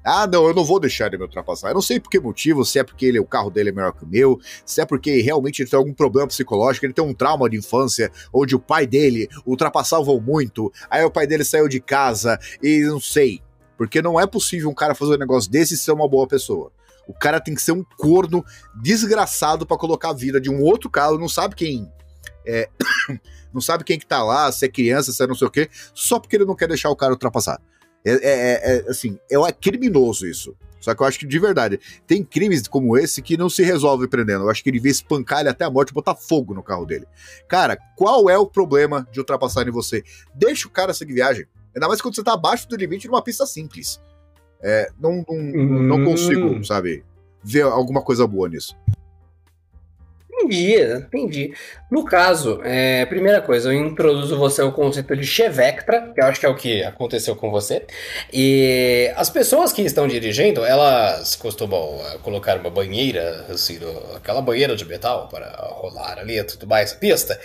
Ah, 0.03 0.27
não, 0.27 0.45
eu 0.47 0.53
não 0.53 0.63
vou 0.63 0.79
deixar 0.79 1.07
ele 1.07 1.17
me 1.17 1.23
ultrapassar. 1.23 1.69
Eu 1.69 1.75
não 1.75 1.81
sei 1.81 1.99
por 1.99 2.09
que 2.09 2.19
motivo, 2.19 2.65
se 2.65 2.79
é 2.79 2.83
porque 2.83 3.05
ele, 3.05 3.19
o 3.19 3.25
carro 3.25 3.49
dele 3.49 3.69
é 3.69 3.71
melhor 3.71 3.93
que 3.93 4.03
o 4.03 4.07
meu, 4.07 4.39
se 4.65 4.81
é 4.81 4.85
porque 4.85 5.21
realmente 5.21 5.61
ele 5.61 5.69
tem 5.69 5.77
algum 5.77 5.93
problema 5.93 6.27
psicológico, 6.27 6.85
ele 6.85 6.93
tem 6.93 7.03
um 7.03 7.13
trauma 7.13 7.49
de 7.49 7.57
infância, 7.57 8.11
onde 8.33 8.55
o 8.55 8.59
pai 8.59 8.85
dele 8.85 9.29
ultrapassava 9.45 10.13
muito, 10.19 10.71
aí 10.89 11.03
o 11.03 11.11
pai 11.11 11.25
dele 11.25 11.43
saiu 11.43 11.67
de 11.67 11.79
casa 11.79 12.37
e 12.61 12.81
não 12.81 12.99
sei. 12.99 13.41
Porque 13.77 14.01
não 14.01 14.19
é 14.19 14.27
possível 14.27 14.69
um 14.69 14.73
cara 14.73 14.93
fazer 14.93 15.15
um 15.15 15.19
negócio 15.19 15.49
desse 15.49 15.73
e 15.73 15.77
ser 15.77 15.91
uma 15.91 16.07
boa 16.07 16.27
pessoa. 16.27 16.71
O 17.07 17.13
cara 17.13 17.39
tem 17.39 17.55
que 17.55 17.61
ser 17.61 17.71
um 17.71 17.83
corno 17.97 18.45
desgraçado 18.81 19.65
para 19.65 19.77
colocar 19.77 20.09
a 20.09 20.13
vida 20.13 20.39
de 20.39 20.49
um 20.49 20.61
outro 20.61 20.89
carro, 20.89 21.17
não 21.17 21.27
sabe 21.27 21.55
quem 21.55 21.91
é, 22.45 22.69
não 23.53 23.61
sabe 23.61 23.83
quem 23.83 23.97
que 23.97 24.05
tá 24.05 24.23
lá, 24.23 24.51
se 24.51 24.65
é 24.65 24.69
criança, 24.69 25.11
se 25.11 25.23
é 25.23 25.27
não 25.27 25.35
sei 25.35 25.47
o 25.47 25.51
quê, 25.51 25.69
só 25.93 26.19
porque 26.19 26.35
ele 26.35 26.45
não 26.45 26.55
quer 26.55 26.67
deixar 26.67 26.89
o 26.89 26.95
cara 26.95 27.13
ultrapassar. 27.13 27.59
É, 28.05 28.11
é, 28.11 28.17
é, 28.17 28.77
é, 28.77 28.89
assim, 28.89 29.17
é 29.29 29.51
criminoso 29.51 30.27
isso. 30.27 30.55
Só 30.79 30.93
que 30.93 31.01
eu 31.01 31.07
acho 31.07 31.17
que 31.17 31.25
de 31.25 31.39
verdade, 31.39 31.79
tem 32.05 32.21
crimes 32.23 32.67
como 32.67 32.97
esse 32.97 33.21
que 33.21 33.37
não 33.37 33.49
se 33.49 33.63
resolve 33.63 34.05
prendendo. 34.07 34.43
Eu 34.43 34.49
acho 34.49 34.61
que 34.61 34.69
ele 34.69 34.77
devia 34.77 34.91
espancar 34.91 35.39
ele 35.39 35.49
até 35.49 35.63
a 35.63 35.69
morte 35.69 35.91
e 35.91 35.93
botar 35.93 36.13
fogo 36.13 36.53
no 36.53 36.61
carro 36.61 36.85
dele. 36.85 37.07
Cara, 37.47 37.77
qual 37.95 38.29
é 38.29 38.37
o 38.37 38.45
problema 38.45 39.07
de 39.09 39.19
ultrapassar 39.19 39.65
em 39.65 39.71
você? 39.71 40.03
Deixa 40.35 40.67
o 40.67 40.71
cara 40.71 40.93
seguir 40.93 41.13
viagem. 41.13 41.45
Ainda 41.73 41.87
mais 41.87 42.01
quando 42.01 42.15
você 42.15 42.23
tá 42.23 42.33
abaixo 42.33 42.67
do 42.67 42.75
limite 42.75 43.07
numa 43.07 43.23
pista 43.23 43.45
simples. 43.45 44.01
É, 44.61 44.89
não, 44.99 45.23
não, 45.27 45.35
hum. 45.35 45.83
não 45.83 46.03
consigo, 46.03 46.63
sabe, 46.65 47.03
ver 47.41 47.63
alguma 47.63 48.01
coisa 48.01 48.27
boa 48.27 48.49
nisso. 48.49 48.75
Entendi, 50.43 50.75
entendi. 50.75 51.53
No 51.89 52.03
caso, 52.03 52.59
é, 52.63 53.05
primeira 53.05 53.41
coisa, 53.41 53.71
eu 53.71 53.73
introduzo 53.73 54.37
você 54.37 54.61
ao 54.61 54.73
conceito 54.73 55.15
de 55.15 55.25
Chevectra, 55.25 56.11
que 56.13 56.19
eu 56.19 56.25
acho 56.25 56.39
que 56.39 56.45
é 56.45 56.49
o 56.49 56.55
que 56.55 56.83
aconteceu 56.83 57.35
com 57.35 57.49
você. 57.49 57.85
E 58.31 59.11
as 59.15 59.29
pessoas 59.29 59.71
que 59.71 59.81
estão 59.81 60.07
dirigindo, 60.07 60.65
elas 60.65 61.35
costumam 61.35 61.99
é, 62.11 62.17
colocar 62.17 62.57
uma 62.57 62.69
banheira, 62.69 63.45
assim, 63.49 63.79
aquela 64.15 64.41
banheira 64.41 64.75
de 64.75 64.85
metal 64.85 65.29
para 65.29 65.49
rolar 65.71 66.19
ali 66.19 66.37
e 66.37 66.43
tudo 66.43 66.67
mais, 66.67 66.93
pista. 66.93 67.39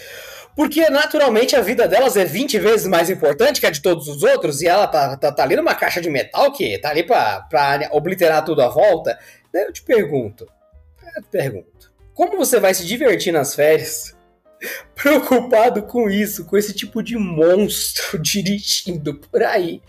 Porque 0.56 0.90
naturalmente 0.90 1.54
a 1.54 1.60
vida 1.60 1.86
delas 1.86 2.16
é 2.16 2.24
20 2.24 2.58
vezes 2.58 2.86
mais 2.88 3.08
importante 3.08 3.60
que 3.60 3.66
a 3.66 3.70
de 3.70 3.80
todos 3.80 4.08
os 4.08 4.24
outros, 4.24 4.60
e 4.60 4.66
ela 4.66 4.88
tá, 4.88 5.16
tá, 5.16 5.30
tá 5.30 5.42
ali 5.44 5.54
numa 5.54 5.74
caixa 5.74 6.00
de 6.00 6.10
metal 6.10 6.50
que 6.50 6.76
tá 6.78 6.90
ali 6.90 7.04
para 7.04 7.46
obliterar 7.92 8.44
tudo 8.44 8.60
à 8.60 8.68
volta. 8.68 9.16
Eu 9.54 9.72
te 9.72 9.82
pergunto, 9.82 10.48
eu 11.16 11.22
te 11.22 11.28
pergunto 11.30 11.77
como 12.18 12.36
você 12.36 12.58
vai 12.58 12.74
se 12.74 12.84
divertir 12.84 13.32
nas 13.32 13.54
férias, 13.54 14.16
preocupado 14.92 15.84
com 15.84 16.10
isso, 16.10 16.44
com 16.46 16.56
esse 16.56 16.74
tipo 16.74 17.00
de 17.00 17.16
monstro 17.16 18.18
dirigindo 18.18 19.14
por 19.14 19.40
aí, 19.40 19.80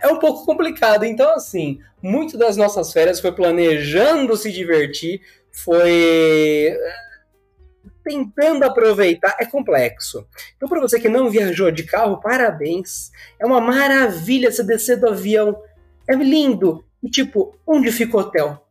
é 0.00 0.08
um 0.08 0.18
pouco 0.18 0.46
complicado. 0.46 1.04
Então, 1.04 1.28
assim, 1.34 1.78
muito 2.02 2.38
das 2.38 2.56
nossas 2.56 2.94
férias 2.94 3.20
foi 3.20 3.30
planejando 3.30 4.34
se 4.38 4.50
divertir, 4.50 5.20
foi 5.52 6.68
eh, 6.68 6.94
tentando 8.02 8.64
aproveitar, 8.64 9.36
é 9.38 9.44
complexo. 9.44 10.26
Então, 10.56 10.70
para 10.70 10.80
você 10.80 10.98
que 10.98 11.10
não 11.10 11.28
viajou 11.28 11.70
de 11.70 11.82
carro, 11.82 12.22
parabéns. 12.22 13.10
É 13.38 13.44
uma 13.44 13.60
maravilha 13.60 14.50
você 14.50 14.64
descer 14.64 14.98
do 14.98 15.10
avião. 15.10 15.62
É 16.08 16.14
lindo. 16.14 16.86
E 17.02 17.10
tipo, 17.10 17.54
onde 17.66 17.92
fica 17.92 18.16
o 18.16 18.20
hotel? 18.20 18.65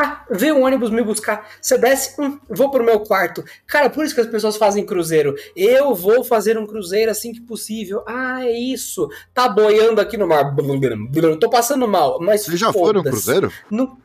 Ah, 0.00 0.24
vê 0.30 0.52
um 0.52 0.64
ônibus 0.64 0.90
me 0.90 1.02
buscar. 1.02 1.48
Você 1.60 1.76
desce, 1.76 2.14
hum, 2.20 2.38
vou 2.48 2.70
pro 2.70 2.84
meu 2.84 3.00
quarto. 3.00 3.44
Cara, 3.66 3.90
por 3.90 4.04
isso 4.04 4.14
que 4.14 4.20
as 4.20 4.28
pessoas 4.28 4.56
fazem 4.56 4.86
cruzeiro. 4.86 5.34
Eu 5.56 5.92
vou 5.92 6.22
fazer 6.22 6.56
um 6.56 6.64
cruzeiro 6.64 7.10
assim 7.10 7.32
que 7.32 7.40
possível. 7.40 8.04
Ah, 8.06 8.46
é 8.46 8.52
isso. 8.52 9.08
Tá 9.34 9.48
boiando 9.48 10.00
aqui 10.00 10.16
no 10.16 10.28
mar. 10.28 10.54
Tô 11.40 11.50
passando 11.50 11.88
mal. 11.88 12.20
Mas 12.20 12.44
Você 12.44 12.56
já 12.56 12.72
foi 12.72 12.92
num 12.92 13.02
cruzeiro? 13.02 13.52
No... 13.68 13.98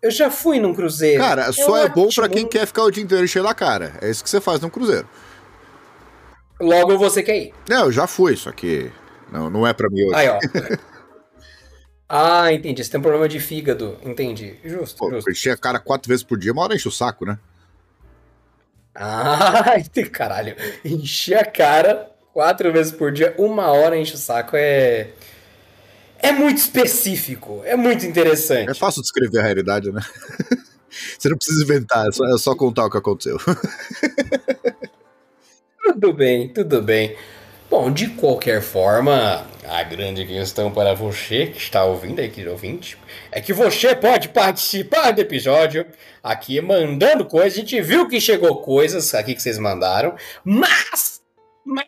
Eu 0.00 0.10
já 0.10 0.30
fui 0.30 0.58
num 0.58 0.72
cruzeiro. 0.72 1.22
Cara, 1.22 1.52
só 1.52 1.76
é, 1.76 1.88
bom 1.90 2.06
ótimo. 2.06 2.24
pra 2.24 2.34
quem 2.34 2.46
quer 2.46 2.66
ficar 2.66 2.84
o 2.84 2.90
dia 2.90 3.02
inteiro 3.02 3.24
enchendo 3.24 3.48
a 3.48 3.54
cara. 3.54 3.98
É 4.00 4.08
isso 4.08 4.24
que 4.24 4.30
você 4.30 4.40
faz 4.40 4.60
num 4.60 4.70
cruzeiro. 4.70 5.06
Logo 6.58 6.96
você 6.96 7.22
quer 7.22 7.36
ir. 7.36 7.54
Não, 7.68 7.84
eu 7.84 7.92
já 7.92 8.06
fui, 8.06 8.34
só 8.34 8.50
que 8.50 8.90
não, 9.30 9.50
não 9.50 9.66
é 9.66 9.74
pra 9.74 9.90
mim 9.90 10.04
hoje. 10.04 10.14
Aí, 10.14 10.28
ó. 10.28 10.38
ah, 12.08 12.52
entendi. 12.52 12.82
Você 12.82 12.90
tem 12.90 12.98
um 12.98 13.02
problema 13.02 13.28
de 13.28 13.38
fígado. 13.38 13.98
Entendi. 14.04 14.56
Justo, 14.64 14.96
Pô, 14.98 15.10
justo. 15.10 15.30
encher 15.30 15.50
a 15.50 15.56
cara 15.56 15.78
quatro 15.78 16.08
vezes 16.08 16.24
por 16.24 16.38
dia, 16.38 16.52
uma 16.52 16.62
hora 16.62 16.74
enche 16.74 16.88
o 16.88 16.92
saco, 16.92 17.26
né? 17.26 17.38
Ah, 18.94 19.76
caralho. 20.12 20.56
Encher 20.84 21.38
a 21.38 21.44
cara 21.44 22.10
quatro 22.32 22.72
vezes 22.72 22.92
por 22.92 23.12
dia, 23.12 23.34
uma 23.38 23.66
hora 23.72 23.96
enche 23.96 24.14
o 24.14 24.18
saco 24.18 24.56
é. 24.56 25.10
É 26.20 26.32
muito 26.32 26.58
específico, 26.58 27.62
é 27.64 27.76
muito 27.76 28.04
interessante. 28.04 28.68
É 28.70 28.74
fácil 28.74 29.02
descrever 29.02 29.38
a 29.38 29.42
realidade, 29.42 29.92
né? 29.92 30.00
Você 31.16 31.28
não 31.28 31.36
precisa 31.36 31.62
inventar, 31.62 32.08
é 32.08 32.12
só, 32.12 32.24
é 32.26 32.38
só 32.38 32.54
contar 32.56 32.86
o 32.86 32.90
que 32.90 32.96
aconteceu. 32.96 33.38
Tudo 35.80 36.12
bem, 36.12 36.52
tudo 36.52 36.82
bem. 36.82 37.16
Bom, 37.70 37.90
de 37.90 38.08
qualquer 38.08 38.62
forma, 38.62 39.46
a 39.68 39.82
grande 39.82 40.24
questão 40.24 40.72
para 40.72 40.94
você 40.94 41.48
que 41.48 41.58
está 41.58 41.84
ouvindo 41.84 42.18
aí, 42.18 42.30
querido 42.30 42.52
ouvinte, 42.52 42.96
é 43.30 43.42
que 43.42 43.52
você 43.52 43.94
pode 43.94 44.30
participar 44.30 45.10
do 45.10 45.20
episódio 45.20 45.84
aqui 46.22 46.58
mandando 46.62 47.26
coisas. 47.26 47.52
A 47.52 47.60
gente 47.60 47.78
viu 47.82 48.08
que 48.08 48.22
chegou 48.22 48.62
coisas 48.62 49.14
aqui 49.14 49.34
que 49.34 49.42
vocês 49.42 49.58
mandaram, 49.58 50.16
mas, 50.42 51.20
mas 51.62 51.86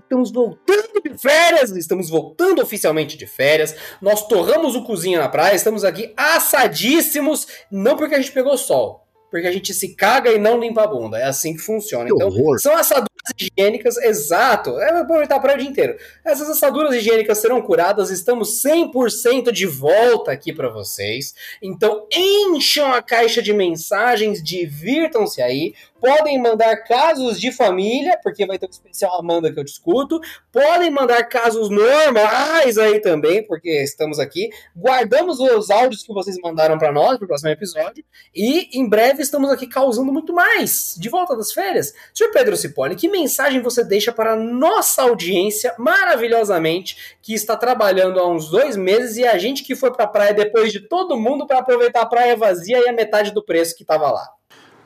estamos 0.00 0.30
voltando 0.30 1.02
de 1.02 1.18
férias, 1.18 1.72
estamos 1.72 2.08
voltando 2.08 2.62
oficialmente 2.62 3.16
de 3.16 3.26
férias. 3.26 3.74
Nós 4.00 4.28
torramos 4.28 4.76
o 4.76 4.84
cozinho 4.84 5.18
na 5.18 5.28
praia, 5.28 5.56
estamos 5.56 5.82
aqui 5.82 6.14
assadíssimos, 6.16 7.48
não 7.68 7.96
porque 7.96 8.14
a 8.14 8.20
gente 8.20 8.30
pegou 8.30 8.56
sol, 8.56 9.08
porque 9.30 9.46
a 9.46 9.52
gente 9.52 9.72
se 9.72 9.94
caga 9.94 10.32
e 10.32 10.38
não 10.38 10.58
limpa 10.58 10.82
a 10.82 10.86
bunda. 10.86 11.18
É 11.18 11.24
assim 11.24 11.54
que 11.54 11.60
funciona. 11.60 12.06
Que 12.06 12.14
então, 12.14 12.28
horror. 12.28 12.58
são 12.60 12.76
assaduras 12.76 13.08
higiênicas, 13.38 13.96
exato. 13.98 14.78
É 14.80 15.00
aproveitar 15.00 15.36
a 15.36 15.40
praia 15.40 15.56
o 15.56 15.60
dia 15.60 15.70
inteiro. 15.70 15.96
Essas 16.24 16.50
assaduras 16.50 16.94
higiênicas 16.94 17.38
serão 17.38 17.62
curadas, 17.62 18.10
estamos 18.10 18.62
100% 18.62 19.52
de 19.52 19.66
volta 19.66 20.32
aqui 20.32 20.52
para 20.52 20.68
vocês. 20.68 21.34
Então, 21.62 22.06
encham 22.12 22.92
a 22.92 23.00
caixa 23.00 23.40
de 23.40 23.52
mensagens, 23.52 24.42
divirtam-se 24.42 25.40
aí. 25.40 25.74
Podem 26.00 26.40
mandar 26.40 26.76
casos 26.78 27.40
de 27.40 27.52
família, 27.52 28.18
porque 28.22 28.46
vai 28.46 28.58
ter 28.58 28.66
um 28.66 28.70
especial 28.70 29.18
Amanda 29.18 29.52
que 29.52 29.60
eu 29.60 29.64
discuto. 29.64 30.18
Podem 30.50 30.90
mandar 30.90 31.24
casos 31.24 31.68
normais 31.68 32.78
aí 32.78 33.00
também, 33.00 33.46
porque 33.46 33.82
estamos 33.82 34.18
aqui. 34.18 34.50
Guardamos 34.74 35.38
os 35.40 35.70
áudios 35.70 36.02
que 36.02 36.12
vocês 36.12 36.36
mandaram 36.42 36.78
para 36.78 36.90
nós 36.90 37.18
pro 37.18 37.26
próximo 37.26 37.50
episódio. 37.50 38.04
E 38.34 38.78
em 38.78 38.88
breve 38.88 39.22
estamos 39.22 39.50
aqui 39.50 39.66
causando 39.66 40.12
muito 40.12 40.32
mais. 40.32 40.96
De 40.98 41.08
volta 41.08 41.36
das 41.36 41.52
férias. 41.52 41.92
Senhor 42.14 42.30
Pedro 42.32 42.56
Cipolle, 42.56 42.96
que 42.96 43.08
mensagem 43.08 43.60
você 43.60 43.84
deixa 43.84 44.12
para 44.12 44.32
a 44.32 44.36
nossa 44.36 45.02
audiência 45.02 45.74
maravilhosamente 45.78 47.16
que 47.20 47.34
está 47.34 47.56
trabalhando 47.56 48.18
há 48.18 48.26
uns 48.26 48.50
dois 48.50 48.76
meses 48.76 49.16
e 49.16 49.26
a 49.26 49.36
gente 49.38 49.62
que 49.62 49.74
foi 49.74 49.92
para 49.92 50.04
a 50.04 50.08
praia 50.08 50.32
depois 50.32 50.72
de 50.72 50.80
todo 50.80 51.16
mundo 51.16 51.46
para 51.46 51.58
aproveitar 51.58 52.02
a 52.02 52.06
praia 52.06 52.36
vazia 52.36 52.78
e 52.78 52.88
a 52.88 52.92
metade 52.92 53.32
do 53.32 53.44
preço 53.44 53.76
que 53.76 53.82
estava 53.82 54.10
lá? 54.10 54.26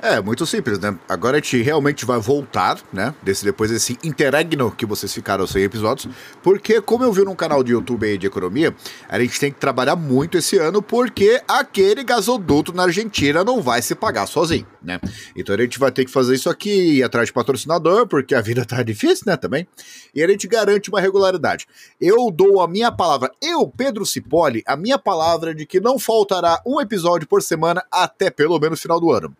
É, 0.04 0.20
muito 0.20 0.44
simples, 0.44 0.78
né? 0.78 0.94
Agora 1.08 1.38
a 1.38 1.40
gente 1.40 1.62
realmente 1.62 2.04
vai 2.04 2.20
voltar, 2.20 2.78
né? 2.92 3.14
Desse, 3.22 3.42
depois 3.42 3.70
desse 3.70 3.98
interregno 4.04 4.70
que 4.70 4.84
vocês 4.84 5.10
ficaram 5.14 5.46
sem 5.46 5.62
episódios. 5.62 6.12
Porque, 6.42 6.78
como 6.78 7.04
eu 7.04 7.10
vi 7.10 7.24
num 7.24 7.34
canal 7.34 7.64
de 7.64 7.72
YouTube 7.72 8.06
aí 8.06 8.18
de 8.18 8.26
economia, 8.26 8.76
a 9.08 9.18
gente 9.18 9.40
tem 9.40 9.50
que 9.50 9.58
trabalhar 9.58 9.96
muito 9.96 10.36
esse 10.36 10.58
ano 10.58 10.82
porque 10.82 11.40
aquele 11.48 12.04
gasoduto 12.04 12.70
na 12.70 12.82
Argentina 12.82 13.42
não 13.42 13.62
vai 13.62 13.80
se 13.80 13.94
pagar 13.94 14.26
sozinho, 14.26 14.66
né? 14.82 15.00
Então 15.34 15.54
a 15.54 15.58
gente 15.58 15.78
vai 15.78 15.90
ter 15.90 16.04
que 16.04 16.10
fazer 16.10 16.34
isso 16.34 16.50
aqui, 16.50 16.98
ir 16.98 17.02
atrás 17.02 17.28
de 17.28 17.32
patrocinador, 17.32 18.06
porque 18.06 18.34
a 18.34 18.42
vida 18.42 18.62
tá 18.66 18.82
difícil, 18.82 19.24
né? 19.26 19.38
Também. 19.38 19.66
E 20.14 20.22
a 20.22 20.28
gente 20.28 20.46
garante 20.46 20.90
uma 20.90 21.00
regularidade. 21.00 21.66
Eu 21.98 22.30
dou 22.30 22.60
a 22.60 22.68
minha 22.68 22.92
palavra, 22.92 23.32
eu, 23.40 23.66
Pedro 23.74 24.04
Cipolle, 24.04 24.62
a 24.66 24.76
minha 24.76 24.98
palavra 24.98 25.54
de 25.54 25.64
que 25.64 25.80
não 25.80 25.98
faltará 25.98 26.60
um 26.66 26.78
episódio 26.78 27.26
por 27.26 27.42
semana 27.42 27.82
até 27.90 28.28
pelo 28.28 28.58
menos 28.58 28.82
final 28.82 29.00
do 29.00 29.10
ano. 29.10 29.34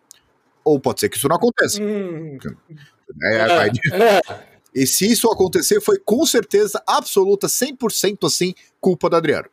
Ou 0.65 0.79
pode 0.79 0.99
ser 0.99 1.07
que 1.09 1.15
isso 1.17 1.29
não 1.29 1.35
aconteça. 1.37 1.81
Hum. 1.81 2.37
É, 3.23 3.41
Ah, 3.41 3.47
vai- 3.47 3.69
ah. 4.29 4.39
E 4.73 4.85
se 4.85 5.09
isso 5.09 5.31
acontecer, 5.31 5.79
foi 5.79 5.97
com 5.99 6.25
certeza 6.25 6.83
absoluta, 6.85 7.47
100% 7.47 8.25
assim, 8.27 8.53
culpa 8.81 9.09
do 9.09 9.15
Adriano. 9.15 9.47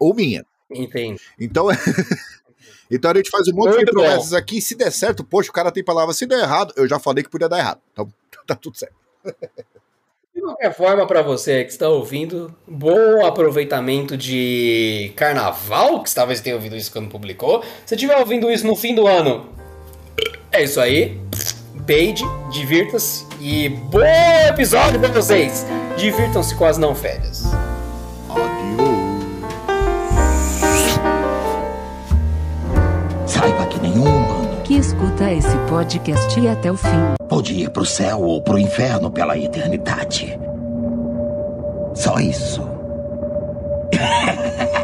Ou 0.00 0.12
minha. 0.14 0.44
Entendi. 0.70 1.20
Então, 1.38 1.66
então 2.90 3.10
a 3.10 3.14
gente 3.14 3.30
faz 3.30 3.46
um 3.48 3.52
monte 3.54 3.70
de 3.70 3.76
Muito 3.76 3.94
bom. 3.94 4.00
promessas 4.02 4.32
aqui. 4.32 4.58
e 4.58 4.62
Se 4.62 4.74
der 4.74 4.90
certo, 4.90 5.22
poxa, 5.22 5.50
o 5.50 5.52
cara 5.52 5.70
tem 5.70 5.84
palavra. 5.84 6.12
Se 6.14 6.26
der 6.26 6.40
errado, 6.40 6.72
eu 6.76 6.88
já 6.88 6.98
falei 6.98 7.22
que 7.22 7.30
podia 7.30 7.48
dar 7.48 7.58
errado. 7.58 7.80
Então 7.92 8.08
tá 8.46 8.54
tudo 8.56 8.76
certo. 8.76 8.94
De 10.34 10.40
qualquer 10.40 10.74
forma, 10.74 11.06
para 11.06 11.20
você 11.22 11.64
que 11.64 11.70
está 11.72 11.88
ouvindo, 11.88 12.54
bom 12.66 13.26
aproveitamento 13.26 14.16
de 14.16 15.12
carnaval, 15.16 16.02
que 16.02 16.14
talvez 16.14 16.40
tenha 16.40 16.54
ouvido 16.56 16.76
isso 16.76 16.90
quando 16.92 17.08
publicou. 17.10 17.62
Se 17.84 17.94
estiver 17.94 18.16
ouvindo 18.18 18.50
isso 18.50 18.66
no 18.66 18.74
fim 18.76 18.94
do 18.94 19.06
ano, 19.06 19.52
é 20.52 20.64
isso 20.64 20.80
aí. 20.80 21.20
Beide, 21.86 22.22
divirta-se 22.50 23.26
e 23.40 23.68
bom 23.68 24.00
episódio 24.48 24.98
para 25.00 25.08
vocês. 25.10 25.64
Divirtam-se 25.96 26.54
com 26.54 26.64
as 26.66 26.76
não 26.76 26.94
férias. 26.94 27.44
Adiós. 28.28 28.98
Saiba 33.26 33.66
que 33.66 33.80
nenhum 33.80 34.04
humano 34.04 34.60
Que 34.64 34.74
escuta 34.76 35.30
esse 35.32 35.56
podcast 35.68 36.38
e 36.38 36.48
até 36.48 36.70
o 36.70 36.76
fim. 36.76 37.14
pode 37.28 37.54
ir 37.54 37.70
pro 37.70 37.84
céu 37.86 38.20
ou 38.20 38.42
pro 38.42 38.58
inferno 38.58 39.10
pela 39.10 39.38
eternidade. 39.38 40.38
Só 41.94 42.18
isso. 42.18 42.62